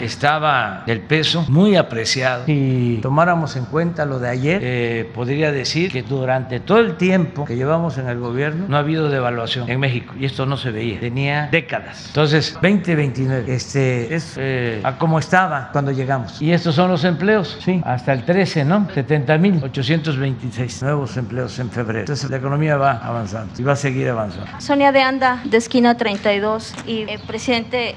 estaba 0.00 0.82
el 0.88 1.00
peso 1.00 1.44
muy 1.48 1.76
apreciado. 1.76 2.46
Si 2.46 2.98
tomáramos 3.02 3.54
en 3.54 3.66
cuenta 3.66 4.04
lo 4.04 4.18
de 4.18 4.28
ayer, 4.28 4.60
eh, 4.64 5.11
podría 5.12 5.52
decir 5.52 5.90
que 5.92 6.02
durante 6.02 6.60
todo 6.60 6.78
el 6.78 6.96
tiempo 6.96 7.44
que 7.44 7.56
llevamos 7.56 7.98
en 7.98 8.08
el 8.08 8.18
gobierno 8.18 8.66
no 8.68 8.76
ha 8.76 8.80
habido 8.80 9.08
devaluación 9.08 9.70
en 9.70 9.80
México 9.80 10.14
y 10.18 10.24
esto 10.24 10.46
no 10.46 10.56
se 10.56 10.70
veía, 10.70 11.00
tenía 11.00 11.48
décadas. 11.50 12.06
Entonces, 12.08 12.54
2029 12.54 13.52
este, 13.52 14.14
es 14.14 14.34
eh, 14.36 14.80
a 14.84 14.98
como 14.98 15.18
estaba 15.18 15.70
cuando 15.72 15.92
llegamos. 15.92 16.40
Y 16.40 16.52
estos 16.52 16.74
son 16.74 16.90
los 16.90 17.04
empleos, 17.04 17.58
sí, 17.62 17.80
hasta 17.84 18.12
el 18.12 18.24
13, 18.24 18.64
¿no? 18.64 18.88
70.826 18.88 20.82
nuevos 20.82 21.16
empleos 21.16 21.58
en 21.58 21.70
febrero. 21.70 22.00
Entonces, 22.00 22.30
la 22.30 22.36
economía 22.38 22.76
va 22.76 22.92
avanzando 22.92 23.52
y 23.58 23.62
va 23.62 23.72
a 23.72 23.76
seguir 23.76 24.08
avanzando. 24.08 24.50
Sonia 24.58 24.92
de 24.92 25.02
Anda, 25.02 25.42
de 25.44 25.56
esquina 25.56 25.96
32. 25.96 26.74
Y, 26.86 27.02
eh, 27.02 27.18
presidente, 27.26 27.94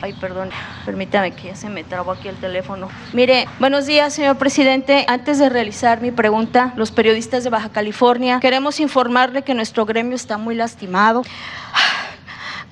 ay, 0.00 0.12
perdón, 0.20 0.50
permítame 0.84 1.32
que 1.32 1.48
ya 1.48 1.56
se 1.56 1.68
me 1.68 1.84
trabó 1.84 2.12
aquí 2.12 2.28
el 2.28 2.36
teléfono. 2.36 2.88
Mire, 3.12 3.46
buenos 3.58 3.86
días, 3.86 4.14
señor 4.14 4.36
presidente. 4.36 5.04
Antes 5.08 5.38
de 5.38 5.48
realizar 5.48 6.00
mi 6.00 6.10
pregunta, 6.10 6.45
los 6.76 6.90
periodistas 6.90 7.44
de 7.44 7.50
Baja 7.50 7.68
California, 7.70 8.40
queremos 8.40 8.80
informarle 8.80 9.42
que 9.42 9.54
nuestro 9.54 9.84
gremio 9.84 10.16
está 10.16 10.38
muy 10.38 10.54
lastimado. 10.54 11.22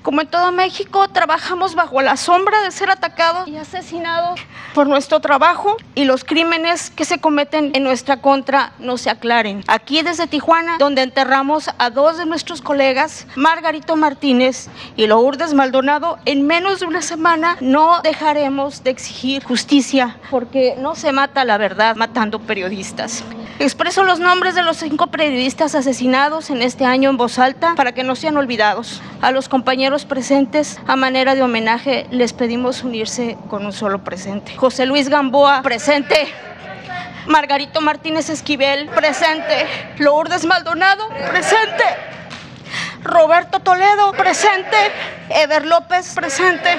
Como 0.01 0.21
en 0.21 0.27
todo 0.27 0.51
México, 0.51 1.07
trabajamos 1.07 1.73
bajo 1.73 1.99
la 1.99 2.15
sombra 2.15 2.61
de 2.61 2.69
ser 2.69 2.91
atacados 2.91 3.47
y 3.47 3.57
asesinados 3.57 4.39
por 4.75 4.85
nuestro 4.85 5.19
trabajo 5.19 5.77
y 5.95 6.05
los 6.05 6.23
crímenes 6.23 6.91
que 6.91 7.05
se 7.05 7.17
cometen 7.17 7.71
en 7.73 7.83
nuestra 7.83 8.21
contra 8.21 8.73
no 8.77 8.97
se 8.97 9.09
aclaren. 9.09 9.63
Aquí 9.67 10.03
desde 10.03 10.27
Tijuana, 10.27 10.77
donde 10.77 11.01
enterramos 11.01 11.71
a 11.79 11.89
dos 11.89 12.17
de 12.17 12.27
nuestros 12.27 12.61
colegas, 12.61 13.25
Margarito 13.35 13.95
Martínez 13.95 14.67
y 14.95 15.07
Lourdes 15.07 15.55
Maldonado, 15.55 16.19
en 16.25 16.45
menos 16.45 16.81
de 16.81 16.85
una 16.85 17.01
semana 17.01 17.57
no 17.59 18.01
dejaremos 18.03 18.83
de 18.83 18.91
exigir 18.91 19.43
justicia 19.43 20.17
porque 20.29 20.75
no 20.77 20.93
se 20.93 21.13
mata 21.13 21.45
la 21.45 21.57
verdad 21.57 21.95
matando 21.95 22.37
periodistas. 22.37 23.23
Expreso 23.57 24.03
los 24.03 24.19
nombres 24.19 24.53
de 24.53 24.63
los 24.63 24.75
cinco 24.77 25.07
periodistas 25.07 25.75
asesinados 25.75 26.49
en 26.49 26.61
este 26.61 26.83
año 26.83 27.09
en 27.09 27.15
voz 27.15 27.39
alta 27.39 27.73
para 27.75 27.93
que 27.93 28.03
no 28.03 28.15
sean 28.17 28.35
olvidados. 28.35 29.01
A 29.21 29.31
los 29.31 29.47
compañeros 29.47 30.03
presentes, 30.03 30.77
a 30.87 30.97
manera 30.97 31.35
de 31.35 31.41
homenaje, 31.41 32.05
les 32.11 32.33
pedimos 32.33 32.83
unirse 32.83 33.37
con 33.49 33.65
un 33.65 33.71
solo 33.71 34.03
presente. 34.03 34.57
José 34.57 34.85
Luis 34.85 35.07
Gamboa, 35.07 35.61
presente. 35.61 36.27
Margarito 37.27 37.79
Martínez 37.79 38.29
Esquivel, 38.29 38.87
presente. 38.89 39.65
Lourdes 39.99 40.45
Maldonado, 40.45 41.07
presente. 41.29 41.83
Roberto 43.03 43.61
Toledo, 43.61 44.11
presente. 44.11 44.75
Ever 45.29 45.65
López, 45.65 46.13
presente. 46.13 46.77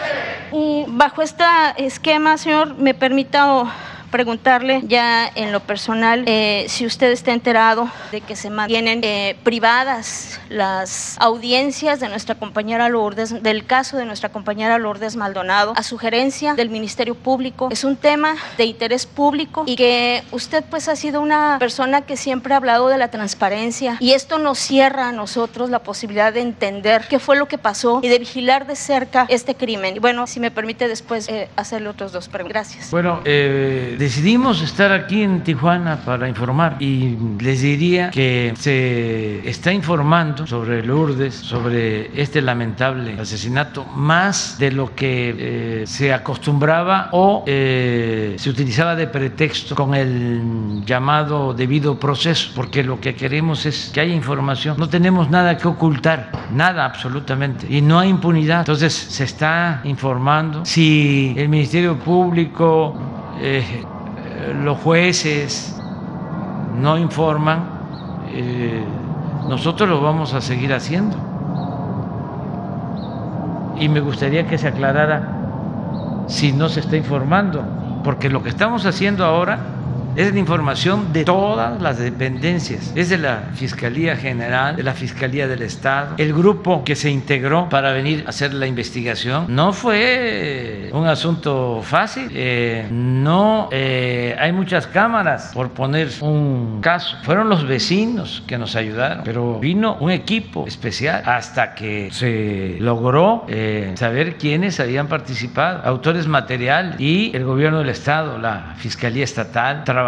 Bajo 0.89 1.23
este 1.23 1.45
esquema, 1.79 2.37
señor, 2.37 2.75
me 2.75 2.93
permita 2.93 3.65
preguntarle 4.11 4.83
ya 4.85 5.31
en 5.35 5.53
lo 5.53 5.61
personal 5.61 6.25
eh, 6.27 6.67
si 6.69 6.87
usted 6.87 7.11
está 7.11 7.33
enterado 7.33 7.91
de 8.13 8.21
que 8.21 8.37
se 8.37 8.51
mantienen 8.51 9.01
eh, 9.03 9.37
privadas 9.43 10.41
las 10.49 11.17
audiencias 11.19 12.01
de 12.01 12.09
nuestra 12.09 12.35
compañera 12.35 12.89
Lourdes, 12.89 13.43
del 13.43 13.67
caso 13.67 13.97
de 13.97 14.05
nuestra 14.05 14.29
compañera 14.29 14.79
Lourdes 14.79 15.17
Maldonado, 15.17 15.73
a 15.77 15.83
sugerencia 15.83 16.55
del 16.55 16.71
Ministerio 16.71 17.15
Público. 17.15 17.69
Es 17.71 17.85
un 17.85 17.97
tema 17.97 18.37
de 18.57 18.65
interés 18.65 19.07
público 19.07 19.65
y 19.67 19.77
que 19.77 20.23
usted 20.31 20.65
pues 20.69 20.89
ha 20.89 20.97
sido 20.97 21.21
una 21.21 21.57
persona 21.59 22.03
que 22.03 22.17
siempre 22.17 22.55
ha 22.55 22.59
hablado 22.59 22.89
de 22.89 22.99
la 22.99 23.11
transparencia 23.11 23.97
y 24.01 24.13
esto 24.13 24.39
nos 24.39 24.59
cierra 24.59 25.09
a 25.09 25.13
nosotros 25.13 25.71
la 25.71 25.81
posibilidad 25.81 26.33
de 26.33 26.41
entender 26.41 27.07
qué 27.09 27.19
fue 27.19 27.37
lo 27.37 27.47
que 27.47 27.59
pasó 27.59 28.01
y 28.03 28.09
de 28.09 28.19
vigilar 28.19 28.67
de 28.67 28.77
cerca 28.77 29.27
este 29.29 29.55
crimen. 29.55 29.97
Y 29.97 29.99
bueno, 29.99 30.27
si 30.27 30.41
me 30.41 30.51
permite 30.51 30.89
después 30.89 31.29
eh, 31.29 31.49
hacerle 31.57 31.89
otros 31.89 32.13
dos 32.13 32.29
preguntas. 32.29 32.47
Gracias. 32.47 32.91
Bueno, 32.91 33.21
eh, 33.25 33.96
decidimos 33.97 34.63
estar 34.63 34.93
aquí 34.93 35.23
en 35.23 35.43
Tijuana 35.43 35.97
para 36.05 36.29
informar 36.29 36.77
y 36.81 37.17
les 37.41 37.63
diría 37.63 38.11
que 38.11 38.53
se 38.57 39.49
está 39.49 39.73
informando 39.73 40.47
sobre 40.47 40.85
Lourdes, 40.85 41.35
sobre 41.35 42.21
este 42.21 42.43
lamentable 42.43 43.19
asesinato, 43.19 43.85
más 43.85 44.59
de 44.59 44.73
lo 44.73 44.95
que 44.95 45.35
eh, 45.39 45.87
se 45.87 46.13
acostumbraba 46.13 47.09
o 47.13 47.45
eh, 47.47 48.37
se 48.39 48.51
utilizaba 48.51 48.95
de 48.95 49.07
pretexto 49.07 49.75
con 49.75 49.95
el 49.95 50.85
llamado 50.85 51.55
debido 51.55 51.99
proceso, 51.99 52.53
porque 52.55 52.83
lo 52.83 53.01
que 53.01 53.15
queremos 53.15 53.67
es 53.67 53.91
que 53.93 54.01
haya 54.01 54.15
información. 54.15 54.77
No 54.79 54.89
tenemos 54.89 55.31
nada 55.31 55.57
que 55.57 55.69
ocultar, 55.69 56.31
nada 56.53 56.85
absolutamente, 56.85 57.67
y 57.69 57.81
no 57.81 57.99
hay 57.99 58.11
impunidad. 58.11 58.61
Entonces 58.61 58.93
se 58.93 59.25
está 59.25 59.81
informando. 59.85 60.65
Si 60.65 61.35
el 61.37 61.49
Ministerio 61.49 61.99
Público 61.99 62.95
eh, 63.41 63.85
los 64.63 64.79
jueces 64.79 65.81
no 66.81 66.99
informan, 66.99 67.65
eh, 68.33 68.85
nosotros 69.49 69.89
lo 69.89 70.01
vamos 70.01 70.35
a 70.35 70.41
seguir 70.41 70.73
haciendo. 70.73 71.17
Y 73.79 73.89
me 73.89 74.01
gustaría 74.01 74.47
que 74.47 74.59
se 74.59 74.69
aclarara 74.69 76.25
si 76.29 76.53
no 76.53 76.69
se 76.69 76.81
está 76.81 76.97
informando, 76.97 77.63
porque 78.03 78.29
lo 78.29 78.43
que 78.43 78.49
estamos 78.49 78.87
haciendo 78.87 79.25
ahora 79.25 79.76
es 80.17 80.33
la 80.33 80.39
información 80.39 81.13
de 81.13 81.25
todas 81.25 81.81
las 81.81 81.99
dependencias, 81.99 82.91
es 82.95 83.11
de 83.11 83.19
la 83.19 83.51
Fiscalía 83.55 84.17
General, 84.17 84.75
de 84.75 84.83
la 84.83 84.95
Fiscalía 84.95 85.47
del 85.47 85.63
Estado. 85.63 86.15
El 86.17 86.33
grupo 86.33 86.85
que 86.85 86.97
se 86.97 87.11
integró 87.11 87.69
para 87.69 87.93
venir 87.93 88.25
a 88.27 88.31
hacer 88.31 88.55
la 88.55 88.67
investigación 88.67 89.45
no 89.49 89.73
fue 89.75 90.91
un 90.93 91.07
asunto 91.07 91.83
fácil, 91.83 92.31
eh, 92.33 92.87
no 92.91 93.69
eh, 93.71 94.35
hay 94.39 94.53
muchas 94.53 94.87
cámaras, 94.87 95.51
por 95.53 95.71
poner 95.71 96.09
un 96.23 96.81
caso. 96.81 97.19
Fueron 97.23 97.51
los 97.51 97.67
vecinos 97.67 98.43
que 98.47 98.57
nos 98.57 98.75
ayudaron, 98.75 99.23
pero 99.25 99.59
vino 99.59 99.99
un 100.01 100.11
equipo 100.11 100.67
especial 100.67 101.23
hasta 101.27 101.75
que 101.75 102.09
se 102.11 102.77
logró 102.81 103.45
eh, 103.49 103.93
saber 103.97 104.37
quiénes 104.37 104.81
habían 104.81 105.09
participado, 105.09 105.83
autores 105.85 106.27
materiales 106.27 106.99
y 106.99 107.37
el 107.37 107.45
gobierno 107.45 107.81
del 107.81 107.91
Estado, 107.91 108.39
la 108.39 108.75
Fiscalía 108.79 109.25
Estatal, 109.25 109.85
trabajando 109.85 110.06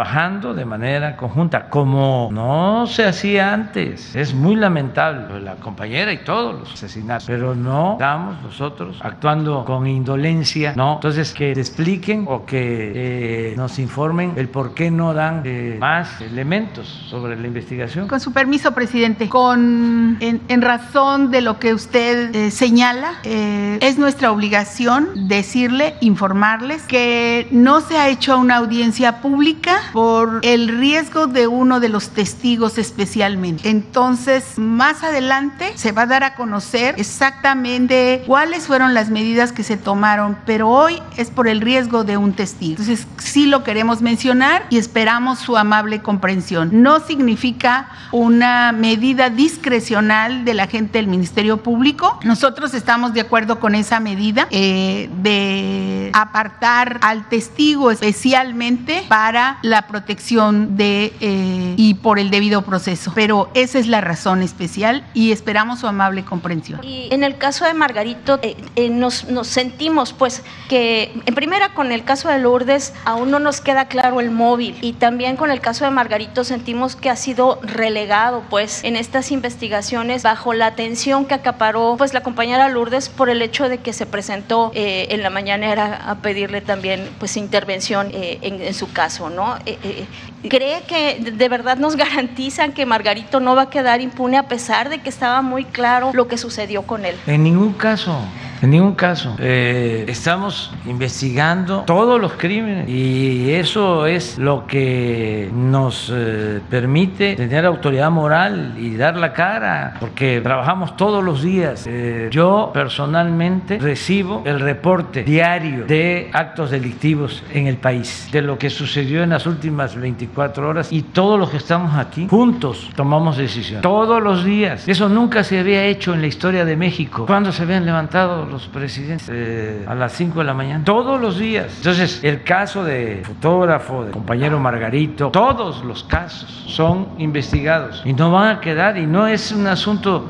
de 0.55 0.64
manera 0.64 1.16
conjunta, 1.16 1.68
como 1.68 2.28
no 2.32 2.86
se 2.86 3.05
hacía 3.05 3.53
antes. 3.53 4.14
Es 4.14 4.34
muy 4.34 4.57
lamentable 4.57 5.40
la 5.40 5.57
compañera 5.57 6.12
y 6.12 6.18
todos 6.18 6.61
los 6.61 6.72
asesinatos, 6.72 7.26
pero 7.26 7.55
no 7.55 7.92
estamos 7.92 8.42
nosotros 8.42 8.99
actuando 9.03 9.64
con 9.64 9.86
indolencia, 9.86 10.72
¿no? 10.76 10.94
Entonces, 10.94 11.32
que 11.32 11.55
te 11.55 11.61
expliquen 11.61 12.26
o 12.28 12.44
que 12.44 13.53
eh, 13.53 13.55
nos 13.57 13.78
informen 13.78 14.34
el 14.36 14.49
por 14.49 14.74
qué 14.74 14.90
no 14.90 15.14
dan 15.14 15.42
eh, 15.44 15.76
más 15.78 16.20
elementos 16.20 16.86
sobre 17.09 17.36
la 17.36 17.46
investigación. 17.46 18.09
Con 18.09 18.20
su 18.20 18.32
permiso, 18.32 18.72
presidente, 18.72 19.28
con 19.28 20.18
en, 20.20 20.62
razón 20.62 21.30
de 21.30 21.40
lo 21.40 21.59
que 21.59 21.74
usted 21.74 22.34
eh, 22.34 22.51
señala, 22.51 23.14
es 23.24 23.99
nuestra 23.99 24.32
obligación 24.32 25.28
decirle, 25.28 25.94
informarles 26.01 26.82
que 26.82 27.49
no 27.51 27.80
se 27.80 27.99
ha 27.99 28.09
hecho 28.09 28.38
una 28.38 28.57
audiencia 28.57 29.20
pública 29.20 29.78
por 29.93 30.41
el 30.43 30.68
riesgo 30.68 31.26
de 31.26 31.47
uno 31.47 31.80
de 31.80 31.89
los 31.89 32.11
testigos 32.11 32.78
especialmente. 32.78 33.68
Entonces, 33.68 34.59
más 34.59 35.03
adelante 35.03 35.72
se 35.76 35.93
va 35.93 36.03
a 36.03 36.07
dar 36.07 36.24
a 36.24 36.34
conocer 36.34 36.95
exactamente 36.99 38.22
cuáles 38.26 38.66
fueron 38.66 38.95
las 38.95 39.11
medidas 39.11 39.53
que 39.53 39.62
se 39.62 39.76
tomaron, 39.76 40.36
pero 40.47 40.68
hoy 40.68 41.01
es 41.16 41.30
por 41.30 41.49
el 41.49 41.61
riesgo 41.61 42.05
de 42.05 42.16
un 42.16 42.32
testigo. 42.32 42.80
Entonces, 42.80 43.07
sí 43.18 43.47
lo 43.47 43.64
queremos 43.64 44.03
mencionar 44.03 44.66
y 44.70 44.78
esperamos 44.78 45.39
su 45.39 45.57
amable 45.57 46.01
comprensión. 46.03 46.70
No 46.82 47.01
significa 47.01 47.89
una 48.12 48.72
medida 48.72 49.30
discrecional 49.30 50.45
de 50.45 50.55
la 50.55 50.66
gente 50.66 50.99
del 50.99 51.07
Ministerio 51.07 51.59
Público. 51.62 52.18
Nosotros 52.24 52.74
estamos 52.74 53.14
de 53.14 53.20
acuerdo 53.20 53.61
con 53.61 53.74
esa 53.74 54.01
medida 54.01 54.49
eh, 54.51 55.11
de 55.22 56.11
apartar 56.12 56.99
al 57.03 57.28
testigo 57.28 57.91
especialmente 57.91 59.05
para 59.09 59.59
la 59.68 59.86
protección 59.86 60.76
de 60.76 61.12
eh, 61.20 61.74
y 61.76 61.94
por 61.94 62.18
el 62.18 62.30
debido 62.30 62.62
proceso. 62.62 63.12
Pero 63.14 63.50
esa 63.54 63.78
es 63.78 63.86
la 63.86 64.00
razón 64.00 64.42
especial 64.42 65.04
y 65.14 65.32
esperamos 65.32 65.80
su 65.80 65.86
amable 65.86 66.24
comprensión. 66.24 66.80
Y 66.82 67.08
en 67.12 67.24
el 67.24 67.36
caso 67.38 67.64
de 67.64 67.74
Margarito, 67.74 68.38
eh, 68.42 68.90
nos, 68.90 69.28
nos 69.28 69.46
sentimos 69.46 70.12
pues 70.12 70.42
que 70.68 71.12
en 71.26 71.34
primera 71.34 71.74
con 71.74 71.92
el 71.92 72.04
caso 72.04 72.28
de 72.28 72.38
Lourdes 72.38 72.92
aún 73.04 73.30
no 73.30 73.38
nos 73.38 73.60
queda 73.60 73.86
claro 73.86 74.20
el 74.20 74.30
móvil 74.30 74.76
y 74.80 74.92
también 74.94 75.36
con 75.36 75.50
el 75.50 75.60
caso 75.60 75.84
de 75.84 75.90
Margarito 75.90 76.44
sentimos 76.44 76.96
que 76.96 77.10
ha 77.10 77.16
sido 77.16 77.60
relegado 77.62 78.42
pues 78.50 78.84
en 78.84 78.96
estas 78.96 79.30
investigaciones 79.32 80.22
bajo 80.22 80.54
la 80.54 80.66
atención 80.66 81.26
que 81.26 81.34
acaparó 81.34 81.96
pues 81.98 82.14
la 82.14 82.22
compañera 82.22 82.68
Lourdes 82.68 83.08
por 83.08 83.30
el 83.30 83.42
hecho 83.42 83.68
de 83.68 83.78
que 83.78 83.92
se 83.92 84.06
presentó 84.06 84.70
eh, 84.74 85.08
en 85.10 85.22
la 85.22 85.30
mañanera 85.30 86.02
a 86.06 86.16
pedirle 86.16 86.60
también 86.60 87.08
pues 87.18 87.36
intervención 87.36 88.10
eh, 88.12 88.38
en, 88.42 88.74
su 88.74 88.92
caso, 88.92 89.30
¿no? 89.30 89.56
Eh, 89.66 90.06
¿Cree 90.48 90.82
que 90.82 91.32
de 91.32 91.48
verdad 91.48 91.76
nos 91.76 91.96
garantizan 91.96 92.72
que 92.72 92.86
Margarito 92.86 93.40
no 93.40 93.56
va 93.56 93.62
a 93.62 93.70
quedar 93.70 94.00
impune 94.00 94.38
a 94.38 94.44
pesar 94.44 94.88
de 94.88 94.98
que 94.98 95.09
estaba 95.09 95.42
muy 95.42 95.64
claro 95.64 96.11
lo 96.14 96.28
que 96.28 96.38
sucedió 96.38 96.82
con 96.82 97.04
él? 97.04 97.16
En 97.26 97.42
ningún 97.42 97.72
caso. 97.72 98.18
En 98.61 98.70
ningún 98.70 98.94
caso. 98.94 99.36
Eh, 99.38 100.04
estamos 100.09 100.72
investigando 100.86 101.84
todos 101.86 102.20
los 102.20 102.32
crímenes 102.32 102.88
y 102.88 103.52
eso 103.52 104.06
es 104.06 104.38
lo 104.38 104.66
que 104.66 105.50
nos 105.52 106.12
eh, 106.14 106.61
permite 106.68 107.36
tener 107.36 107.64
autoridad 107.64 108.11
moral 108.11 108.74
y 108.78 108.96
dar 108.96 109.16
la 109.16 109.32
cara, 109.32 109.94
porque 110.00 110.40
trabajamos 110.42 110.96
todos 110.96 111.22
los 111.22 111.42
días. 111.42 111.86
Eh, 111.86 112.28
yo 112.30 112.70
personalmente 112.72 113.78
recibo 113.78 114.42
el 114.44 114.61
reporte 114.61 115.22
diario 115.22 115.84
de 115.86 116.30
actos 116.32 116.70
delictivos 116.70 117.42
en 117.52 117.66
el 117.66 117.76
país, 117.76 118.28
de 118.32 118.42
lo 118.42 118.59
que 118.59 118.70
sucedió 118.70 119.22
en 119.22 119.30
las 119.30 119.46
últimas 119.46 119.94
24 119.94 120.68
horas 120.68 120.92
y 120.92 121.02
todos 121.02 121.38
los 121.38 121.50
que 121.50 121.59
estamos 121.59 121.94
aquí 121.94 122.26
juntos 122.28 122.90
tomamos 122.96 123.36
decisiones. 123.36 123.82
Todos 123.82 124.22
los 124.22 124.44
días. 124.44 124.88
Eso 124.88 125.09
nunca 125.09 125.44
se 125.44 125.59
había 125.59 125.84
hecho 125.84 126.14
en 126.14 126.20
la 126.20 126.26
historia 126.26 126.64
de 126.64 126.76
México. 126.76 127.26
cuando 127.26 127.52
se 127.52 127.62
habían 127.62 127.84
levantado 127.86 128.47
los 128.49 128.66
presidentes 128.68 129.28
eh, 129.32 129.84
a 129.86 129.94
las 129.94 130.12
5 130.12 130.38
de 130.38 130.44
la 130.44 130.55
mañana, 130.55 130.84
todos 130.84 131.20
los 131.20 131.38
días. 131.38 131.72
Entonces, 131.76 132.20
el 132.22 132.42
caso 132.42 132.84
de 132.84 133.22
fotógrafo, 133.24 134.05
de 134.05 134.11
compañero 134.11 134.59
Margarito, 134.59 135.30
todos 135.30 135.84
los 135.84 136.05
casos 136.05 136.64
son 136.66 137.09
investigados 137.18 138.03
y 138.05 138.12
no 138.12 138.30
van 138.30 138.57
a 138.57 138.61
quedar 138.61 138.96
y 138.96 139.07
no 139.07 139.26
es 139.26 139.53
un 139.53 139.66
asunto 139.66 140.26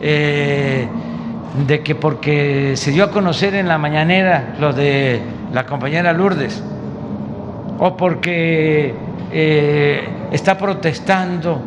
eh, 0.00 0.88
de 1.66 1.80
que 1.82 1.94
porque 1.94 2.76
se 2.76 2.90
dio 2.90 3.04
a 3.04 3.10
conocer 3.10 3.54
en 3.54 3.68
la 3.68 3.78
mañanera 3.78 4.54
lo 4.60 4.72
de 4.72 5.20
la 5.52 5.66
compañera 5.66 6.12
Lourdes 6.12 6.62
o 7.78 7.96
porque 7.96 8.94
eh, 9.32 10.08
está 10.32 10.56
protestando 10.58 11.62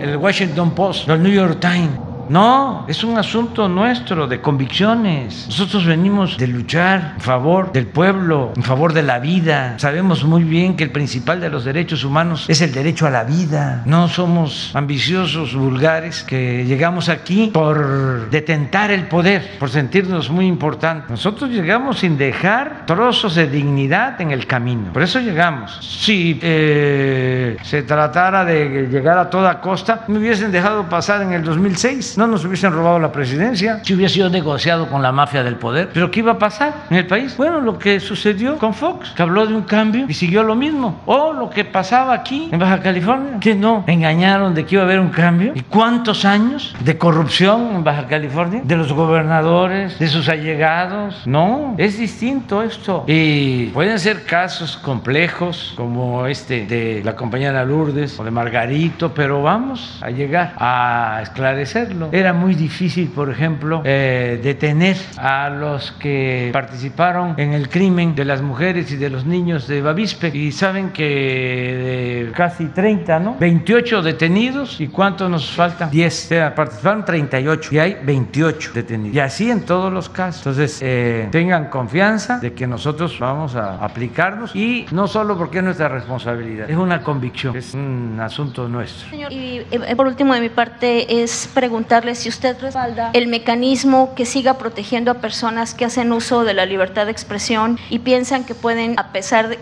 el 0.00 0.16
Washington 0.16 0.72
Post, 0.72 1.08
el 1.08 1.22
New 1.22 1.32
York 1.32 1.58
Times 1.60 2.11
no, 2.32 2.86
es 2.88 3.04
un 3.04 3.18
asunto 3.18 3.68
nuestro 3.68 4.26
de 4.26 4.40
convicciones. 4.40 5.44
Nosotros 5.48 5.84
venimos 5.84 6.38
de 6.38 6.46
luchar 6.46 7.12
en 7.16 7.20
favor 7.20 7.72
del 7.72 7.86
pueblo, 7.86 8.54
en 8.56 8.62
favor 8.62 8.94
de 8.94 9.02
la 9.02 9.18
vida. 9.18 9.78
Sabemos 9.78 10.24
muy 10.24 10.42
bien 10.42 10.74
que 10.74 10.84
el 10.84 10.90
principal 10.90 11.42
de 11.42 11.50
los 11.50 11.66
derechos 11.66 12.04
humanos 12.04 12.46
es 12.48 12.62
el 12.62 12.72
derecho 12.72 13.06
a 13.06 13.10
la 13.10 13.24
vida. 13.24 13.82
No 13.84 14.08
somos 14.08 14.70
ambiciosos, 14.74 15.54
vulgares, 15.54 16.22
que 16.22 16.64
llegamos 16.64 17.10
aquí 17.10 17.50
por 17.52 18.30
detentar 18.30 18.90
el 18.90 19.08
poder, 19.08 19.58
por 19.58 19.68
sentirnos 19.68 20.30
muy 20.30 20.46
importantes. 20.46 21.10
Nosotros 21.10 21.50
llegamos 21.50 21.98
sin 21.98 22.16
dejar 22.16 22.86
trozos 22.86 23.34
de 23.34 23.46
dignidad 23.46 24.18
en 24.22 24.30
el 24.30 24.46
camino. 24.46 24.90
Por 24.94 25.02
eso 25.02 25.20
llegamos. 25.20 25.78
Si 25.82 26.40
eh, 26.40 27.58
se 27.62 27.82
tratara 27.82 28.42
de 28.46 28.88
llegar 28.90 29.18
a 29.18 29.28
toda 29.28 29.60
costa, 29.60 30.06
me 30.08 30.18
hubiesen 30.18 30.50
dejado 30.50 30.88
pasar 30.88 31.20
en 31.20 31.34
el 31.34 31.44
2006 31.44 32.20
no 32.22 32.28
nos 32.28 32.44
hubiesen 32.44 32.72
robado 32.72 33.00
la 33.00 33.10
presidencia, 33.10 33.80
si 33.82 33.94
hubiera 33.94 34.08
sido 34.08 34.30
negociado 34.30 34.86
con 34.88 35.02
la 35.02 35.10
mafia 35.10 35.42
del 35.42 35.56
poder. 35.56 35.90
Pero 35.92 36.08
¿qué 36.10 36.20
iba 36.20 36.32
a 36.32 36.38
pasar 36.38 36.72
en 36.88 36.98
el 36.98 37.06
país? 37.08 37.36
Bueno, 37.36 37.60
lo 37.60 37.80
que 37.80 37.98
sucedió 37.98 38.58
con 38.58 38.74
Fox, 38.74 39.10
que 39.10 39.22
habló 39.22 39.44
de 39.44 39.54
un 39.54 39.62
cambio 39.62 40.06
y 40.08 40.14
siguió 40.14 40.44
lo 40.44 40.54
mismo. 40.54 41.00
O 41.06 41.32
lo 41.32 41.50
que 41.50 41.64
pasaba 41.64 42.14
aquí 42.14 42.48
en 42.52 42.60
Baja 42.60 42.80
California, 42.80 43.38
que 43.40 43.56
no 43.56 43.82
engañaron 43.88 44.54
de 44.54 44.64
que 44.64 44.76
iba 44.76 44.82
a 44.82 44.86
haber 44.86 45.00
un 45.00 45.08
cambio. 45.08 45.52
¿Y 45.56 45.62
cuántos 45.62 46.24
años 46.24 46.76
de 46.78 46.96
corrupción 46.96 47.74
en 47.74 47.82
Baja 47.82 48.06
California? 48.06 48.60
De 48.62 48.76
los 48.76 48.92
gobernadores, 48.92 49.98
de 49.98 50.06
sus 50.06 50.28
allegados. 50.28 51.26
No, 51.26 51.74
es 51.76 51.98
distinto 51.98 52.62
esto. 52.62 53.02
Y 53.08 53.66
pueden 53.66 53.98
ser 53.98 54.24
casos 54.24 54.76
complejos 54.76 55.72
como 55.76 56.26
este 56.26 56.66
de 56.66 57.02
la 57.04 57.16
compañera 57.16 57.64
Lourdes 57.64 58.20
o 58.20 58.24
de 58.24 58.30
Margarito, 58.30 59.12
pero 59.12 59.42
vamos 59.42 59.98
a 60.00 60.10
llegar 60.10 60.52
a 60.56 61.18
esclarecerlo. 61.22 62.10
Era 62.12 62.34
muy 62.34 62.54
difícil, 62.54 63.08
por 63.08 63.30
ejemplo, 63.30 63.80
eh, 63.86 64.38
detener 64.42 64.98
a 65.16 65.48
los 65.48 65.92
que 65.92 66.50
participaron 66.52 67.34
en 67.38 67.54
el 67.54 67.70
crimen 67.70 68.14
de 68.14 68.26
las 68.26 68.42
mujeres 68.42 68.92
y 68.92 68.96
de 68.96 69.08
los 69.08 69.24
niños 69.24 69.66
de 69.66 69.80
Bavispe. 69.80 70.28
Y 70.28 70.52
saben 70.52 70.90
que 70.90 72.30
casi 72.36 72.66
30, 72.66 73.18
¿no? 73.18 73.36
28 73.40 74.02
detenidos. 74.02 74.78
¿Y 74.78 74.88
cuántos 74.88 75.30
nos 75.30 75.50
faltan? 75.52 75.90
10. 75.90 76.24
O 76.24 76.28
sea, 76.28 76.54
participaron 76.54 77.04
38 77.04 77.74
y 77.74 77.78
hay 77.78 77.96
28 78.04 78.72
detenidos. 78.74 79.16
Y 79.16 79.20
así 79.20 79.50
en 79.50 79.62
todos 79.62 79.90
los 79.90 80.10
casos. 80.10 80.46
Entonces, 80.46 80.80
eh, 80.82 81.28
tengan 81.30 81.70
confianza 81.70 82.40
de 82.40 82.52
que 82.52 82.66
nosotros 82.66 83.18
vamos 83.18 83.54
a 83.56 83.82
aplicarnos 83.82 84.54
y 84.54 84.84
no 84.90 85.08
solo 85.08 85.38
porque 85.38 85.58
es 85.58 85.64
nuestra 85.64 85.88
responsabilidad, 85.88 86.70
es 86.70 86.76
una 86.76 87.02
convicción, 87.02 87.56
es 87.56 87.72
un 87.72 88.18
asunto 88.20 88.68
nuestro. 88.68 89.08
Señor, 89.08 89.32
y 89.32 89.62
eh, 89.70 89.96
por 89.96 90.06
último 90.06 90.34
de 90.34 90.40
mi 90.40 90.48
parte 90.50 91.22
es 91.22 91.48
preguntar 91.54 91.91
si 92.14 92.30
usted 92.30 92.56
respalda 92.58 93.10
el 93.12 93.26
mecanismo 93.26 94.14
que 94.14 94.24
siga 94.24 94.56
protegiendo 94.56 95.10
a 95.10 95.14
personas 95.14 95.74
que 95.74 95.84
hacen 95.84 96.10
uso 96.12 96.42
de 96.42 96.54
la 96.54 96.64
libertad 96.64 97.04
de 97.04 97.12
expresión 97.12 97.78
y 97.90 97.98
piensan 97.98 98.44
que 98.44 98.54
pueden, 98.54 98.98
a 98.98 99.12
pesar 99.12 99.48
de 99.48 99.58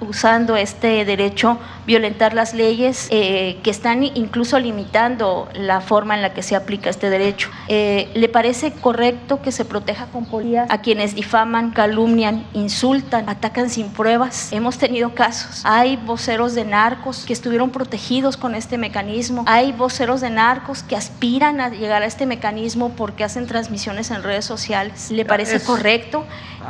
usando 0.00 0.56
este 0.56 1.04
derecho, 1.04 1.58
violentar 1.86 2.32
las 2.32 2.54
leyes 2.54 3.08
eh, 3.10 3.58
que 3.62 3.70
están 3.70 4.02
incluso 4.02 4.58
limitando 4.58 5.48
la 5.54 5.82
forma 5.82 6.14
en 6.14 6.22
la 6.22 6.32
que 6.32 6.42
se 6.42 6.56
aplica 6.56 6.88
este 6.88 7.10
derecho. 7.10 7.50
Eh, 7.68 8.10
¿Le 8.14 8.30
parece 8.30 8.72
correcto 8.72 9.42
que 9.42 9.52
se 9.52 9.66
proteja 9.66 10.06
con 10.06 10.24
policía 10.24 10.66
a 10.70 10.80
quienes 10.80 11.14
difaman, 11.14 11.72
calumnian, 11.72 12.46
insultan, 12.54 13.28
atacan 13.28 13.68
sin 13.68 13.90
pruebas? 13.90 14.52
Hemos 14.52 14.78
tenido 14.78 15.14
casos. 15.14 15.60
Hay 15.64 15.96
voceros 15.96 16.54
de 16.54 16.64
narcos 16.64 17.24
que 17.26 17.34
estuvieron 17.34 17.70
protegidos 17.70 18.38
con 18.38 18.54
este 18.54 18.78
mecanismo. 18.78 19.44
Hay 19.46 19.72
voceros 19.72 20.22
de 20.22 20.30
narcos 20.30 20.82
que 20.82 20.96
aspiran 20.96 21.60
a 21.60 21.73
llegar 21.78 22.02
a 22.02 22.06
este 22.06 22.26
mecanismo 22.26 22.90
porque 22.96 23.24
hacen 23.24 23.46
transmisiones 23.46 24.10
en 24.10 24.22
redes 24.22 24.44
sociales. 24.44 25.10
¿Le 25.10 25.24
parece 25.24 25.60
correcto? 25.60 26.26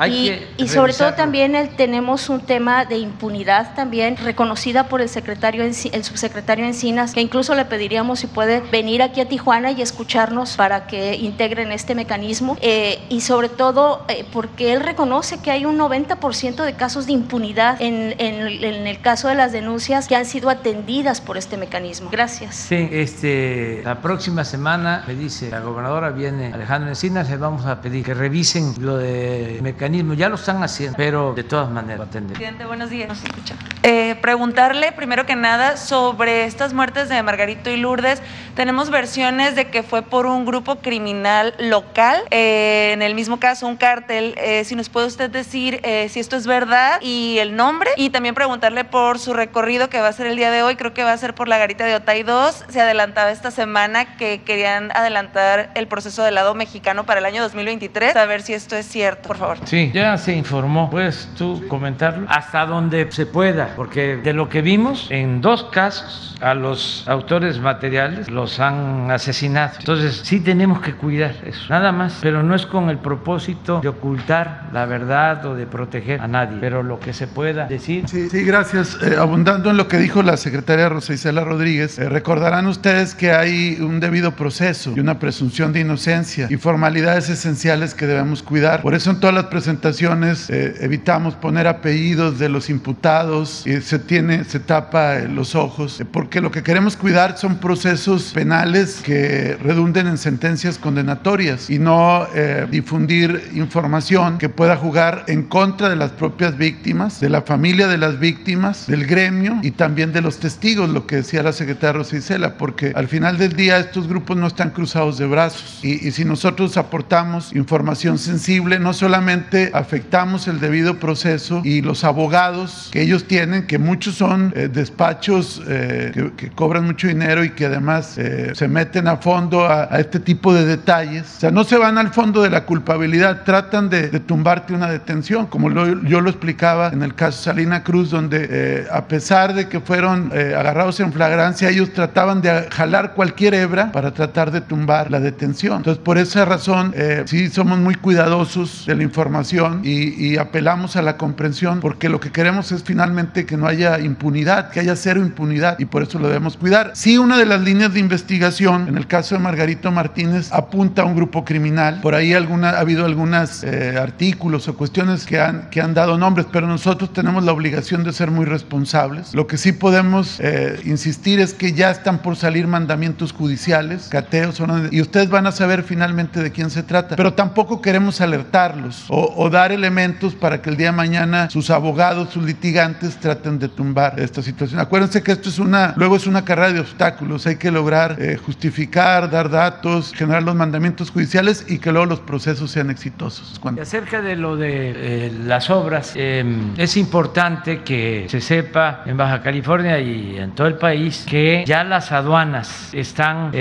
Y, 0.09 0.33
y, 0.57 0.69
sobre 0.69 0.93
todo 0.93 1.15
también 1.15 1.55
el, 1.55 1.71
tenemos 1.71 2.29
un 2.29 2.41
tema 2.41 2.85
de 2.85 2.99
impunidad 2.99 3.75
también 3.75 4.17
reconocida 4.17 4.89
por 4.89 5.01
el 5.01 5.09
secretario, 5.09 5.63
el 5.63 5.75
subsecretario 5.75 6.65
Encinas, 6.65 7.15
que 7.15 7.21
incluso 7.21 7.55
le 7.55 7.65
pediríamos 7.65 8.21
si 8.21 8.27
puede 8.27 8.61
venir 8.61 9.03
aquí 9.03 9.21
a 9.21 9.29
Tijuana 9.29 9.71
y 9.71 9.83
escucharnos 9.83 10.57
para 10.57 10.87
que 10.87 11.17
integren 11.17 11.73
este 11.73 11.95
mecanismo. 11.95 12.57
Eh, 12.61 12.99
y 13.09 13.21
sobre 13.21 13.49
todo 13.49 14.05
eh, 14.09 14.27
porque 14.33 14.73
él 14.73 14.81
reconoce 14.81 15.39
que 15.39 15.51
hay 15.51 15.65
un 15.65 15.79
90% 15.79 16.65
de 16.65 16.75
casos 16.75 17.07
de 17.07 17.13
impunidad 17.13 17.81
en, 17.81 18.15
en, 18.19 18.65
en, 18.65 18.87
el 18.87 19.01
caso 19.01 19.29
de 19.29 19.35
las 19.35 19.53
denuncias 19.53 20.09
que 20.09 20.17
han 20.17 20.27
sido 20.27 20.51
atendidas 20.51 21.21
por 21.21 21.37
este 21.37 21.57
mecanismo. 21.57 22.11
Gracias. 22.11 22.55
Sí, 22.55 22.89
este, 22.91 23.83
la 23.85 24.01
próxima 24.01 24.45
semana 24.45 25.05
me 25.07 25.15
dice 25.15 25.51
la 25.51 25.61
gobernadora 25.61 26.11
viene 26.11 26.53
Alejandro 26.53 26.91
Encinas, 26.91 27.31
le 27.31 27.37
vamos 27.37 27.67
a 27.67 27.81
pedir 27.81 28.05
que 28.05 28.15
revisen 28.15 28.75
lo 28.81 28.97
de 28.97 29.61
mecanismo 29.63 29.84
mecanismos, 29.85 30.17
ya 30.17 30.31
lo 30.31 30.37
están 30.37 30.63
haciendo, 30.63 30.97
pero 30.97 31.35
de 31.35 31.45
todas 31.45 31.71
maneras 31.71 32.09
atender. 32.09 32.37
Presidente, 32.37 32.65
buenos 32.65 32.89
días. 32.89 33.09
Nos 33.09 33.23
escucha. 33.23 33.55
Eh, 33.83 34.17
preguntarle 34.23 34.93
primero 34.93 35.27
que 35.27 35.37
nada 35.37 35.77
sobre 35.77 36.47
estas 36.47 36.73
muertes 36.73 37.11
de 37.11 37.23
Margarito 37.23 37.71
y 37.71 37.77
Lourdes. 37.77 38.23
Tenemos 38.55 38.89
versiones 38.89 39.57
de 39.57 39.67
que 39.67 39.83
fue 39.83 40.03
por 40.03 40.27
un 40.27 40.47
grupo 40.47 40.77
criminal 40.77 41.55
local, 41.59 42.23
eh, 42.31 42.93
en 42.95 43.03
el 43.03 43.17
mismo 43.17 43.41
caso 43.41 43.67
un 43.67 43.77
cártel. 43.77 44.35
Eh, 44.39 44.65
si 44.65 44.77
nos 44.77 44.89
puede 44.89 45.09
usted 45.09 45.29
decir 45.29 45.81
eh, 45.83 46.09
si 46.09 46.21
esto 46.21 46.37
es 46.37 46.47
verdad 46.47 47.01
y 47.01 47.39
el 47.41 47.57
nombre, 47.57 47.91
y 47.97 48.11
también 48.11 48.37
preguntarle 48.37 48.85
por 48.85 49.19
su 49.19 49.35
recorrido 49.35 49.91
que 49.91 50.01
va 50.01 50.09
a 50.09 50.13
ser 50.13 50.29
el 50.29 50.37
día 50.37 50.53
de 50.53 50.63
hoy, 50.63 50.77
creo 50.77 50.95
que 50.95 51.03
va 51.03 51.13
a 51.13 51.17
ser 51.19 51.35
por 51.35 51.49
la 51.49 51.59
garita 51.59 51.85
de 51.85 51.97
Otay 51.97 52.23
2. 52.23 52.67
Se 52.69 52.81
adelantaba 52.81 53.33
esta 53.33 53.51
semana 53.51 54.17
que 54.17 54.43
querían 54.43 54.93
adelantar 54.93 55.73
el 55.75 55.89
proceso 55.89 56.23
del 56.23 56.37
lado 56.37 56.55
mexicano 56.55 57.05
para 57.05 57.19
el 57.19 57.27
año 57.27 57.43
2023. 57.43 58.15
A 58.15 58.25
ver 58.25 58.43
si 58.43 58.55
esto 58.55 58.77
es 58.77 58.87
cierto, 58.87 59.27
por 59.27 59.37
favor. 59.37 59.59
Sí, 59.65 59.74
ya 59.93 60.17
se 60.19 60.35
informó. 60.35 60.91
¿Puedes 60.91 61.29
tú 61.37 61.63
comentarlo? 61.69 62.27
Hasta 62.29 62.67
donde 62.67 63.11
se 63.11 63.27
pueda, 63.27 63.75
porque 63.77 64.17
de 64.17 64.33
lo 64.33 64.49
que 64.49 64.63
vimos, 64.63 65.09
en 65.11 65.41
dos 65.41 65.65
casos 65.65 66.37
a 66.41 66.55
los 66.55 67.05
autores 67.09 67.59
materiales 67.59 68.31
los 68.31 68.61
han 68.61 69.11
asesinado. 69.11 69.75
Entonces 69.79 70.21
sí 70.25 70.41
tenemos 70.41 70.81
que 70.81 70.95
cuidar 70.95 71.35
eso, 71.45 71.67
nada 71.69 71.93
más, 71.93 72.19
pero 72.21 72.43
no 72.43 72.55
es 72.55 72.67
con 72.67 72.91
el 72.91 72.99
propósito 72.99 73.81
de 73.81 73.89
ocultar 73.89 74.69
la 74.73 74.87
verdad 74.87 75.45
o 75.47 75.55
de 75.55 75.67
proteger 75.67 76.21
a 76.21 76.29
nadie, 76.29 76.59
pero 76.61 76.83
lo 76.83 77.01
que 77.01 77.13
se 77.13 77.27
pueda 77.27 77.67
decir. 77.67 78.09
Sí, 78.09 78.29
sí 78.29 78.45
gracias. 78.45 78.99
Eh, 79.03 79.17
abundando 79.19 79.71
en 79.71 79.77
lo 79.77 79.89
que 79.89 79.99
dijo 79.99 80.23
la 80.23 80.37
secretaria 80.37 80.89
Rosa 80.89 81.15
Isela 81.15 81.45
Rodríguez, 81.45 81.99
eh, 81.99 82.09
recordarán 82.09 82.67
ustedes 82.67 83.15
que 83.15 83.33
hay 83.33 83.79
un 83.81 84.01
debido 84.01 84.33
proceso 84.33 84.93
y 84.97 85.01
una 85.01 85.19
presunción 85.19 85.73
de 85.73 85.81
inocencia 85.81 86.47
y 86.51 86.57
formalidades 86.57 87.29
esenciales 87.29 87.95
que 87.95 88.07
debemos 88.07 88.43
cuidar. 88.43 88.83
Por 88.83 88.95
eso 88.95 89.11
en 89.11 89.21
todas 89.21 89.35
las 89.35 89.47
presentaciones 89.65 90.51
eh, 90.51 90.75
evitamos 90.81 91.37
poner 91.37 91.67
apellidos 91.67 92.39
de 92.39 92.51
los 92.51 92.69
imputados 92.69 93.67
y 93.67 93.81
se 93.81 93.99
tiene, 93.99 94.45
se 94.45 94.61
tapa 94.61 95.21
los 95.21 95.55
ojos, 95.55 96.03
porque 96.13 96.43
lo 96.43 96.51
que 96.51 96.63
queremos 96.63 96.99
cuidar 96.99 97.39
son 97.39 97.57
procesos 97.57 98.33
penales 98.35 99.01
que 99.03 99.57
redunden 99.63 100.07
en 100.07 100.19
sentencias 100.19 100.77
condenatorias 100.77 101.71
y 101.71 101.79
no 101.79 102.27
eh, 102.35 102.67
difundir 102.71 103.53
información 103.55 104.37
que 104.37 104.51
pueda 104.51 104.77
jugar 104.77 105.25
en 105.29 105.45
contra 105.45 105.89
de 105.89 105.97
las 105.97 106.11
propias 106.11 106.59
víctimas, 106.59 107.21
de 107.21 107.31
la 107.31 107.41
familia 107.41 107.89
de 107.89 107.97
las 107.97 108.19
víctimas, 108.19 108.87
del 108.87 109.07
gremio 109.07 109.61
y 109.63 109.71
también 109.71 110.13
de 110.13 110.21
los 110.21 110.41
testigos, 110.41 110.91
lo 110.91 111.07
que 111.07 111.17
decía 111.17 111.43
la 111.43 111.55
secretaria 111.55 111.95
Rosa 111.95 112.19
Isela, 112.19 112.59
porque 112.59 112.93
al 112.95 113.09
final 113.09 113.39
del 113.39 113.55
día 113.57 113.79
estos 113.79 114.09
grupos 114.09 114.37
no 114.37 114.47
están 114.47 114.73
cruzados 114.73 115.17
de 115.17 115.25
brazos. 115.25 115.81
Y, 115.83 116.07
y 116.07 116.11
si 116.11 116.27
nosotros 116.27 116.77
aportamos 116.77 117.55
información 117.55 118.19
sensible, 118.19 118.79
no 118.79 118.93
solamente 118.93 119.54
afectamos 119.73 120.49
el 120.49 120.61
debido 120.61 120.99
proceso 120.99 121.63
y 121.65 121.83
los 121.83 122.05
abogados 122.05 122.89
que 122.93 123.03
ellos 123.03 123.25
tienen, 123.25 123.67
que 123.67 123.79
muchos 123.79 124.15
son 124.17 124.53
eh, 124.57 124.69
despachos 124.73 125.63
eh, 125.69 126.11
que, 126.15 126.33
que, 126.33 126.51
cobran 126.51 126.85
mucho 126.85 127.09
dinero 127.09 127.45
y 127.45 127.51
que 127.51 127.67
además 127.67 128.17
eh, 128.19 128.53
se 128.55 128.69
meten 128.69 129.09
a 129.09 129.17
fondo 129.17 129.65
a, 129.65 129.89
a, 129.91 130.01
este 130.01 130.21
tipo 130.21 130.55
de 130.55 130.65
detalles. 130.65 131.37
O 131.37 131.41
sea, 131.41 131.51
no 131.51 131.65
se 131.65 131.77
van 131.77 131.99
al 131.99 132.13
fondo 132.13 132.43
de 132.43 132.51
la 132.51 132.65
culpabilidad, 132.65 133.45
tratan 133.45 133.89
de, 133.89 134.09
de 134.09 134.21
tumbarte 134.21 134.75
una 134.75 134.91
detención, 134.91 135.47
como 135.47 135.69
lo, 135.69 136.03
yo 136.03 136.21
lo 136.21 136.31
explicaba 136.31 136.89
en 136.89 137.03
el 137.03 137.15
caso 137.15 137.43
Salina 137.43 137.83
Cruz, 137.83 138.11
donde 138.11 138.49
eh, 138.51 138.87
a 138.91 139.07
pesar 139.07 139.55
de 139.55 139.69
que 139.69 139.81
fueron 139.81 140.31
eh, 140.35 140.55
agarrados 140.57 141.01
en 141.01 141.13
flagrancia, 141.13 141.69
ellos 141.69 141.93
trataban 141.93 142.41
de 142.41 142.69
jalar 142.71 143.15
cualquier 143.15 143.55
hebra 143.55 143.93
para 143.93 144.13
tratar 144.13 144.51
de 144.51 144.61
tumbar 144.61 145.11
la 145.11 145.21
detención. 145.21 145.79
Entonces, 145.79 146.03
por 146.03 146.19
esa 146.19 146.45
razón, 146.45 146.93
eh, 146.97 147.25
sí 147.27 147.49
somos 147.49 147.79
muy 147.79 147.95
cuidadosos 147.95 148.87
de 148.87 148.95
la 148.95 149.03
información 149.03 149.44
y, 149.53 150.33
y 150.33 150.37
apelamos 150.39 150.97
a 150.97 151.03
la 151.03 151.17
comprensión, 151.17 151.81
porque 151.81 152.09
lo 152.09 152.21
que 152.21 152.31
queremos 152.31 152.73
es 152.73 152.83
finalmente 152.83 153.47
que 153.47 153.57
no 153.57 153.67
haya 153.67 153.99
impunidad, 154.01 154.71
que 154.71 154.81
haya 154.81 154.97
cero 154.97 155.21
impunidad 155.21 155.79
y 155.79 155.85
por 155.85 156.03
eso 156.03 156.19
lo 156.19 156.29
debemos 156.29 156.57
cuidar. 156.57 156.93
Sí, 156.95 157.19
una 157.19 157.39
de 157.39 157.47
las 157.47 157.61
líneas 157.61 157.93
de 157.93 158.01
investigación, 158.01 158.89
en 158.89 158.97
el 158.97 159.07
caso 159.07 159.35
de 159.35 159.41
Margarito 159.41 159.91
Martínez, 159.91 160.53
apunta 160.53 161.03
a 161.03 161.05
un 161.05 161.15
grupo 161.15 161.45
criminal. 161.45 162.01
Por 162.03 162.15
ahí 162.15 162.35
alguna, 162.35 162.71
ha 162.71 162.81
habido 162.81 163.05
algunos 163.05 163.65
eh, 163.65 163.99
artículos 163.99 164.69
o 164.69 164.77
cuestiones 164.77 165.27
que 165.27 165.41
han, 165.41 165.71
que 165.71 165.81
han 165.81 165.95
dado 165.95 166.19
nombres, 166.19 166.47
pero 166.53 166.67
nosotros 166.67 167.13
tenemos 167.13 167.45
la 167.45 167.53
obligación 167.53 168.05
de 168.05 168.13
ser 168.13 168.31
muy 168.31 168.45
responsables. 168.45 169.35
Lo 169.35 169.47
que 169.47 169.57
sí 169.57 169.73
podemos 169.73 170.39
eh, 170.41 170.81
insistir 170.85 171.41
es 171.41 171.55
que 171.55 171.73
ya 171.73 171.91
están 171.91 172.19
por 172.19 172.37
salir 172.37 172.67
mandamientos 172.67 173.33
judiciales, 173.33 174.09
cateos, 174.11 174.61
y 174.91 175.01
ustedes 175.01 175.29
van 175.29 175.47
a 175.47 175.53
saber 175.53 175.83
finalmente 175.83 176.43
de 176.43 176.51
quién 176.51 176.71
se 176.71 176.83
trata. 176.83 177.17
Pero 177.17 177.35
tampoco 177.35 177.81
queremos 177.81 178.21
alertarlos 178.21 179.07
o, 179.09 179.34
o 179.37 179.51
dar 179.51 179.73
elementos 179.73 180.35
para 180.35 180.63
que 180.63 180.71
el 180.71 180.77
día 180.77 180.87
de 180.91 180.97
mañana 180.97 181.51
sus 181.51 181.71
abogados, 181.71 182.31
sus 182.31 182.45
litigantes 182.45 183.17
traten 183.19 183.59
de 183.59 183.69
tumbar 183.69 184.19
esta 184.19 184.43
situación. 184.43 184.81
Acuérdense 184.81 185.23
que 185.23 185.33
esto 185.33 185.49
es 185.49 185.59
una, 185.59 185.95
luego 185.97 186.17
es 186.17 186.27
una 186.27 186.45
carrera 186.45 186.73
de 186.73 186.81
obstáculos. 186.81 187.47
Hay 187.47 187.57
que 187.57 187.71
lograr 187.71 188.17
eh, 188.21 188.37
justificar, 188.37 189.31
dar 189.31 189.51
datos, 189.51 190.13
generar 190.15 190.43
los 190.43 190.55
mandamientos 190.55 191.11
judiciales 191.11 191.67
y 191.69 191.79
que 191.79 191.93
luego 191.93 192.07
los 192.07 192.21
procesos 192.21 192.71
sean 192.71 192.91
exitosos. 192.91 193.59
¿Cuándo? 193.61 193.83
Acerca 193.83 194.23
de 194.23 194.37
lo 194.37 194.57
de 194.57 195.27
eh, 195.27 195.33
las 195.45 195.71
obras, 195.71 196.13
eh, 196.15 196.45
es 196.77 196.97
importante 196.97 197.83
que 197.83 198.27
se 198.29 198.41
sepa 198.41 199.03
en 199.07 199.17
Baja 199.17 199.43
California 199.43 199.99
y 199.99 200.37
en 200.37 200.53
todo 200.53 200.67
el 200.67 200.77
país 200.77 201.25
que 201.29 201.65
ya 201.67 201.85
las 201.85 202.13
aduanas 202.13 202.91
están 202.93 203.53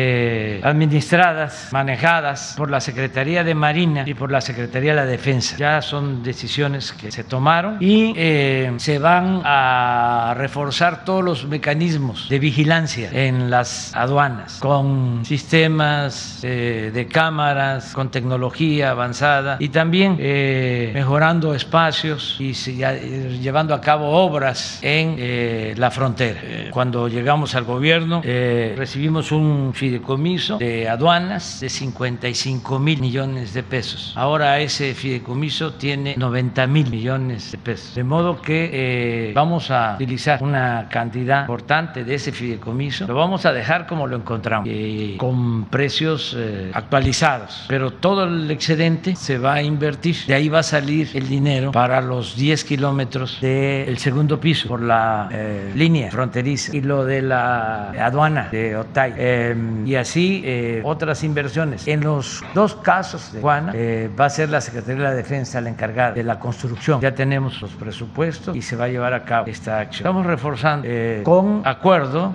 administradas, 0.64 1.70
manejadas 1.72 2.56
por 2.58 2.70
la 2.70 2.80
Secretaría 2.80 3.44
de 3.44 3.56
Marina 3.56 4.04
y 4.06 4.14
por 4.14 4.32
la 4.32 4.42
Secretaría 4.42 4.92
de 4.92 4.98
la 4.98 5.06
Defensa. 5.06 5.53
Ya 5.58 5.82
son 5.82 6.24
decisiones 6.24 6.92
que 6.92 7.12
se 7.12 7.24
tomaron 7.24 7.78
y 7.80 8.14
se 8.78 9.00
van 9.00 9.42
a 9.44 10.34
reforzar 10.38 11.04
todos 11.06 11.24
los 11.24 11.46
mecanismos 11.46 12.28
de 12.30 12.40
vigilancia 12.40 13.10
en 13.12 13.50
las 13.50 13.96
aduanas 13.96 14.58
con 14.60 15.24
sistemas 15.26 16.40
eh, 16.44 16.92
de 16.94 17.08
cámaras, 17.08 17.94
con 17.94 18.10
tecnología 18.10 18.92
avanzada 18.92 19.58
y 19.60 19.70
también 19.70 20.18
eh, 20.20 20.92
mejorando 20.94 21.54
espacios 21.54 22.38
y 22.40 22.54
eh, 22.68 23.40
llevando 23.42 23.74
a 23.74 23.82
cabo 23.82 24.10
obras 24.10 24.80
en 24.82 25.16
eh, 25.18 25.74
la 25.78 25.92
frontera. 25.92 26.42
Cuando 26.72 27.08
llegamos 27.08 27.56
al 27.56 27.64
gobierno 27.64 28.22
eh, 28.24 28.74
recibimos 28.78 29.32
un 29.32 29.74
fideicomiso 29.74 30.58
de 30.58 30.90
aduanas 30.90 31.60
de 31.60 31.70
55 31.70 32.80
mil 32.80 33.00
millones 33.02 33.54
de 33.54 33.64
pesos. 33.64 34.14
Ahora 34.16 34.60
ese 34.60 34.94
fideicomiso 34.94 35.43
tiene 35.78 36.16
90 36.18 36.68
mil 36.68 36.90
millones 36.90 37.52
de 37.52 37.58
pesos. 37.58 37.96
De 37.96 38.04
modo 38.04 38.42
que 38.42 39.32
vamos 39.36 39.70
a 39.72 39.96
utilizar 39.96 40.42
una 40.42 40.88
cantidad 40.90 41.42
importante 41.42 42.04
de 42.04 42.16
ese 42.16 42.32
fideicomiso. 42.32 43.06
Lo 43.08 43.16
vamos 43.16 43.46
a 43.46 43.52
dejar 43.52 43.88
como 43.88 44.08
lo 44.08 44.16
encontramos, 44.16 44.68
eh, 44.72 45.16
con 45.18 45.66
precios 45.66 46.36
eh, 46.38 46.72
actualizados, 46.74 47.66
pero 47.68 47.92
todo 47.92 48.24
el 48.24 48.50
excedente 48.52 49.16
se 49.16 49.38
va 49.38 49.56
a 49.56 49.62
invertir. 49.62 50.16
De 50.28 50.34
ahí 50.34 50.48
va 50.48 50.60
a 50.60 50.64
salir 50.64 51.10
el 51.14 51.28
dinero 51.28 51.72
para 51.72 52.02
los 52.02 52.36
10 52.38 52.64
kilómetros 52.64 53.40
del 53.42 53.98
segundo 53.98 54.40
piso 54.40 54.70
por 54.70 54.82
la 54.82 55.28
eh, 55.32 55.72
línea 55.76 56.10
fronteriza 56.10 56.76
y 56.76 56.82
lo 56.82 57.04
de 57.04 57.22
la 57.22 57.92
aduana 57.92 58.48
de 58.50 58.78
Otay. 58.78 59.14
y 59.86 59.96
así 59.96 60.44
otras 60.84 61.24
inversiones. 61.24 61.88
En 61.88 62.02
los 62.02 62.44
dos 62.54 62.76
casos 62.76 63.34
de 63.34 63.42
Juana 63.42 63.74
va 64.18 64.26
a 64.26 64.30
ser 64.30 64.50
la 64.50 64.62
Secretaría 64.62 65.04
de 65.04 65.10
la 65.10 65.14
Defensa 65.16 65.33
la 65.34 65.70
encargada 65.70 66.12
de 66.12 66.24
la 66.24 66.38
construcción. 66.38 67.02
Ya 67.02 67.16
tenemos 67.16 67.60
los 67.62 67.72
presupuestos 67.72 68.56
y 68.56 68.62
se 68.62 68.76
va 68.76 68.86
a 68.86 68.88
llevar 68.88 69.14
a 69.14 69.26
cabo 69.26 69.48
esta 69.48 69.80
acción. 69.80 70.08
Estamos 70.08 70.26
reforzando 70.26 70.88
con 71.24 71.62
acuerdo 71.66 72.34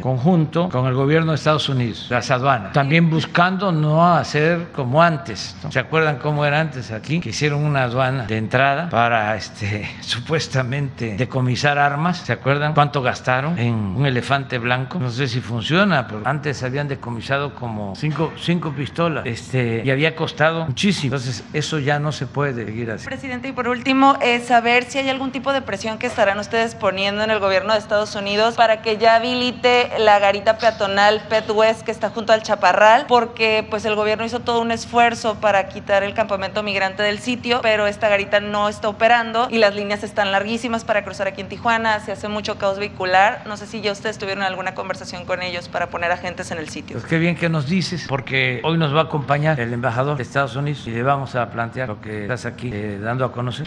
conjunto 0.00 0.68
con 0.68 0.86
el 0.86 0.94
gobierno 0.94 1.32
de 1.32 1.36
Estados 1.36 1.68
Unidos, 1.68 2.06
las 2.10 2.30
aduanas. 2.30 2.72
También 2.72 3.08
buscando 3.08 3.70
no 3.70 4.14
hacer 4.14 4.68
como 4.72 5.00
antes. 5.02 5.56
¿no? 5.62 5.70
¿Se 5.70 5.78
acuerdan 5.78 6.16
cómo 6.16 6.44
era 6.44 6.60
antes 6.60 6.90
aquí? 6.90 7.20
Que 7.20 7.30
hicieron 7.30 7.62
una 7.62 7.84
aduana 7.84 8.24
de 8.24 8.36
entrada 8.36 8.88
para 8.90 9.36
este 9.36 9.88
supuestamente 10.00 11.16
decomisar 11.16 11.78
armas. 11.78 12.18
¿Se 12.18 12.32
acuerdan 12.32 12.74
cuánto 12.74 13.00
gastaron 13.02 13.58
en 13.58 13.74
un 13.74 14.06
elefante 14.06 14.58
blanco? 14.58 14.98
No 14.98 15.10
sé 15.10 15.28
si 15.28 15.40
funciona, 15.40 16.06
pero 16.08 16.22
antes 16.24 16.62
habían 16.64 16.88
decomisado 16.88 17.54
como 17.54 17.94
cinco, 17.94 18.32
cinco 18.38 18.72
pistolas 18.72 19.24
este, 19.26 19.82
y 19.84 19.90
había 19.90 20.16
costado 20.16 20.66
muchísimo. 20.66 21.14
Entonces, 21.14 21.44
eso 21.52 21.78
ya 21.78 21.98
no 21.98 22.12
se 22.12 22.26
puede 22.26 22.39
seguir 22.44 22.90
así. 22.90 23.04
Presidente, 23.04 23.48
y 23.48 23.52
por 23.52 23.68
último, 23.68 24.16
es 24.20 24.46
saber 24.46 24.84
si 24.84 24.98
hay 24.98 25.08
algún 25.08 25.32
tipo 25.32 25.52
de 25.52 25.62
presión 25.62 25.98
que 25.98 26.06
estarán 26.06 26.38
ustedes 26.38 26.74
poniendo 26.74 27.22
en 27.22 27.30
el 27.30 27.38
gobierno 27.38 27.72
de 27.72 27.78
Estados 27.78 28.14
Unidos 28.14 28.54
para 28.56 28.82
que 28.82 28.96
ya 28.96 29.16
habilite 29.16 29.90
la 29.98 30.18
garita 30.18 30.58
peatonal 30.58 31.22
Pet 31.28 31.48
West 31.50 31.82
que 31.82 31.90
está 31.90 32.10
junto 32.10 32.32
al 32.32 32.42
Chaparral, 32.42 33.06
porque 33.08 33.66
pues 33.68 33.84
el 33.84 33.94
gobierno 33.94 34.24
hizo 34.24 34.40
todo 34.40 34.60
un 34.60 34.70
esfuerzo 34.70 35.36
para 35.36 35.68
quitar 35.68 36.02
el 36.02 36.14
campamento 36.14 36.62
migrante 36.62 37.02
del 37.02 37.18
sitio, 37.18 37.60
pero 37.62 37.86
esta 37.86 38.08
garita 38.08 38.40
no 38.40 38.68
está 38.68 38.88
operando 38.88 39.48
y 39.50 39.58
las 39.58 39.74
líneas 39.74 40.02
están 40.02 40.32
larguísimas 40.32 40.84
para 40.84 41.04
cruzar 41.04 41.28
aquí 41.28 41.40
en 41.40 41.48
Tijuana, 41.48 42.00
se 42.00 42.12
hace 42.12 42.28
mucho 42.28 42.58
caos 42.58 42.78
vehicular. 42.78 43.42
No 43.46 43.56
sé 43.56 43.66
si 43.66 43.80
ya 43.80 43.92
ustedes 43.92 44.18
tuvieron 44.18 44.42
alguna 44.42 44.74
conversación 44.74 45.24
con 45.24 45.42
ellos 45.42 45.68
para 45.68 45.88
poner 45.88 46.10
agentes 46.12 46.50
en 46.50 46.58
el 46.58 46.68
sitio. 46.68 46.96
Pues 46.96 47.08
qué 47.08 47.18
bien 47.18 47.36
que 47.36 47.48
nos 47.48 47.68
dices, 47.68 48.06
porque 48.08 48.60
hoy 48.64 48.78
nos 48.78 48.94
va 48.94 49.00
a 49.00 49.04
acompañar 49.04 49.60
el 49.60 49.72
embajador 49.72 50.16
de 50.16 50.22
Estados 50.22 50.56
Unidos 50.56 50.86
y 50.86 50.90
le 50.90 51.02
vamos 51.02 51.34
a 51.34 51.50
plantear 51.50 51.88
lo 51.88 52.00
que 52.00 52.26
aquí 52.30 52.70
eh, 52.72 52.98
dando 53.02 53.24
a 53.24 53.32
conocer. 53.32 53.66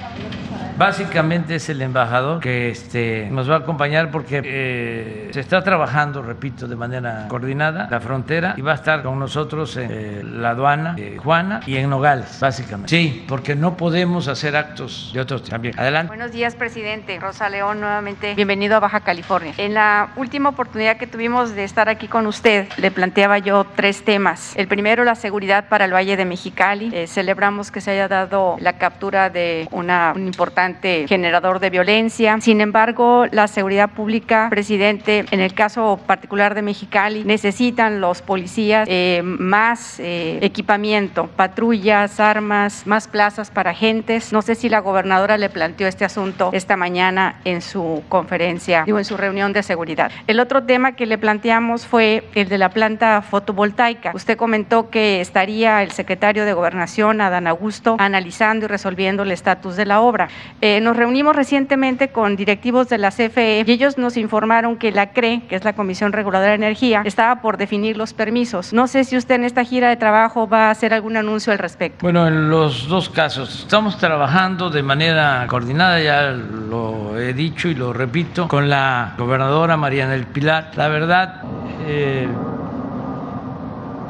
Básicamente 0.78 1.56
es 1.56 1.70
el 1.70 1.82
embajador 1.82 2.40
que 2.40 2.70
este, 2.70 3.28
nos 3.30 3.50
va 3.50 3.56
a 3.56 3.58
acompañar 3.60 4.10
porque 4.10 4.42
eh, 4.44 5.30
se 5.32 5.40
está 5.40 5.62
trabajando, 5.62 6.22
repito, 6.22 6.68
de 6.68 6.76
manera 6.76 7.28
coordinada 7.28 7.88
la 7.92 8.00
frontera 8.00 8.56
y 8.58 8.62
va 8.62 8.72
a 8.72 8.76
estar 8.76 9.04
con 9.04 9.20
nosotros 9.20 9.76
en 9.78 9.90
eh, 9.92 10.22
la 10.24 10.52
aduana 10.52 10.96
Juana 11.22 11.60
y 11.68 11.76
en 11.76 11.90
Nogales, 11.90 12.40
básicamente. 12.40 12.90
Sí, 12.90 13.26
porque 13.28 13.56
no 13.56 13.76
podemos 13.76 14.28
hacer 14.28 14.56
actos 14.56 15.12
de 15.14 15.20
otros 15.20 15.44
también. 15.44 15.78
Adelante. 15.78 16.08
Buenos 16.08 16.32
días, 16.32 16.56
presidente. 16.56 17.20
Rosa 17.20 17.50
León, 17.50 17.82
nuevamente 17.82 18.34
bienvenido 18.34 18.78
a 18.78 18.80
Baja 18.80 19.02
California. 19.02 19.54
En 19.58 19.74
la 19.74 20.10
última 20.16 20.50
oportunidad 20.50 20.98
que 20.98 21.06
tuvimos 21.06 21.54
de 21.54 21.66
estar 21.66 21.90
aquí 21.90 22.08
con 22.08 22.26
usted, 22.26 22.68
le 22.78 22.92
planteaba 22.92 23.38
yo 23.38 23.66
tres 23.76 24.04
temas. 24.04 24.56
El 24.56 24.68
primero, 24.68 25.04
la 25.04 25.16
seguridad 25.16 25.68
para 25.70 25.86
el 25.86 25.94
Valle 25.94 26.18
de 26.18 26.26
Mexicali. 26.26 27.08
Celebramos 27.08 27.70
que 27.72 27.82
se 27.82 27.92
haya 27.92 28.08
dado 28.08 28.53
la 28.60 28.74
captura 28.74 29.30
de 29.30 29.68
una, 29.72 30.14
un 30.16 30.26
importante 30.26 31.06
generador 31.08 31.60
de 31.60 31.70
violencia. 31.70 32.38
Sin 32.42 32.62
embargo, 32.62 33.26
la 33.32 33.48
seguridad 33.48 33.92
pública, 33.92 34.48
presidente, 34.50 35.26
en 35.32 35.40
el 35.40 35.54
caso 35.54 36.00
particular 36.06 36.56
de 36.56 36.62
Mexicali, 36.62 37.24
necesitan 37.24 38.02
los 38.02 38.22
policías 38.22 38.88
eh, 38.90 39.22
más 39.24 40.00
eh, 40.00 40.40
equipamiento, 40.42 41.28
patrullas, 41.28 42.20
armas, 42.20 42.86
más 42.86 43.08
plazas 43.08 43.52
para 43.52 43.72
agentes. 43.72 44.34
No 44.34 44.42
sé 44.42 44.56
si 44.56 44.70
la 44.70 44.80
gobernadora 44.80 45.38
le 45.38 45.50
planteó 45.50 45.88
este 45.88 46.06
asunto 46.06 46.50
esta 46.54 46.78
mañana 46.78 47.40
en 47.46 47.62
su 47.62 48.04
conferencia, 48.10 48.84
digo, 48.86 49.00
en 49.00 49.06
su 49.06 49.18
reunión 49.18 49.54
de 49.54 49.64
seguridad. 49.64 50.12
El 50.28 50.40
otro 50.40 50.64
tema 50.64 50.94
que 50.94 51.06
le 51.06 51.18
planteamos 51.18 51.88
fue 51.88 52.28
el 52.36 52.50
de 52.50 52.58
la 52.58 52.70
planta 52.70 53.22
fotovoltaica. 53.22 54.12
Usted 54.14 54.38
comentó 54.38 54.90
que 54.90 55.22
estaría 55.22 55.82
el 55.84 55.92
secretario 55.92 56.46
de 56.46 56.54
Gobernación, 56.54 57.22
Adán 57.22 57.48
Augusto, 57.48 57.96
analizando 58.00 58.43
y 58.44 58.68
resolviendo 58.68 59.24
el 59.24 59.32
estatus 59.32 59.78
de 59.78 59.86
la 59.86 60.02
obra. 60.02 60.28
Eh, 60.60 60.82
nos 60.82 60.98
reunimos 60.98 61.34
recientemente 61.34 62.10
con 62.10 62.36
directivos 62.36 62.90
de 62.90 62.98
la 62.98 63.10
CFE 63.10 63.64
y 63.66 63.72
ellos 63.72 63.98
nos 63.98 64.18
informaron 64.18 64.76
que 64.76 64.92
la 64.92 65.14
CRE, 65.14 65.44
que 65.48 65.56
es 65.56 65.64
la 65.64 65.74
Comisión 65.74 66.12
Reguladora 66.12 66.50
de 66.50 66.56
Energía, 66.56 67.04
estaba 67.06 67.42
por 67.42 67.56
definir 67.56 67.96
los 67.96 68.14
permisos. 68.14 68.74
No 68.74 68.88
sé 68.88 69.06
si 69.06 69.16
usted 69.16 69.36
en 69.36 69.46
esta 69.46 69.64
gira 69.64 69.88
de 69.88 69.96
trabajo 69.96 70.48
va 70.48 70.68
a 70.68 70.72
hacer 70.72 70.94
algún 70.94 71.16
anuncio 71.16 71.54
al 71.54 71.60
respecto. 71.60 72.00
Bueno, 72.02 72.28
en 72.28 72.50
los 72.50 72.90
dos 72.90 73.10
casos 73.10 73.62
estamos 73.62 73.98
trabajando 73.98 74.70
de 74.70 74.84
manera 74.84 75.46
coordinada, 75.48 76.02
ya 76.02 76.32
lo 76.32 77.18
he 77.18 77.34
dicho 77.34 77.70
y 77.70 77.76
lo 77.76 77.94
repito, 77.94 78.50
con 78.50 78.70
la 78.70 79.14
gobernadora 79.18 79.78
Mariana 79.78 80.12
del 80.12 80.26
Pilar. 80.26 80.72
La 80.76 80.90
verdad 80.90 81.44
eh, 81.88 82.28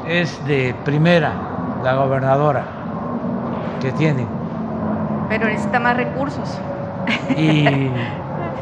es 0.08 0.44
de 0.44 0.74
primera 0.84 1.32
la 1.84 1.94
gobernadora 1.94 2.83
que 3.78 3.92
tiene. 3.92 4.36
Pero 5.28 5.46
necesita 5.48 5.80
más 5.80 5.96
recursos. 5.96 6.64
Y 7.28 8.14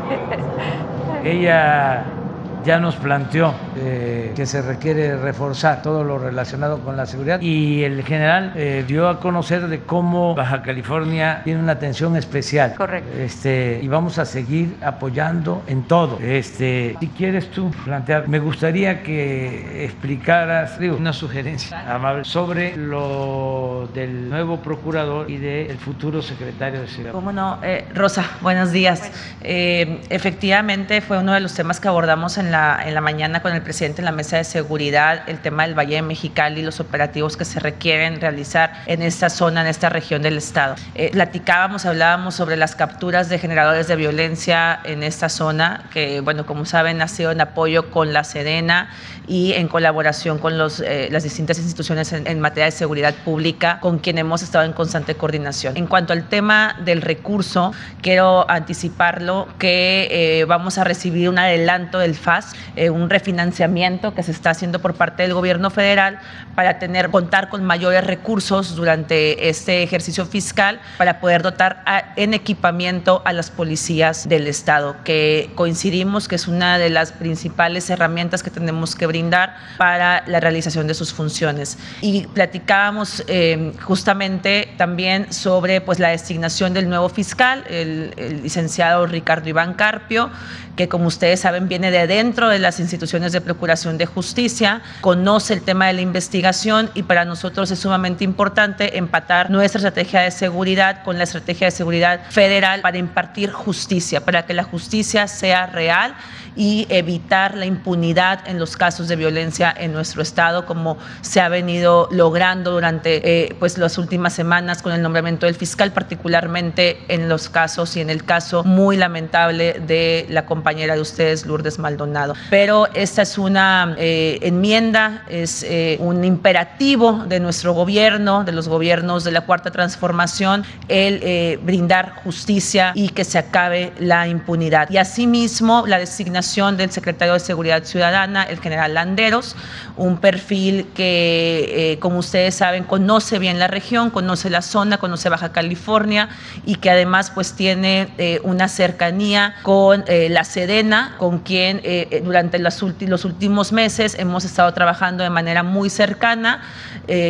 ella 1.23 2.22
ya 2.65 2.79
nos 2.79 2.97
planteó 2.97 3.55
eh, 3.77 4.33
que 4.37 4.47
se 4.47 4.63
requiere 4.63 5.17
reforzar 5.17 5.83
todo 5.83 6.05
lo 6.05 6.19
relacionado 6.19 6.79
con 6.81 6.97
la 6.97 7.07
seguridad 7.07 7.41
y 7.41 7.83
el 7.83 8.03
general 8.05 8.53
eh, 8.55 8.85
dio 8.87 9.09
a 9.09 9.19
conocer 9.21 9.69
de 9.69 9.81
cómo 9.81 10.35
Baja 10.35 10.63
California 10.63 11.41
tiene 11.45 11.61
una 11.61 11.73
atención 11.73 12.17
especial. 12.17 12.75
Correcto. 12.77 13.19
Este, 13.19 13.81
y 13.83 13.89
vamos 13.89 14.19
a 14.19 14.25
seguir 14.25 14.77
apoyando 14.83 15.63
en 15.67 15.83
todo. 15.85 16.19
Este, 16.21 16.97
si 17.01 17.09
quieres 17.09 17.51
tú 17.51 17.71
plantear, 17.85 18.29
me 18.29 18.39
gustaría 18.39 19.03
que 19.03 19.85
explicaras 19.85 20.79
digo, 20.79 20.97
una 20.97 21.13
sugerencia 21.13 21.93
amable 21.93 22.25
sobre 22.25 22.77
lo 22.77 23.89
del 23.93 24.29
nuevo 24.29 24.59
procurador 24.59 25.31
y 25.31 25.39
del 25.39 25.79
futuro 25.79 26.23
secretario 26.23 26.83
de 26.83 26.89
seguridad. 26.89 27.13
¿Cómo 27.13 27.33
no? 27.33 27.59
Eh, 27.63 27.87
Rosa, 27.95 28.25
buenos 28.41 28.71
días. 28.71 29.11
efectivamente 29.43 31.01
fue 31.01 31.19
uno 31.19 31.33
de 31.33 31.41
los 31.41 31.55
temas 31.55 31.81
que 31.81 31.89
abordamos 31.89 32.39
en 32.39 32.52
la, 32.53 32.81
en 32.87 32.95
la 32.95 33.01
mañana 33.01 33.43
con 33.43 33.53
el 33.53 33.63
presidente 33.63 34.01
en 34.01 34.05
la 34.05 34.13
mesa 34.13 34.37
de 34.37 34.45
seguridad, 34.45 35.29
el 35.29 35.41
tema 35.41 35.67
del 35.67 35.77
Valle 35.77 35.97
de 35.97 36.03
Mexicali, 36.03 36.63
los 36.63 36.79
operativos 36.79 37.37
que 37.37 37.45
se 37.45 37.59
requieren 37.59 38.21
realizar 38.21 38.73
en 38.87 39.03
esta 39.03 39.29
zona, 39.29 39.63
en 39.63 39.67
esta 39.67 39.89
región 39.89 40.23
del 40.23 40.37
estado. 40.37 40.77
Eh, 40.95 41.11
platicábamos, 41.11 41.85
hablábamos 41.87 42.35
sobre 42.35 42.57
las 42.57 42.77
capturas 42.77 43.29
de 43.29 43.39
generadores 43.39 43.89
de 43.89 43.97
violencia 43.97 44.79
en 44.85 45.03
esta 45.03 45.29
zona, 45.29 45.85
que, 45.93 46.21
bueno, 46.21 46.47
como 46.47 46.65
saben, 46.65 47.03
ha 47.03 47.09
sido 47.09 47.33
en 47.33 47.41
apoyo 47.41 47.91
con 47.91 48.13
la 48.13 48.25
Sedena 48.25 48.91
y 49.27 49.53
en 49.53 49.69
colaboración 49.69 50.39
con 50.39 50.59
los, 50.59 50.81
eh, 50.81 51.09
las 51.11 51.23
distintas 51.23 51.59
instituciones 51.59 52.13
en, 52.13 52.41
materia 52.41 52.67
de 52.67 52.73
seguridad 52.73 53.15
pública, 53.25 53.79
con 53.81 53.99
quien 53.99 54.19
hemos 54.19 54.43
estado 54.43 54.65
en 54.65 54.73
constante 54.73 55.15
coordinación. 55.15 55.77
En 55.77 55.87
cuanto 55.87 56.13
al 56.13 56.29
tema 56.29 56.77
del 56.85 57.03
recurso, 57.03 57.73
quiero 58.01 58.51
anticiparlo 58.51 59.49
que 59.59 60.09
eh, 60.11 60.45
vamos 60.45 60.79
a 60.79 60.85
recibir 60.85 61.29
un 61.29 61.39
adelanto 61.39 61.99
del 61.99 62.15
FAS 62.15 62.42
eh, 62.77 62.91
un 62.91 63.11
refinanciamiento 63.11 64.15
que 64.15 64.23
se 64.23 64.33
está 64.33 64.51
haciendo 64.51 64.81
por 64.81 64.95
parte 64.95 65.23
del 65.23 65.35
gobierno 65.35 65.71
federal 65.71 66.19
para 66.55 66.79
tener, 66.79 67.11
contar 67.11 67.49
con 67.49 67.65
mayores 67.65 68.05
recursos 68.05 68.75
durante 68.77 69.49
este 69.49 69.83
ejercicio 69.83 70.27
fiscal 70.27 70.81
para 70.99 71.21
poder 71.21 71.43
dotar 71.43 71.85
en 72.17 72.35
equipamiento 72.35 73.23
a 73.25 73.33
las 73.33 73.51
policías 73.51 74.29
del 74.29 74.47
Estado, 74.47 74.97
que 75.05 75.51
coincidimos 75.55 76.29
que 76.29 76.37
es 76.37 76.49
una 76.49 76.79
de 76.79 76.91
las 76.91 77.13
principales 77.13 77.89
herramientas 77.91 78.43
que 78.43 78.51
tenemos 78.51 78.95
que 78.95 79.07
brindar 79.07 79.57
para 79.79 80.25
la 80.27 80.41
realización 80.41 80.87
de 80.87 80.95
sus 80.95 81.13
funciones. 81.13 81.79
Y 82.01 82.27
platicábamos 82.29 83.25
eh, 83.29 83.73
justamente 83.83 84.69
también 84.77 85.33
sobre 85.33 85.81
pues, 85.81 85.99
la 85.99 86.09
designación 86.09 86.75
del 86.75 86.89
nuevo 86.89 87.09
fiscal, 87.09 87.65
el, 87.69 88.15
el 88.17 88.43
licenciado 88.43 89.07
Ricardo 89.07 89.49
Iván 89.49 89.75
Carpio, 89.75 90.31
que 90.77 90.89
como 90.89 91.07
ustedes 91.07 91.41
saben 91.41 91.69
viene 91.69 91.91
de 91.91 92.07
dentro 92.07 92.49
de 92.49 92.59
las 92.59 92.81
instituciones 92.81 93.33
de 93.33 93.41
Procuración 93.41 93.99
de 93.99 94.07
Justicia, 94.07 94.83
conoce 95.01 95.55
el 95.55 95.63
tema 95.63 95.87
de 95.87 95.95
la 95.95 96.01
investigación 96.01 96.91
y 96.95 97.03
para 97.03 97.25
nosotros 97.25 97.71
es 97.71 97.79
sumamente 97.79 98.25
importante 98.25 98.99
empatar 98.99 99.51
nuestra 99.51 99.79
estrategia 99.79 100.21
de 100.21 100.31
seguridad 100.31 101.03
con 101.03 101.19
la 101.19 101.25
estrategia 101.25 101.67
de 101.67 101.71
seguridad 101.71 102.21
federal 102.31 102.81
para 102.81 102.99
impartir 102.99 103.51
justicia, 103.51 104.25
para 104.25 104.47
que 104.47 104.55
la 104.55 104.65
justicia 104.65 105.29
sea 105.29 105.67
real 105.67 106.15
y 106.57 106.87
evitar 106.91 107.57
la 107.57 107.67
impunidad 107.67 108.47
en 108.47 108.59
los 108.59 108.77
casos 108.77 109.09
de 109.09 109.17
violencia 109.17 109.75
en 109.77 109.93
nuestro 109.93 110.23
estado, 110.23 110.67
como 110.67 110.99
se 111.23 111.41
ha 111.41 111.49
venido 111.49 112.09
logrando 112.11 112.73
durante 112.73 113.47
eh, 113.47 113.57
pues 113.59 113.79
las 113.79 113.99
últimas 113.99 114.35
semanas 114.35 114.83
con 114.83 114.93
el 114.93 115.03
nombramiento 115.03 115.47
del 115.47 115.55
fiscal, 115.55 115.93
particularmente 115.93 117.03
en 117.09 117.29
los 117.29 117.49
casos 117.49 117.97
y 117.97 118.01
en 118.01 118.11
el 118.11 118.25
caso 118.25 118.65
muy 118.65 118.97
lamentable 118.97 119.81
de 119.87 120.27
la 120.29 120.45
compañera 120.63 120.95
de 120.95 121.01
ustedes, 121.01 121.45
Lourdes 121.45 121.81
Maldonado. 121.81 122.35
Pero 122.49 122.87
esta 122.95 123.23
es 123.23 123.37
una 123.37 123.97
eh, 123.99 124.39
enmienda, 124.43 125.25
es 125.29 125.65
eh, 125.65 125.97
un 125.99 126.25
imperativo 126.25 127.25
de 127.27 127.41
nuestro 127.41 127.73
gobierno, 127.73 128.45
de 128.45 128.53
los 128.53 128.69
gobiernos 128.69 129.25
de 129.25 129.33
la 129.33 129.41
Cuarta 129.41 129.73
Transformación, 129.73 130.65
el 130.89 131.59
brindar 131.59 132.15
justicia 132.23 132.93
y 132.95 133.09
que 133.09 133.25
se 133.25 133.39
acabe 133.39 133.93
la 133.99 134.29
impunidad. 134.29 134.89
Y 134.91 134.99
asimismo, 134.99 135.85
la 135.87 135.99
designación 135.99 136.77
del 136.77 136.93
secretario 136.93 137.35
de 137.35 137.41
Seguridad 137.41 137.83
Ciudadana, 137.85 138.45
el 138.45 138.61
general 138.61 138.95
Landeros, 138.95 139.57
un 139.97 140.19
perfil 140.19 140.87
que, 140.95 141.93
eh, 141.93 141.99
como 141.99 142.19
ustedes 142.19 142.55
saben, 142.55 142.85
conoce 142.85 143.39
bien 143.39 143.59
la 143.59 143.69
región, 143.69 144.11
conoce 144.11 144.51
la 144.51 144.63
zona, 144.63 144.99
conoce 144.99 145.29
Baja 145.29 145.53
California 145.53 146.29
y 146.65 146.77
que 146.77 146.91
además 146.91 147.31
pues 147.31 147.55
tiene 147.55 148.09
eh, 148.19 148.41
una 148.45 148.69
cercanía 148.69 149.55
con 149.63 150.05
eh, 150.07 150.29
la 150.31 150.45
Sedena, 150.53 151.15
con 151.19 151.39
quien 151.39 151.81
durante 152.25 152.59
los, 152.59 152.83
últimos 152.83 153.73
meses 153.73 154.17
hemos 154.19 154.45
estado 154.45 154.73
trabajando 154.73 155.25
de 155.25 155.31
manera 155.31 155.63
muy 155.63 155.91
cercana, 155.91 156.63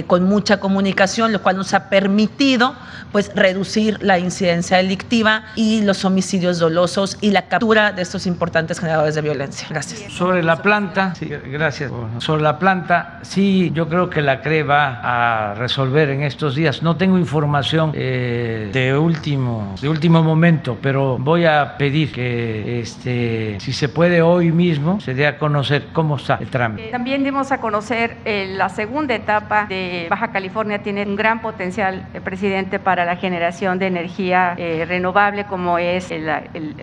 con 0.06 0.24
mucha 0.24 0.58
comunicación, 0.58 1.32
lo 1.32 1.42
cual 1.42 1.56
nos 1.56 1.74
ha 1.74 1.88
permitido 1.88 2.74
pues 3.12 3.30
reducir 3.34 4.02
la 4.02 4.18
incidencia 4.18 4.78
delictiva 4.78 5.44
y 5.54 5.82
los 5.82 6.04
homicidios 6.04 6.58
dolosos 6.58 7.18
y 7.20 7.30
la 7.30 7.42
captura 7.42 7.92
de 7.92 8.02
estos 8.02 8.26
importantes 8.26 8.80
generadores 8.80 9.14
de 9.14 9.20
violencia. 9.20 9.68
Gracias. 9.70 10.12
Sobre 10.12 10.42
la 10.42 10.62
planta, 10.62 11.14
sí, 11.14 11.28
gracias. 11.28 11.92
Sobre 12.18 12.42
la 12.42 12.58
planta, 12.58 13.20
sí, 13.22 13.70
yo 13.74 13.88
creo 13.88 14.08
que 14.08 14.22
la 14.22 14.40
CRE 14.40 14.62
va 14.62 15.00
a 15.02 15.54
resolver 15.54 16.08
en 16.10 16.22
estos 16.22 16.54
días. 16.54 16.82
No 16.82 16.96
tengo 16.96 17.18
información 17.18 17.92
eh, 17.94 18.70
de 18.72 18.96
último 18.96 19.74
de 19.80 19.88
último 19.88 20.22
momento, 20.22 20.78
pero 20.80 21.18
voy 21.18 21.44
a 21.44 21.76
pedir 21.76 22.12
que 22.12 22.80
este 22.80 23.11
si 23.60 23.72
se 23.72 23.88
puede 23.88 24.22
hoy 24.22 24.52
mismo 24.52 25.00
se 25.00 25.14
dé 25.14 25.26
a 25.26 25.38
conocer 25.38 25.88
cómo 25.92 26.16
está 26.16 26.38
el 26.40 26.48
trámite. 26.48 26.88
también 26.88 27.24
dimos 27.24 27.52
a 27.52 27.58
conocer 27.58 28.16
eh, 28.24 28.54
la 28.56 28.68
segunda 28.68 29.14
etapa 29.14 29.66
de 29.66 30.06
Baja 30.10 30.32
California 30.32 30.82
tiene 30.82 31.04
un 31.04 31.16
gran 31.16 31.40
potencial, 31.40 32.06
presidente, 32.24 32.78
para 32.78 33.04
la 33.04 33.16
generación 33.16 33.78
de 33.78 33.86
energía 33.86 34.54
eh, 34.56 34.84
renovable, 34.86 35.44
como 35.44 35.78
es 35.78 36.10
el, 36.10 36.30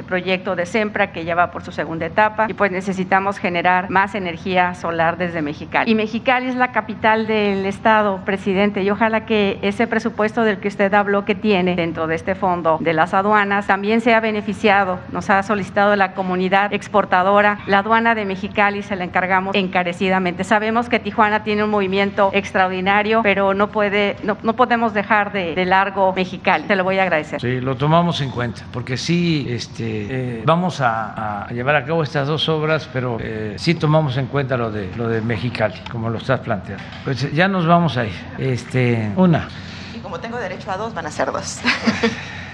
proyecto 0.07 0.55
de 0.55 0.65
SEMPRA, 0.65 1.11
que 1.11 1.25
ya 1.25 1.35
va 1.35 1.51
por 1.51 1.63
su 1.63 1.71
segunda 1.71 2.05
etapa 2.05 2.47
y 2.49 2.53
pues 2.53 2.71
necesitamos 2.71 3.37
generar 3.37 3.89
más 3.89 4.15
energía 4.15 4.73
solar 4.73 5.17
desde 5.17 5.41
Mexicali. 5.41 5.91
Y 5.91 5.95
Mexicali 5.95 6.47
es 6.47 6.55
la 6.55 6.71
capital 6.71 7.27
del 7.27 7.65
estado, 7.65 8.23
presidente, 8.25 8.83
y 8.83 8.89
ojalá 8.89 9.25
que 9.25 9.59
ese 9.61 9.87
presupuesto 9.87 10.43
del 10.43 10.59
que 10.59 10.67
usted 10.67 10.93
habló 10.93 11.25
que 11.25 11.35
tiene 11.35 11.75
dentro 11.75 12.07
de 12.07 12.15
este 12.15 12.35
fondo 12.35 12.77
de 12.79 12.93
las 12.93 13.13
aduanas 13.13 13.67
también 13.67 14.01
sea 14.01 14.19
beneficiado. 14.19 14.99
Nos 15.11 15.29
ha 15.29 15.43
solicitado 15.43 15.95
la 15.95 16.13
comunidad 16.19 16.73
exportadora, 16.73 17.59
la 17.65 17.79
aduana 17.79 18.13
de 18.13 18.25
Mexicali 18.25 18.83
se 18.83 18.97
la 18.97 19.05
encargamos 19.05 19.55
encarecidamente. 19.55 20.43
Sabemos 20.43 20.89
que 20.89 20.99
Tijuana 20.99 21.45
tiene 21.45 21.63
un 21.63 21.69
movimiento 21.69 22.29
extraordinario, 22.33 23.21
pero 23.23 23.53
no 23.53 23.69
puede, 23.69 24.17
no, 24.23 24.37
no 24.43 24.53
podemos 24.57 24.93
dejar 24.93 25.31
de, 25.31 25.55
de, 25.55 25.63
largo 25.63 26.11
Mexicali. 26.11 26.65
Te 26.65 26.75
lo 26.75 26.83
voy 26.83 26.99
a 26.99 27.03
agradecer. 27.03 27.39
Sí, 27.39 27.61
lo 27.61 27.77
tomamos 27.77 28.19
en 28.19 28.31
cuenta, 28.31 28.63
porque 28.73 28.97
sí, 28.97 29.47
este, 29.47 30.39
eh, 30.39 30.43
vamos 30.45 30.81
a, 30.81 31.45
a, 31.45 31.47
llevar 31.53 31.77
a 31.77 31.85
cabo 31.85 32.03
estas 32.03 32.27
dos 32.27 32.49
obras, 32.49 32.89
pero 32.91 33.17
eh, 33.21 33.53
sí 33.57 33.75
tomamos 33.75 34.17
en 34.17 34.25
cuenta 34.25 34.57
lo 34.57 34.69
de 34.71 34.93
lo 34.97 35.07
de 35.07 35.21
Mexicali, 35.21 35.79
como 35.89 36.09
lo 36.09 36.17
estás 36.17 36.41
planteando. 36.41 36.83
Pues 37.05 37.31
ya 37.31 37.47
nos 37.47 37.65
vamos 37.65 37.95
a 37.95 38.03
ir. 38.03 38.13
Este, 38.37 39.09
una. 39.15 39.47
Y 39.95 39.99
como 39.99 40.19
tengo 40.19 40.37
derecho 40.37 40.69
a 40.69 40.75
dos, 40.75 40.93
van 40.93 41.05
a 41.05 41.11
ser 41.11 41.31
dos. 41.31 41.61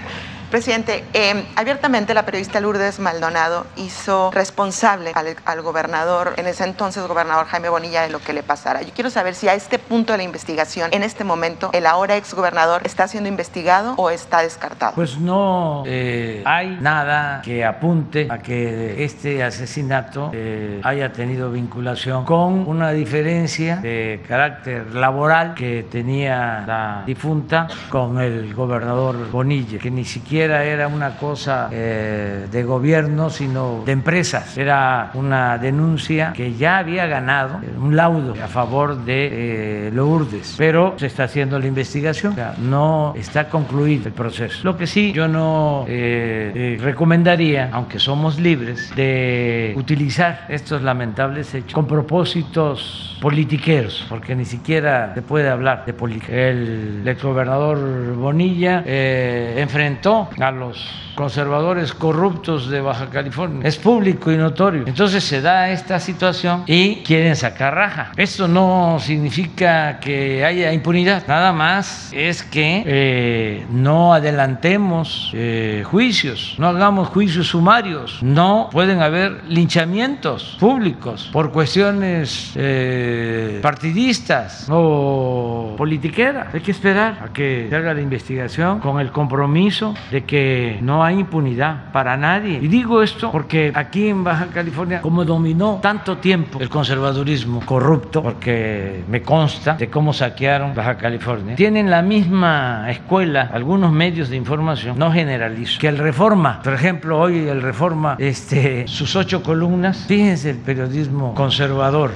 Presidente, 0.50 1.04
eh, 1.12 1.44
abiertamente 1.56 2.14
la 2.14 2.24
periodista 2.24 2.60
Lourdes 2.60 3.00
Maldonado 3.00 3.66
hizo 3.76 4.30
responsable 4.30 5.12
al, 5.14 5.62
gobernador, 5.62 6.34
en 6.36 6.46
ese 6.46 6.62
entonces 6.62 7.04
gobernador 7.06 7.46
Jaime 7.46 7.68
Bonilla, 7.68 8.02
de 8.02 8.10
lo 8.10 8.20
que 8.20 8.32
le 8.32 8.44
pasara. 8.44 8.82
Yo 8.82 8.90
quiero 8.94 9.10
saber 9.10 9.34
si 9.34 9.48
a 9.48 9.54
este 9.54 9.80
punto 9.80 10.12
de 10.12 10.18
la 10.18 10.22
investigación, 10.22 10.90
en 10.92 11.02
este 11.02 11.24
momento, 11.24 11.70
el 11.72 11.84
ahora 11.84 12.16
exgobernador 12.16 12.82
está 12.84 13.08
siendo 13.08 13.28
investigado 13.28 13.94
o 13.96 14.08
está 14.10 14.42
descartado. 14.42 14.92
Pues 14.94 15.18
no 15.18 15.82
eh, 15.84 16.42
hay 16.44 16.78
nada 16.80 17.42
que 17.42 17.64
apunte 17.64 18.28
a 18.30 18.38
que 18.38 19.04
este 19.04 19.42
asesinato 19.42 20.30
eh, 20.32 20.80
haya 20.84 21.12
tenido 21.12 21.50
vinculación 21.50 22.24
con 22.24 22.68
una 22.68 22.92
diferencia 22.92 23.76
de 23.78 24.22
carácter 24.28 24.94
laboral 24.94 25.54
que 25.54 25.86
tenía 25.90 26.62
la 26.66 27.02
difunta 27.04 27.66
con 27.90 28.20
el 28.20 28.54
gobernador 28.54 29.28
Bonilla, 29.30 29.78
que 29.78 29.90
ni 29.90 30.04
siquiera 30.04 30.35
era 30.44 30.88
una 30.88 31.16
cosa 31.16 31.68
eh, 31.72 32.46
de 32.50 32.64
gobierno, 32.64 33.30
sino 33.30 33.82
de 33.84 33.92
empresas. 33.92 34.56
Era 34.56 35.10
una 35.14 35.58
denuncia 35.58 36.32
que 36.34 36.54
ya 36.54 36.78
había 36.78 37.06
ganado 37.06 37.60
un 37.78 37.96
laudo 37.96 38.34
a 38.42 38.48
favor 38.48 39.04
de 39.04 39.88
eh, 39.88 39.90
Lourdes, 39.92 40.54
pero 40.58 40.94
se 40.96 41.06
está 41.06 41.24
haciendo 41.24 41.58
la 41.58 41.66
investigación, 41.66 42.36
no 42.58 43.14
está 43.16 43.48
concluido 43.48 44.08
el 44.08 44.14
proceso. 44.14 44.60
Lo 44.62 44.76
que 44.76 44.86
sí 44.86 45.12
yo 45.12 45.28
no 45.28 45.84
eh, 45.88 46.78
recomendaría, 46.80 47.70
aunque 47.72 47.98
somos 47.98 48.38
libres, 48.38 48.94
de 48.94 49.74
utilizar 49.76 50.46
estos 50.48 50.82
lamentables 50.82 51.54
hechos 51.54 51.72
con 51.72 51.86
propósitos 51.86 53.18
politiqueros, 53.20 54.06
porque 54.08 54.34
ni 54.34 54.44
siquiera 54.44 55.12
se 55.14 55.22
puede 55.22 55.48
hablar 55.48 55.84
de 55.86 55.92
política. 55.92 56.32
El 56.32 57.02
exgobernador 57.06 58.14
Bonilla 58.14 58.82
enfrentó 58.86 60.25
a 60.40 60.50
los 60.50 61.06
conservadores 61.14 61.92
corruptos 61.94 62.68
de 62.68 62.80
Baja 62.80 63.08
California. 63.10 63.66
Es 63.66 63.76
público 63.78 64.30
y 64.30 64.36
notorio. 64.36 64.84
Entonces 64.86 65.24
se 65.24 65.40
da 65.40 65.70
esta 65.70 65.98
situación 65.98 66.62
y 66.66 66.96
quieren 66.96 67.34
sacar 67.34 67.74
raja. 67.74 68.12
Esto 68.16 68.46
no 68.46 68.98
significa 69.00 69.98
que 69.98 70.44
haya 70.44 70.72
impunidad, 70.72 71.26
nada 71.26 71.52
más 71.52 72.12
es 72.12 72.42
que 72.42 72.82
eh, 72.86 73.66
no 73.70 74.12
adelantemos 74.12 75.30
eh, 75.34 75.82
juicios, 75.86 76.54
no 76.58 76.68
hagamos 76.68 77.08
juicios 77.08 77.48
sumarios, 77.48 78.22
no 78.22 78.68
pueden 78.70 79.00
haber 79.00 79.44
linchamientos 79.48 80.56
públicos 80.60 81.30
por 81.32 81.50
cuestiones 81.50 82.52
eh, 82.54 83.60
partidistas 83.62 84.66
o 84.70 85.74
politiqueras. 85.76 86.54
Hay 86.54 86.60
que 86.60 86.70
esperar 86.70 87.18
a 87.22 87.32
que 87.32 87.66
se 87.68 87.76
haga 87.76 87.94
la 87.94 88.00
investigación 88.00 88.80
con 88.80 89.00
el 89.00 89.10
compromiso 89.10 89.94
de 90.10 90.15
que 90.24 90.78
no 90.82 91.04
hay 91.04 91.18
impunidad 91.20 91.92
para 91.92 92.16
nadie. 92.16 92.58
Y 92.62 92.68
digo 92.68 93.02
esto 93.02 93.30
porque 93.30 93.72
aquí 93.74 94.08
en 94.08 94.24
Baja 94.24 94.46
California, 94.52 95.00
como 95.00 95.24
dominó 95.24 95.78
tanto 95.82 96.18
tiempo 96.18 96.58
el 96.60 96.68
conservadurismo 96.68 97.60
corrupto, 97.64 98.22
porque 98.22 99.04
me 99.08 99.22
consta 99.22 99.74
de 99.74 99.88
cómo 99.88 100.12
saquearon 100.12 100.74
Baja 100.74 100.96
California, 100.96 101.56
tienen 101.56 101.90
la 101.90 102.02
misma 102.02 102.90
escuela, 102.90 103.50
algunos 103.52 103.92
medios 103.92 104.28
de 104.28 104.36
información, 104.36 104.98
no 104.98 105.12
generalizo, 105.12 105.78
que 105.80 105.88
el 105.88 105.98
Reforma. 105.98 106.60
Por 106.62 106.74
ejemplo, 106.74 107.18
hoy 107.18 107.48
el 107.48 107.62
Reforma, 107.62 108.16
este, 108.18 108.86
sus 108.88 109.16
ocho 109.16 109.42
columnas, 109.42 110.04
fíjense 110.06 110.50
el 110.50 110.58
periodismo 110.58 111.34
conservador, 111.34 112.12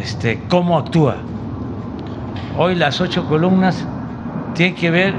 este, 0.00 0.40
cómo 0.48 0.78
actúa. 0.78 1.16
Hoy 2.56 2.76
las 2.76 3.00
ocho 3.00 3.26
columnas 3.26 3.84
tienen 4.54 4.76
que 4.76 4.90
ver 4.90 5.14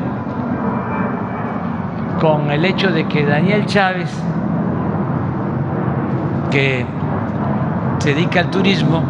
con 2.19 2.51
el 2.51 2.65
hecho 2.65 2.91
de 2.91 3.07
que 3.07 3.25
Daniel 3.25 3.65
Chávez, 3.65 4.09
que 6.51 6.85
se 7.99 8.13
dedica 8.13 8.41
al 8.41 8.49
turismo 8.49 9.03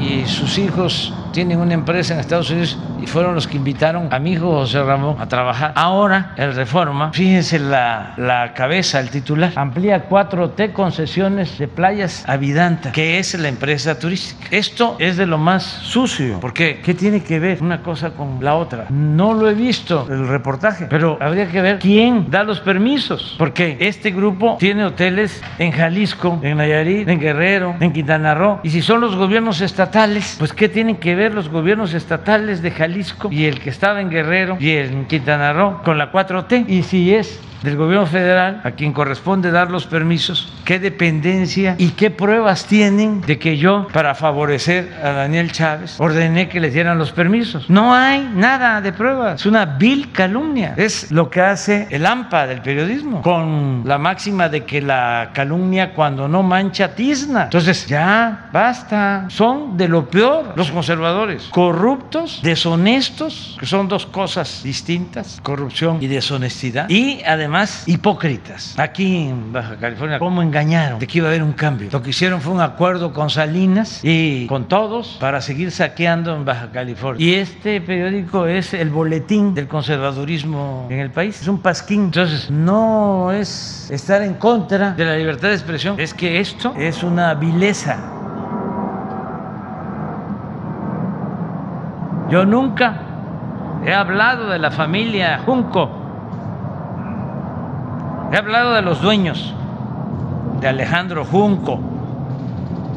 y 0.00 0.24
sus 0.26 0.58
hijos 0.58 1.12
tienen 1.32 1.58
una 1.58 1.74
empresa 1.74 2.14
en 2.14 2.20
Estados 2.20 2.50
Unidos 2.50 2.78
y 3.00 3.06
fueron 3.06 3.34
los 3.34 3.46
que 3.46 3.56
invitaron 3.56 4.08
a 4.12 4.18
mi 4.18 4.32
hijo 4.32 4.50
José 4.52 4.82
Ramón 4.82 5.16
a 5.18 5.28
trabajar. 5.28 5.72
Ahora, 5.74 6.34
el 6.36 6.54
Reforma, 6.54 7.12
fíjense 7.12 7.58
la, 7.58 8.14
la 8.16 8.52
cabeza, 8.54 9.00
el 9.00 9.10
titular, 9.10 9.52
amplía 9.56 10.08
4T 10.08 10.72
concesiones 10.72 11.58
de 11.58 11.68
playas 11.68 12.24
a 12.28 12.36
Vidanta, 12.36 12.92
que 12.92 13.18
es 13.18 13.38
la 13.38 13.48
empresa 13.48 13.98
turística. 13.98 14.48
Esto 14.50 14.96
es 14.98 15.16
de 15.16 15.26
lo 15.26 15.38
más 15.38 15.62
sucio, 15.62 16.38
porque 16.40 16.80
¿qué 16.84 16.94
tiene 16.94 17.22
que 17.22 17.38
ver 17.38 17.62
una 17.62 17.82
cosa 17.82 18.10
con 18.10 18.42
la 18.42 18.56
otra? 18.56 18.86
No 18.90 19.34
lo 19.34 19.48
he 19.48 19.54
visto 19.54 20.06
el 20.10 20.28
reportaje, 20.28 20.86
pero 20.90 21.18
habría 21.20 21.48
que 21.48 21.60
ver 21.60 21.78
quién 21.78 22.30
da 22.30 22.44
los 22.44 22.60
permisos, 22.60 23.36
porque 23.38 23.76
este 23.80 24.10
grupo 24.10 24.56
tiene 24.58 24.84
hoteles 24.84 25.42
en 25.58 25.72
Jalisco, 25.72 26.38
en 26.42 26.58
Nayarit, 26.58 27.08
en 27.08 27.20
Guerrero, 27.20 27.76
en 27.80 27.92
Quintana 27.92 28.34
Roo, 28.34 28.60
y 28.62 28.70
si 28.70 28.82
son 28.82 29.00
los 29.00 29.16
gobiernos 29.16 29.60
estatales, 29.60 30.36
pues 30.38 30.52
¿qué 30.52 30.68
tienen 30.68 30.96
que 30.96 31.14
ver 31.14 31.19
los 31.28 31.50
gobiernos 31.50 31.92
estatales 31.92 32.62
de 32.62 32.70
Jalisco 32.70 33.28
y 33.30 33.44
el 33.44 33.60
que 33.60 33.68
estaba 33.68 34.00
en 34.00 34.08
Guerrero 34.08 34.56
y 34.58 34.70
en 34.70 35.06
Quintana 35.06 35.52
Roo 35.52 35.82
con 35.84 35.98
la 35.98 36.10
4T? 36.10 36.64
Y 36.68 36.82
si 36.82 37.14
es 37.14 37.40
del 37.62 37.76
gobierno 37.76 38.06
federal 38.06 38.60
a 38.64 38.72
quien 38.72 38.92
corresponde 38.92 39.50
dar 39.50 39.70
los 39.70 39.86
permisos, 39.86 40.52
qué 40.64 40.78
dependencia 40.78 41.74
y 41.78 41.90
qué 41.90 42.10
pruebas 42.10 42.66
tienen 42.66 43.20
de 43.20 43.38
que 43.38 43.56
yo, 43.56 43.88
para 43.92 44.14
favorecer 44.14 44.92
a 45.02 45.10
Daniel 45.10 45.52
Chávez, 45.52 46.00
ordené 46.00 46.48
que 46.48 46.60
les 46.60 46.72
dieran 46.72 46.98
los 46.98 47.12
permisos. 47.12 47.68
No 47.68 47.94
hay 47.94 48.28
nada 48.34 48.80
de 48.80 48.92
pruebas. 48.92 49.40
Es 49.40 49.46
una 49.46 49.64
vil 49.64 50.12
calumnia. 50.12 50.74
Es 50.76 51.10
lo 51.10 51.30
que 51.30 51.40
hace 51.40 51.88
el 51.90 52.06
AMPA 52.06 52.46
del 52.46 52.62
periodismo, 52.62 53.22
con 53.22 53.82
la 53.84 53.98
máxima 53.98 54.48
de 54.48 54.64
que 54.64 54.80
la 54.80 55.30
calumnia 55.32 55.92
cuando 55.94 56.28
no 56.28 56.42
mancha 56.42 56.94
tizna. 56.94 57.44
Entonces, 57.44 57.86
ya 57.86 58.48
basta. 58.52 59.26
Son 59.28 59.76
de 59.76 59.88
lo 59.88 60.08
peor 60.08 60.52
los 60.56 60.70
conservadores. 60.70 61.44
Corruptos, 61.50 62.40
deshonestos, 62.42 63.56
que 63.58 63.66
son 63.66 63.88
dos 63.88 64.06
cosas 64.06 64.62
distintas, 64.62 65.40
corrupción 65.42 65.98
y 66.00 66.06
deshonestidad. 66.06 66.88
Y 66.88 67.22
además, 67.24 67.49
además 67.50 67.82
hipócritas. 67.88 68.78
Aquí 68.78 69.28
en 69.28 69.52
Baja 69.52 69.76
California, 69.76 70.20
¿cómo 70.20 70.40
engañaron 70.40 71.00
de 71.00 71.06
que 71.08 71.18
iba 71.18 71.26
a 71.26 71.30
haber 71.30 71.42
un 71.42 71.52
cambio? 71.52 71.88
Lo 71.90 72.00
que 72.00 72.10
hicieron 72.10 72.40
fue 72.40 72.52
un 72.52 72.60
acuerdo 72.60 73.12
con 73.12 73.28
Salinas 73.28 74.00
y 74.04 74.46
con 74.46 74.66
todos 74.66 75.16
para 75.20 75.40
seguir 75.40 75.72
saqueando 75.72 76.36
en 76.36 76.44
Baja 76.44 76.70
California. 76.70 77.24
Y 77.24 77.34
este 77.34 77.80
periódico 77.80 78.46
es 78.46 78.72
el 78.72 78.90
boletín 78.90 79.52
del 79.52 79.66
conservadurismo 79.66 80.86
en 80.90 81.00
el 81.00 81.10
país. 81.10 81.40
Es 81.40 81.48
un 81.48 81.58
pasquín. 81.58 82.04
Entonces, 82.04 82.50
no 82.50 83.32
es 83.32 83.90
estar 83.90 84.22
en 84.22 84.34
contra 84.34 84.92
de 84.92 85.04
la 85.04 85.16
libertad 85.16 85.48
de 85.48 85.54
expresión, 85.54 85.98
es 85.98 86.14
que 86.14 86.38
esto 86.38 86.74
es 86.78 87.02
una 87.02 87.34
vileza. 87.34 87.98
Yo 92.30 92.46
nunca 92.46 93.00
he 93.84 93.92
hablado 93.92 94.50
de 94.50 94.60
la 94.60 94.70
familia 94.70 95.40
Junco 95.44 95.99
He 98.32 98.36
hablado 98.36 98.74
de 98.74 98.82
los 98.82 99.02
dueños, 99.02 99.52
de 100.60 100.68
Alejandro 100.68 101.24
Junco, 101.24 101.80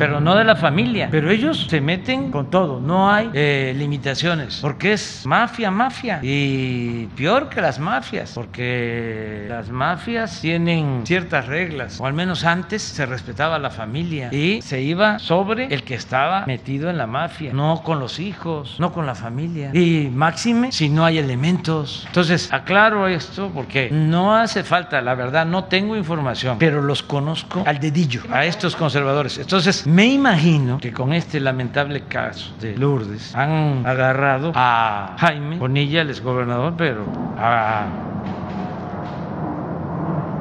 pero 0.03 0.19
no 0.19 0.35
de 0.35 0.43
la 0.43 0.57
familia. 0.57 1.07
Pero 1.09 1.31
ellos 1.31 1.67
se 1.69 1.79
meten 1.79 2.29
con 2.29 2.49
todo, 2.49 2.81
no 2.81 3.09
hay 3.09 3.29
eh, 3.33 3.73
limitaciones, 3.77 4.59
porque 4.61 4.91
es 4.91 5.25
mafia, 5.25 5.71
mafia. 5.71 6.19
Y 6.21 7.05
peor 7.15 7.47
que 7.47 7.61
las 7.61 7.79
mafias, 7.79 8.33
porque 8.35 9.45
las 9.47 9.69
mafias 9.69 10.41
tienen 10.41 11.03
ciertas 11.05 11.47
reglas, 11.47 12.01
o 12.01 12.05
al 12.05 12.13
menos 12.13 12.43
antes 12.43 12.81
se 12.81 13.05
respetaba 13.05 13.57
la 13.59 13.69
familia 13.69 14.27
y 14.33 14.61
se 14.61 14.81
iba 14.81 15.19
sobre 15.19 15.67
el 15.73 15.83
que 15.83 15.95
estaba 15.95 16.45
metido 16.47 16.89
en 16.89 16.97
la 16.97 17.07
mafia, 17.07 17.53
no 17.53 17.81
con 17.81 18.01
los 18.01 18.19
hijos, 18.19 18.75
no 18.79 18.91
con 18.91 19.05
la 19.05 19.15
familia. 19.15 19.71
Y 19.73 20.09
máxime 20.13 20.73
si 20.73 20.89
no 20.89 21.05
hay 21.05 21.17
elementos. 21.17 22.03
Entonces, 22.07 22.51
aclaro 22.51 23.07
esto 23.07 23.51
porque 23.53 23.89
no 23.89 24.35
hace 24.35 24.65
falta, 24.65 24.99
la 24.99 25.15
verdad, 25.15 25.45
no 25.45 25.63
tengo 25.63 25.95
información, 25.95 26.57
pero 26.59 26.81
los 26.81 27.03
conozco 27.03 27.63
al 27.65 27.79
dedillo, 27.79 28.23
a 28.29 28.43
estos 28.43 28.75
conservadores. 28.75 29.37
Entonces, 29.37 29.87
me 29.93 30.07
imagino 30.07 30.79
que 30.79 30.91
con 30.91 31.13
este 31.13 31.39
lamentable 31.39 32.01
caso 32.01 32.51
de 32.59 32.75
Lourdes 32.75 33.35
han 33.35 33.85
agarrado 33.85 34.51
a 34.55 35.15
Jaime 35.19 35.57
Bonilla, 35.57 36.01
el 36.01 36.09
exgobernador, 36.09 36.73
pero 36.75 37.05
a 37.37 37.85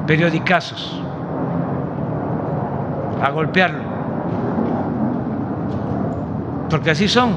periodicazos 0.07 0.99
a 3.21 3.29
golpearlo. 3.29 3.83
Porque 6.69 6.91
así 6.91 7.07
son. 7.07 7.35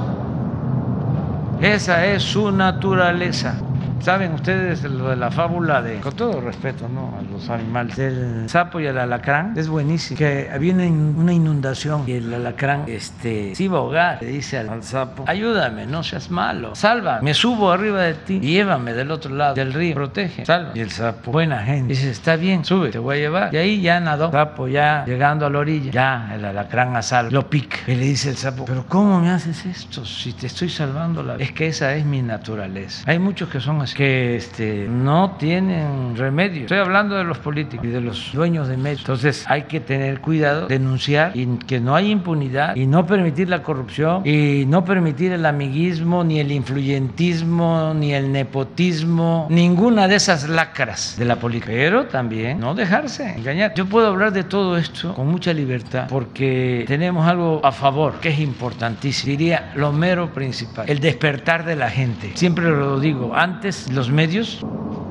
Esa 1.61 2.07
es 2.07 2.23
su 2.23 2.51
naturaleza. 2.51 3.55
¿Saben 4.01 4.33
ustedes 4.35 4.85
lo 4.85 5.09
de 5.09 5.17
la 5.17 5.31
fábula 5.31 5.83
de, 5.83 6.01
con 6.01 6.15
todo 6.15 6.41
respeto, 6.41 6.89
¿no? 6.89 7.15
A 7.19 7.23
los 7.23 7.49
animales, 7.51 7.97
del 7.97 8.49
sapo 8.49 8.79
y 8.79 8.87
el 8.87 8.99
alacrán? 8.99 9.55
Es 9.57 9.69
buenísimo. 9.69 10.19
Que 10.19 10.49
había 10.53 10.75
una 10.75 11.33
inundación 11.33 12.05
y 12.07 12.13
el 12.13 12.33
alacrán, 12.33 12.85
este, 12.87 13.55
se 13.55 13.65
iba 13.65 13.79
a 13.79 13.81
ahogar. 13.81 14.19
Le 14.21 14.29
dice 14.29 14.59
al, 14.59 14.83
sapo, 14.83 15.25
ayúdame, 15.27 15.87
no 15.87 16.03
seas 16.03 16.31
malo. 16.31 16.75
Salva, 16.75 17.21
me 17.21 17.35
subo 17.35 17.73
arriba 17.73 18.03
de 18.03 18.15
ti 18.15 18.39
y 18.43 18.53
llévame 18.53 18.93
del 18.93 19.11
otro 19.11 19.35
lado 19.35 19.55
del 19.55 19.73
río. 19.73 19.95
Protege, 19.95 20.45
salva. 20.45 20.73
Y 20.75 20.81
el 20.81 20.91
sapo, 20.91 21.33
buena 21.33 21.63
gente, 21.65 21.95
dice, 21.95 22.11
está 22.11 22.37
bien, 22.37 22.65
sube, 22.65 22.91
te 22.91 22.99
voy 22.99 23.17
a 23.17 23.21
llevar. 23.21 23.55
Y 23.55 23.57
ahí 23.57 23.81
ya 23.81 23.99
nadó. 23.99 24.27
El 24.27 24.33
sapo 24.33 24.69
ya 24.69 25.05
llegando 25.07 25.47
a 25.47 25.51
la 25.51 25.59
orilla, 25.59 25.91
ya 25.91 26.31
el 26.35 26.45
alacrán 26.45 26.95
a 26.97 27.03
salvo. 27.03 27.33
Lo 27.33 27.51
pica. 27.51 27.79
Y 27.87 27.95
le 27.95 28.05
dice 28.05 28.31
el 28.31 28.37
sapo, 28.37 28.67
pero 28.67 28.85
¿cómo 28.87 29.21
me 29.21 29.31
haces 29.31 29.67
esto 29.67 30.05
si 30.05 30.33
te 30.33 30.47
estoy 30.47 30.69
salvando 30.69 31.23
la 31.23 31.35
vida? 31.35 31.45
Es 31.45 31.53
que 31.53 31.67
esa 31.67 31.95
es 31.95 32.05
mi 32.05 32.23
naturaleza. 32.23 33.03
Hay 33.11 33.19
muchos 33.19 33.49
que 33.49 33.61
son 33.61 33.83
que 33.95 34.37
este, 34.37 34.87
no 34.89 35.37
tienen 35.39 36.17
remedio. 36.17 36.63
Estoy 36.63 36.79
hablando 36.79 37.17
de 37.17 37.25
los 37.25 37.39
políticos 37.39 37.87
y 37.87 37.89
de 37.89 38.01
los 38.01 38.33
dueños 38.33 38.69
de 38.69 38.77
medios. 38.77 39.01
Entonces 39.01 39.45
hay 39.49 39.63
que 39.63 39.81
tener 39.81 40.21
cuidado, 40.21 40.67
denunciar 40.67 41.33
y 41.35 41.47
que 41.59 41.81
no 41.81 41.95
haya 41.95 42.09
impunidad 42.09 42.77
y 42.77 42.87
no 42.87 43.07
permitir 43.07 43.49
la 43.49 43.63
corrupción 43.63 44.27
y 44.27 44.65
no 44.67 44.85
permitir 44.85 45.33
el 45.33 45.47
amiguismo, 45.47 46.25
ni 46.25 46.41
el 46.41 46.53
influyentismo, 46.53 47.93
ni 47.95 48.13
el 48.13 48.33
nepotismo, 48.33 49.47
ninguna 49.51 50.09
de 50.09 50.17
esas 50.17 50.49
lacras 50.49 51.17
de 51.19 51.25
la 51.25 51.37
política. 51.37 51.73
Pero 51.73 52.07
también 52.07 52.61
no 52.61 52.75
dejarse 52.75 53.35
engañar. 53.37 53.75
Yo 53.75 53.87
puedo 53.87 54.09
hablar 54.09 54.33
de 54.33 54.45
todo 54.45 54.77
esto 54.77 55.15
con 55.15 55.29
mucha 55.29 55.53
libertad 55.53 56.07
porque 56.09 56.85
tenemos 56.87 57.27
algo 57.27 57.61
a 57.65 57.73
favor 57.73 58.21
que 58.21 58.31
es 58.31 58.39
importantísimo. 58.39 59.31
Diría 59.31 59.73
lo 59.75 59.93
mero 59.93 60.33
principal, 60.33 60.89
el 60.89 61.01
despertar 61.01 61.65
de 61.65 61.77
la 61.77 61.91
gente. 61.91 62.33
Siempre 62.35 62.69
lo 62.71 62.99
digo, 63.01 63.35
antes 63.35 63.76
los 63.91 64.11
medios 64.11 64.65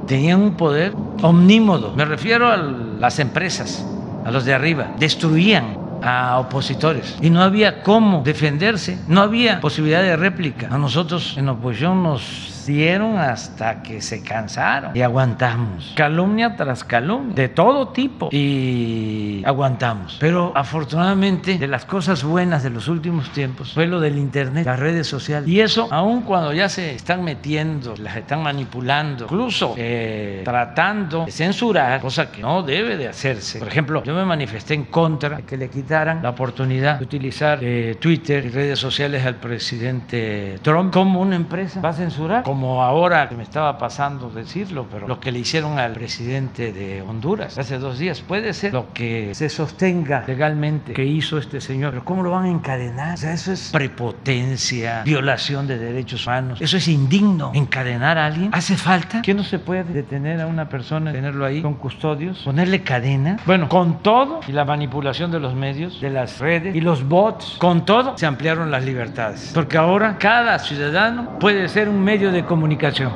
tenían 0.08 0.42
un 0.42 0.56
poder 0.56 0.94
omnímodo. 1.22 1.94
Me 1.96 2.06
refiero 2.06 2.52
a 2.52 2.58
las 2.58 3.20
empresas, 3.20 3.86
a 4.26 4.32
los 4.32 4.46
de 4.46 4.54
arriba. 4.54 4.92
Destruían 5.00 5.78
a 6.02 6.38
opositores 6.40 7.18
y 7.22 7.30
no 7.30 7.42
había 7.42 7.82
cómo 7.82 8.22
defenderse, 8.24 9.00
no 9.08 9.22
había 9.22 9.60
posibilidad 9.60 10.02
de 10.02 10.16
réplica. 10.16 10.68
A 10.72 10.78
nosotros 10.78 11.36
en 11.38 11.50
oposición 11.50 12.04
nos 12.04 12.55
dieron 12.66 13.18
hasta 13.18 13.82
que 13.82 14.02
se 14.02 14.22
cansaron 14.22 14.96
y 14.96 15.02
aguantamos. 15.02 15.94
Calumnia 15.96 16.56
tras 16.56 16.84
calumnia, 16.84 17.36
de 17.36 17.50
todo 17.50 17.90
tipo 17.90 18.30
y 18.32 19.44
aguantamos. 19.46 20.18
Pero 20.20 20.52
afortunadamente 20.56 21.58
de 21.58 21.68
las 21.68 21.86
cosas 21.86 22.24
buenas 22.24 22.64
de 22.64 22.70
los 22.70 22.88
últimos 22.88 23.30
tiempos 23.32 23.74
fue 23.74 23.88
lo 23.88 24.00
del 24.00 24.18
Internet, 24.18 24.66
las 24.66 24.80
redes 24.80 25.08
sociales. 25.08 25.48
Y 25.48 25.62
eso, 25.62 25.88
aun 25.92 26.22
cuando 26.22 26.54
ya 26.54 26.70
se 26.70 26.94
están 26.96 27.24
metiendo, 27.24 27.96
las 27.98 28.18
están 28.18 28.44
manipulando, 28.44 29.26
incluso 29.26 29.76
eh, 29.78 30.42
tratando 30.44 31.26
de 31.26 31.32
censurar, 31.32 32.02
cosa 32.02 32.32
que 32.32 32.42
no 32.42 32.64
debe 32.64 32.98
de 32.98 33.08
hacerse. 33.08 33.60
Por 33.60 33.68
ejemplo, 33.68 34.04
yo 34.04 34.14
me 34.14 34.26
manifesté 34.26 34.74
en 34.74 34.86
contra 34.86 35.38
de 35.38 35.44
que 35.44 35.58
le 35.58 35.70
quitaran 35.70 36.22
la 36.22 36.30
oportunidad 36.30 37.00
de 37.00 37.04
utilizar 37.04 37.60
eh, 37.62 37.96
Twitter 38.00 38.46
y 38.46 38.50
redes 38.50 38.80
sociales 38.80 39.26
al 39.26 39.36
presidente 39.36 40.60
Trump 40.62 40.94
como 40.94 41.22
una 41.22 41.36
empresa. 41.36 41.82
¿Va 41.82 41.90
a 41.90 41.94
censurar? 41.94 42.44
Como 42.56 42.82
ahora 42.82 43.30
me 43.36 43.44
estaba 43.44 43.78
pasando 43.78 44.30
decirlo, 44.30 44.88
pero 44.90 45.10
lo 45.10 45.20
que 45.20 45.30
le 45.30 45.40
hicieron 45.40 45.78
al 45.78 45.92
presidente 45.92 46.72
de 46.72 47.02
Honduras 47.02 47.58
hace 47.58 47.78
dos 47.80 48.00
días 48.00 48.22
puede 48.22 48.54
ser 48.54 48.72
lo 48.72 48.94
que 48.94 49.36
se 49.36 49.50
sostenga 49.50 50.24
legalmente 50.26 50.94
que 50.94 51.04
hizo 51.04 51.38
este 51.38 51.60
señor, 51.60 51.92
pero 51.92 52.06
¿cómo 52.06 52.24
lo 52.24 52.32
van 52.32 52.46
a 52.46 52.50
encadenar? 52.50 53.16
O 53.16 53.18
sea, 53.18 53.34
eso 53.34 53.52
es 53.52 53.72
prepotencia, 53.74 55.04
violación 55.04 55.68
de 55.68 55.78
derechos 55.78 56.26
humanos, 56.28 56.62
eso 56.62 56.78
es 56.78 56.88
indigno. 56.88 57.52
Encadenar 57.54 58.18
a 58.18 58.28
alguien, 58.28 58.52
¿hace 58.54 58.78
falta? 58.78 59.22
¿Que 59.22 59.34
no 59.34 59.44
se 59.44 59.60
puede 59.60 59.84
detener 59.84 60.40
a 60.40 60.48
una 60.48 60.70
persona, 60.70 61.12
tenerlo 61.12 61.44
ahí 61.44 61.62
con 61.62 61.74
custodios, 61.74 62.40
ponerle 62.40 62.84
cadena? 62.84 63.38
Bueno, 63.46 63.68
con 63.68 64.02
todo 64.02 64.40
y 64.48 64.54
la 64.54 64.64
manipulación 64.64 65.30
de 65.30 65.42
los 65.42 65.54
medios, 65.56 66.00
de 66.00 66.10
las 66.10 66.40
redes 66.40 66.74
y 66.74 66.80
los 66.80 67.06
bots, 67.06 67.58
con 67.60 67.84
todo 67.84 68.18
se 68.18 68.26
ampliaron 68.26 68.72
las 68.72 68.86
libertades, 68.86 69.52
porque 69.54 69.78
ahora 69.78 70.18
cada 70.18 70.58
ciudadano 70.60 71.38
puede 71.38 71.68
ser 71.68 71.90
un 71.90 72.02
medio 72.02 72.32
de 72.32 72.45
comunicación. 72.46 73.12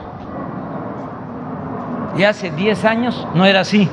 Y 2.18 2.24
hace 2.24 2.52
10 2.52 2.86
años 2.86 3.28
no 3.34 3.46
era 3.46 3.62
así. 3.62 3.90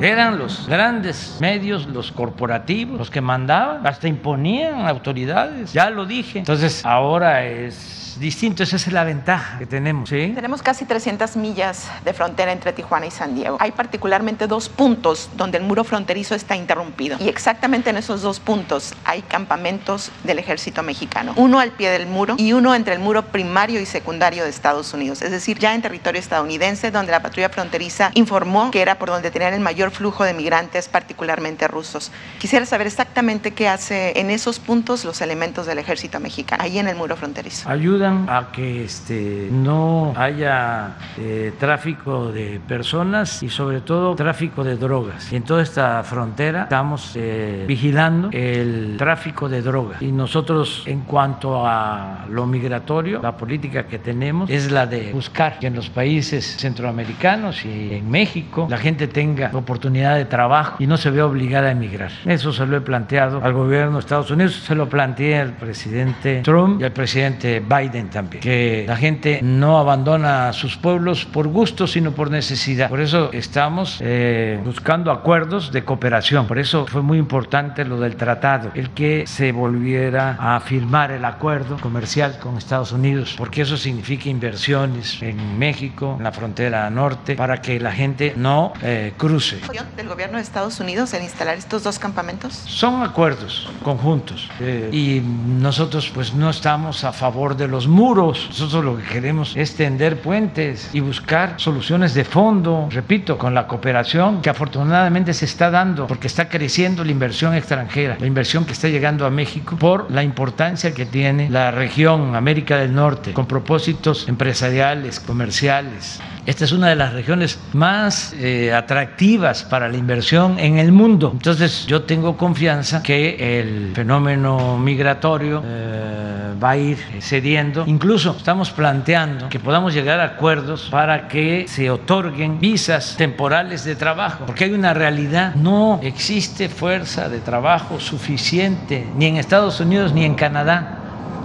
Eran 0.00 0.38
los 0.38 0.66
grandes 0.66 1.36
medios, 1.40 1.86
los 1.86 2.10
corporativos, 2.10 2.98
los 2.98 3.10
que 3.10 3.20
mandaban, 3.20 3.86
hasta 3.86 4.08
imponían 4.08 4.86
autoridades, 4.86 5.72
ya 5.74 5.90
lo 5.90 6.06
dije. 6.06 6.38
Entonces 6.38 6.84
ahora 6.86 7.44
es 7.44 8.00
distinto, 8.20 8.62
esa 8.62 8.76
es 8.76 8.92
la 8.92 9.04
ventaja 9.04 9.58
que 9.58 9.66
tenemos. 9.66 10.10
Tenemos 10.10 10.62
casi 10.62 10.84
300 10.84 11.36
millas 11.36 11.90
de 12.04 12.12
frontera 12.12 12.52
entre 12.52 12.72
Tijuana 12.72 13.06
y 13.06 13.10
San 13.10 13.34
Diego. 13.34 13.56
Hay 13.60 13.72
particularmente 13.72 14.46
dos 14.46 14.68
puntos 14.68 15.30
donde 15.36 15.58
el 15.58 15.64
muro 15.64 15.84
fronterizo 15.84 16.34
está 16.34 16.54
interrumpido 16.56 17.16
y 17.20 17.28
exactamente 17.28 17.90
en 17.90 17.96
esos 17.96 18.22
dos 18.22 18.38
puntos 18.38 18.94
hay 19.04 19.22
campamentos 19.22 20.10
del 20.24 20.38
ejército 20.38 20.82
mexicano, 20.82 21.32
uno 21.36 21.58
al 21.60 21.70
pie 21.70 21.90
del 21.90 22.06
muro 22.06 22.34
y 22.38 22.52
uno 22.52 22.74
entre 22.74 22.94
el 22.94 23.00
muro 23.00 23.22
primario 23.22 23.80
y 23.80 23.86
secundario 23.86 24.44
de 24.44 24.50
Estados 24.50 24.92
Unidos, 24.92 25.22
es 25.22 25.30
decir, 25.30 25.58
ya 25.58 25.74
en 25.74 25.82
territorio 25.82 26.20
estadounidense 26.20 26.90
donde 26.90 27.12
la 27.12 27.22
patrulla 27.22 27.48
fronteriza 27.48 28.10
informó 28.14 28.70
que 28.70 28.82
era 28.82 28.98
por 28.98 29.08
donde 29.08 29.30
tenían 29.30 29.54
el 29.54 29.60
mayor 29.60 29.89
flujo 29.90 30.24
de 30.24 30.34
migrantes, 30.34 30.88
particularmente 30.88 31.68
rusos. 31.68 32.10
Quisiera 32.38 32.66
saber 32.66 32.86
exactamente 32.86 33.52
qué 33.52 33.68
hace 33.68 34.18
en 34.18 34.30
esos 34.30 34.58
puntos 34.58 35.04
los 35.04 35.20
elementos 35.20 35.66
del 35.66 35.78
ejército 35.78 36.20
mexicano, 36.20 36.62
ahí 36.62 36.78
en 36.78 36.88
el 36.88 36.96
muro 36.96 37.16
fronterizo. 37.16 37.68
Ayuda 37.68 38.24
a 38.28 38.52
que 38.52 38.84
este, 38.84 39.48
no 39.50 40.12
haya 40.16 40.96
eh, 41.18 41.52
tráfico 41.58 42.32
de 42.32 42.60
personas 42.66 43.42
y 43.42 43.48
sobre 43.48 43.80
todo 43.80 44.14
tráfico 44.14 44.64
de 44.64 44.76
drogas. 44.76 45.32
En 45.32 45.42
toda 45.42 45.62
esta 45.62 46.02
frontera 46.02 46.64
estamos 46.64 47.12
eh, 47.14 47.64
vigilando 47.66 48.30
el 48.32 48.96
tráfico 48.98 49.48
de 49.48 49.62
drogas. 49.62 50.00
Y 50.02 50.12
nosotros 50.12 50.84
en 50.86 51.00
cuanto 51.00 51.66
a 51.66 52.26
lo 52.28 52.46
migratorio, 52.46 53.20
la 53.22 53.36
política 53.36 53.86
que 53.86 53.98
tenemos 53.98 54.48
es 54.50 54.70
la 54.70 54.86
de 54.86 55.12
buscar 55.12 55.58
que 55.58 55.66
en 55.66 55.74
los 55.74 55.90
países 55.90 56.56
centroamericanos 56.58 57.64
y 57.64 57.94
en 57.94 58.10
México 58.10 58.66
la 58.68 58.78
gente 58.78 59.08
tenga 59.08 59.50
oportunidad 59.52 59.79
de 59.80 60.24
trabajo 60.24 60.76
y 60.78 60.86
no 60.86 60.96
se 60.96 61.10
vea 61.10 61.26
obligada 61.26 61.68
a 61.68 61.72
emigrar. 61.72 62.10
Eso 62.26 62.52
se 62.52 62.66
lo 62.66 62.76
he 62.76 62.80
planteado 62.80 63.42
al 63.42 63.52
gobierno 63.52 63.94
de 63.94 64.00
Estados 64.00 64.30
Unidos, 64.30 64.54
se 64.54 64.74
lo 64.74 64.88
planteé 64.88 65.38
al 65.38 65.52
presidente 65.52 66.42
Trump 66.42 66.80
y 66.80 66.84
al 66.84 66.92
presidente 66.92 67.60
Biden 67.60 68.10
también, 68.10 68.42
que 68.42 68.84
la 68.86 68.96
gente 68.96 69.40
no 69.42 69.78
abandona 69.78 70.52
sus 70.52 70.76
pueblos 70.76 71.24
por 71.24 71.48
gusto, 71.48 71.86
sino 71.86 72.12
por 72.12 72.30
necesidad. 72.30 72.88
Por 72.88 73.00
eso 73.00 73.30
estamos 73.32 73.98
eh, 74.00 74.60
buscando 74.64 75.10
acuerdos 75.10 75.72
de 75.72 75.84
cooperación. 75.84 76.46
Por 76.46 76.58
eso 76.58 76.86
fue 76.86 77.02
muy 77.02 77.18
importante 77.18 77.84
lo 77.84 77.98
del 77.98 78.16
tratado, 78.16 78.70
el 78.74 78.90
que 78.90 79.24
se 79.26 79.52
volviera 79.52 80.36
a 80.38 80.60
firmar 80.60 81.10
el 81.10 81.24
acuerdo 81.24 81.78
comercial 81.78 82.38
con 82.38 82.56
Estados 82.56 82.92
Unidos, 82.92 83.34
porque 83.36 83.62
eso 83.62 83.76
significa 83.76 84.28
inversiones 84.28 85.22
en 85.22 85.58
México, 85.58 86.14
en 86.18 86.24
la 86.24 86.32
frontera 86.32 86.88
norte, 86.90 87.34
para 87.36 87.60
que 87.60 87.80
la 87.80 87.92
gente 87.92 88.34
no 88.36 88.72
eh, 88.82 89.12
cruce 89.16 89.58
del 89.70 90.08
gobierno 90.08 90.36
de 90.38 90.42
Estados 90.42 90.80
Unidos 90.80 91.14
en 91.14 91.22
instalar 91.22 91.56
estos 91.56 91.84
dos 91.84 92.00
campamentos? 92.00 92.54
Son 92.66 93.02
acuerdos 93.02 93.68
conjuntos 93.84 94.48
eh, 94.58 94.90
y 94.92 95.20
nosotros 95.20 96.10
pues 96.12 96.34
no 96.34 96.50
estamos 96.50 97.04
a 97.04 97.12
favor 97.12 97.56
de 97.56 97.68
los 97.68 97.86
muros. 97.86 98.46
Nosotros 98.48 98.84
lo 98.84 98.96
que 98.96 99.04
queremos 99.04 99.56
es 99.56 99.76
tender 99.76 100.20
puentes 100.20 100.90
y 100.92 100.98
buscar 100.98 101.54
soluciones 101.58 102.14
de 102.14 102.24
fondo, 102.24 102.88
repito, 102.90 103.38
con 103.38 103.54
la 103.54 103.68
cooperación 103.68 104.42
que 104.42 104.50
afortunadamente 104.50 105.34
se 105.34 105.44
está 105.44 105.70
dando 105.70 106.08
porque 106.08 106.26
está 106.26 106.48
creciendo 106.48 107.04
la 107.04 107.12
inversión 107.12 107.54
extranjera, 107.54 108.16
la 108.18 108.26
inversión 108.26 108.64
que 108.64 108.72
está 108.72 108.88
llegando 108.88 109.24
a 109.24 109.30
México 109.30 109.76
por 109.76 110.10
la 110.10 110.24
importancia 110.24 110.92
que 110.92 111.06
tiene 111.06 111.48
la 111.48 111.70
región 111.70 112.34
América 112.34 112.76
del 112.76 112.92
Norte 112.92 113.32
con 113.32 113.46
propósitos 113.46 114.26
empresariales, 114.26 115.20
comerciales. 115.20 116.20
Esta 116.50 116.64
es 116.64 116.72
una 116.72 116.88
de 116.88 116.96
las 116.96 117.12
regiones 117.12 117.60
más 117.74 118.32
eh, 118.32 118.74
atractivas 118.74 119.62
para 119.62 119.88
la 119.88 119.96
inversión 119.96 120.58
en 120.58 120.78
el 120.78 120.90
mundo. 120.90 121.30
Entonces 121.32 121.86
yo 121.86 122.02
tengo 122.02 122.36
confianza 122.36 123.04
que 123.04 123.60
el 123.60 123.92
fenómeno 123.94 124.76
migratorio 124.76 125.62
eh, 125.64 126.52
va 126.60 126.70
a 126.70 126.76
ir 126.76 126.98
cediendo. 127.20 127.84
Incluso 127.86 128.34
estamos 128.36 128.72
planteando 128.72 129.48
que 129.48 129.60
podamos 129.60 129.94
llegar 129.94 130.18
a 130.18 130.24
acuerdos 130.24 130.88
para 130.90 131.28
que 131.28 131.66
se 131.68 131.88
otorguen 131.88 132.58
visas 132.58 133.14
temporales 133.16 133.84
de 133.84 133.94
trabajo, 133.94 134.44
porque 134.44 134.64
hay 134.64 134.72
una 134.72 134.92
realidad, 134.92 135.54
no 135.54 136.00
existe 136.02 136.68
fuerza 136.68 137.28
de 137.28 137.38
trabajo 137.38 138.00
suficiente 138.00 139.06
ni 139.16 139.26
en 139.26 139.36
Estados 139.36 139.78
Unidos 139.78 140.12
ni 140.12 140.24
en 140.24 140.34
Canadá. 140.34 140.98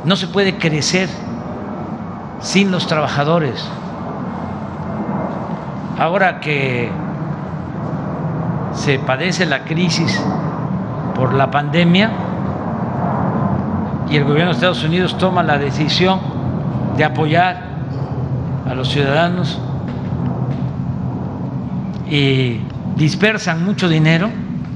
No 0.03 0.15
se 0.15 0.26
puede 0.26 0.56
crecer 0.57 1.10
sin 2.41 2.72
los 2.72 2.88
trabajadores. 2.88 3.64
Ahora 5.97 6.39
que 6.39 6.89
se 8.73 8.99
padece 8.99 9.45
la 9.45 9.63
crisis 9.63 10.22
por 11.15 11.34
la 11.34 11.49
pandemia 11.49 12.11
y 14.09 14.17
el 14.17 14.26
gobierno 14.26 14.51
de 14.51 14.55
Estados 14.55 14.84
Unidos 14.84 15.17
toma 15.17 15.41
la 15.43 15.57
decisión 15.57 16.19
de 16.97 17.05
apoyar 17.05 17.61
a 18.69 18.76
los 18.76 18.89
ciudadanos 18.89 19.59
y 22.09 22.59
dispersan 22.95 23.63
mucho 23.63 23.89
dinero, 23.89 24.30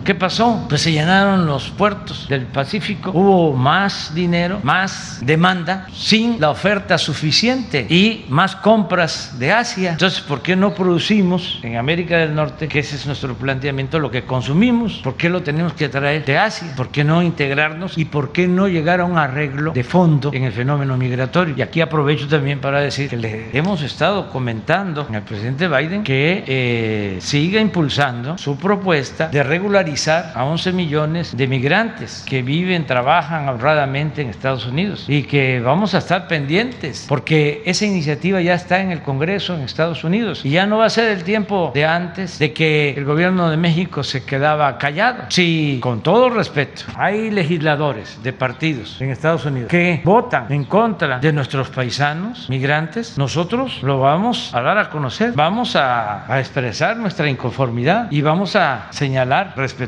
¿Qué 0.04 0.16
pasó? 0.16 0.66
Pues 0.68 0.82
se 0.82 0.92
llenaron 0.92 1.46
los 1.46 1.70
puertos 1.70 2.28
del 2.28 2.46
Pacífico, 2.46 3.12
hubo 3.14 3.54
más 3.54 4.14
dinero, 4.16 4.60
más 4.64 5.20
demanda, 5.22 5.88
sin 5.94 6.40
la 6.40 6.50
oferta 6.50 6.98
suficiente 6.98 7.86
y 7.90 8.26
más 8.30 8.56
compras 8.56 9.38
de 9.38 9.52
Asia. 9.52 9.92
Entonces, 9.92 10.22
¿por 10.22 10.42
qué 10.42 10.56
no 10.56 10.74
producimos 10.74 11.60
en 11.64 11.78
América 11.78 12.18
del 12.18 12.34
Norte, 12.34 12.68
que 12.68 12.80
ese 12.80 12.96
es 12.96 13.06
nuestro 13.06 13.36
planteamiento, 13.36 14.00
lo 14.00 14.10
que 14.10 14.24
consumimos? 14.24 15.00
¿Por 15.04 15.16
qué 15.16 15.30
lo 15.30 15.44
tenemos 15.44 15.74
que 15.74 15.90
traer 15.90 16.26
de 16.26 16.38
Asia? 16.38 16.74
¿Por 16.76 16.90
qué 16.90 17.04
no 17.04 17.22
integrarnos? 17.22 17.98
¿Y 17.98 18.06
por 18.06 18.32
qué 18.32 18.48
no 18.48 18.68
llegar 18.68 19.02
a 19.02 19.06
un 19.06 19.18
arreglo 19.18 19.74
de 19.74 19.84
fondo 19.84 20.32
en 20.34 20.44
el 20.44 20.54
fenómeno 20.54 20.98
migratorio? 20.98 21.56
Y 21.58 21.62
aquí 21.62 21.82
aprovecho 21.82 22.28
también 22.28 22.60
para 22.60 22.82
decir 22.82 23.10
que 23.10 23.18
le 23.18 23.50
hemos 23.54 23.82
estado 23.82 24.30
comentando 24.32 25.08
al 25.14 25.24
presidente 25.24 25.68
Biden 25.68 26.04
que 26.04 26.44
eh, 26.48 27.18
siga 27.22 27.62
impulsando 27.62 28.38
su 28.38 28.58
propuesta 28.58 29.28
de 29.28 29.44
regularizar 29.44 29.99
a 30.08 30.46
11 30.46 30.72
millones 30.72 31.36
de 31.36 31.48
migrantes 31.48 32.24
que 32.28 32.42
viven, 32.42 32.86
trabajan 32.86 33.50
honradamente 33.50 34.22
en 34.22 34.30
Estados 34.30 34.66
Unidos 34.66 35.06
y 35.08 35.24
que 35.24 35.60
vamos 35.60 35.94
a 35.94 35.98
estar 35.98 36.28
pendientes 36.28 37.06
porque 37.10 37.62
esa 37.66 37.86
iniciativa 37.86 38.40
ya 38.40 38.54
está 38.54 38.80
en 38.82 38.92
el 38.92 39.02
Congreso 39.02 39.56
en 39.56 39.62
Estados 39.62 40.04
Unidos 40.04 40.46
y 40.46 40.52
ya 40.52 40.66
no 40.68 40.78
va 40.78 40.86
a 40.86 40.90
ser 40.90 41.10
el 41.10 41.24
tiempo 41.24 41.72
de 41.74 41.86
antes 41.86 42.40
de 42.40 42.54
que 42.54 42.92
el 42.92 43.04
gobierno 43.04 43.50
de 43.50 43.58
México 43.58 44.04
se 44.04 44.24
quedaba 44.24 44.78
callado. 44.78 45.24
Si, 45.30 45.80
con 45.82 46.02
todo 46.02 46.30
respeto, 46.30 46.84
hay 46.96 47.32
legisladores 47.32 48.22
de 48.24 48.32
partidos 48.32 49.02
en 49.02 49.10
Estados 49.10 49.46
Unidos 49.46 49.70
que 49.70 50.02
votan 50.04 50.46
en 50.50 50.64
contra 50.66 51.20
de 51.20 51.34
nuestros 51.34 51.70
paisanos 51.70 52.50
migrantes, 52.50 53.18
nosotros 53.18 53.84
lo 53.84 54.00
vamos 54.00 54.54
a 54.54 54.62
dar 54.62 54.78
a 54.78 54.90
conocer, 54.90 55.34
vamos 55.34 55.76
a, 55.76 56.32
a 56.32 56.40
expresar 56.40 56.96
nuestra 56.98 57.30
inconformidad 57.30 58.12
y 58.12 58.22
vamos 58.22 58.56
a 58.56 58.88
señalar 58.92 59.54
respeto 59.56 59.79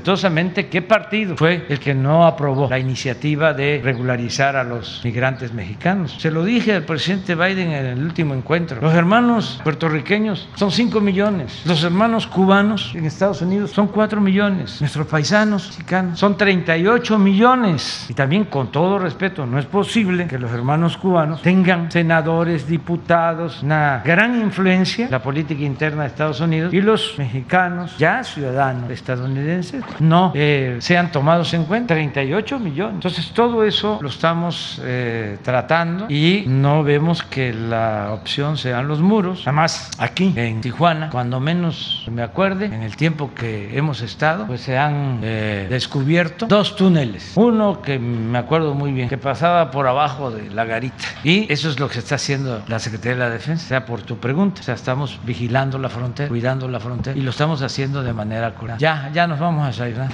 qué 0.70 0.82
partido 0.82 1.36
fue 1.38 1.66
el 1.70 1.80
que 1.80 1.94
no 1.94 2.26
aprobó 2.26 2.70
la 2.70 2.80
iniciativa 2.80 3.54
de 3.54 3.82
regularizar 3.84 4.56
a 4.56 4.64
los 4.64 5.02
migrantes 5.04 5.54
mexicanos. 5.54 6.16
Se 6.20 6.32
lo 6.32 6.44
dije 6.44 6.74
al 6.74 6.84
presidente 6.84 7.36
Biden 7.36 7.72
en 7.72 7.86
el 7.86 8.04
último 8.04 8.34
encuentro. 8.34 8.80
Los 8.82 8.94
hermanos 8.94 9.60
puertorriqueños 9.64 10.48
son 10.56 10.72
5 10.72 11.02
millones. 11.02 11.64
Los 11.66 11.84
hermanos 11.84 12.28
cubanos 12.28 12.94
en 12.96 13.06
Estados 13.06 13.42
Unidos 13.42 13.72
son 13.72 13.88
4 13.88 14.22
millones. 14.22 14.80
Nuestros 14.80 15.08
paisanos 15.08 15.68
mexicanos 15.68 16.20
son 16.20 16.38
38 16.38 17.18
millones. 17.18 18.06
Y 18.10 18.14
también 18.14 18.46
con 18.46 18.72
todo 18.72 19.00
respeto, 19.00 19.46
no 19.46 19.60
es 19.60 19.66
posible 19.66 20.28
que 20.28 20.40
los 20.40 20.52
hermanos 20.52 20.98
cubanos 20.98 21.42
tengan 21.42 21.92
senadores, 21.92 22.68
diputados, 22.68 23.62
una 23.64 24.02
gran 24.06 24.40
influencia 24.42 25.06
en 25.06 25.12
la 25.12 25.22
política 25.22 25.64
interna 25.64 26.04
de 26.04 26.10
Estados 26.10 26.40
Unidos 26.40 26.74
y 26.74 26.82
los 26.82 27.16
mexicanos, 27.18 27.98
ya 27.98 28.24
ciudadanos 28.24 28.90
estadounidenses, 28.90 29.81
no 30.00 30.32
eh, 30.36 30.78
sean 30.80 31.12
tomados 31.12 31.54
en 31.54 31.66
cuenta. 31.66 31.94
38 31.94 32.60
millones. 32.60 32.96
Entonces 32.96 33.32
todo 33.32 33.64
eso 33.64 34.00
lo 34.02 34.10
estamos 34.10 34.82
eh, 34.84 35.38
tratando 35.44 36.08
y 36.10 36.44
no 36.48 36.84
vemos 36.84 37.24
que 37.24 37.54
la 37.54 38.12
opción 38.12 38.58
sean 38.58 38.88
los 38.88 39.02
muros. 39.02 39.42
Además, 39.46 39.92
aquí 39.98 40.34
en 40.36 40.62
Tijuana, 40.62 41.10
cuando 41.10 41.40
menos 41.40 42.06
me 42.12 42.24
acuerde, 42.24 42.66
en 42.66 42.84
el 42.84 42.96
tiempo 42.96 43.32
que 43.34 43.78
hemos 43.78 44.02
estado, 44.02 44.48
pues 44.48 44.62
se 44.62 44.78
han 44.78 45.20
eh, 45.24 45.68
descubierto 45.70 46.48
dos 46.48 46.76
túneles. 46.76 47.34
Uno 47.36 47.82
que 47.82 48.00
me 48.00 48.38
acuerdo 48.38 48.74
muy 48.74 48.92
bien, 48.92 49.10
que 49.10 49.18
pasaba 49.18 49.72
por 49.72 49.88
abajo 49.88 50.32
de 50.32 50.50
la 50.50 50.66
garita. 50.66 51.06
Y 51.24 51.52
eso 51.52 51.70
es 51.70 51.80
lo 51.80 51.90
que 51.90 52.00
está 52.00 52.16
haciendo 52.16 52.64
la 52.68 52.80
Secretaría 52.80 53.14
de 53.14 53.20
la 53.20 53.30
Defensa, 53.30 53.66
o 53.66 53.68
sea, 53.70 53.86
por 53.86 54.02
tu 54.02 54.18
pregunta. 54.18 54.62
O 54.62 54.64
sea, 54.64 54.76
estamos 54.76 55.20
vigilando 55.26 55.78
la 55.78 55.90
frontera, 55.90 56.30
cuidando 56.30 56.68
la 56.68 56.80
frontera 56.80 57.18
y 57.18 57.22
lo 57.22 57.32
estamos 57.32 57.62
haciendo 57.62 58.04
de 58.04 58.14
manera 58.14 58.54
curada. 58.54 58.78
Ya, 58.80 59.10
ya 59.14 59.28
nos 59.28 59.40
vamos 59.40 59.68
a 59.68 59.71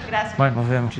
Gracias. 0.08 0.38
Bueno, 0.38 0.58
nos 0.58 0.70
vemos. 0.70 0.96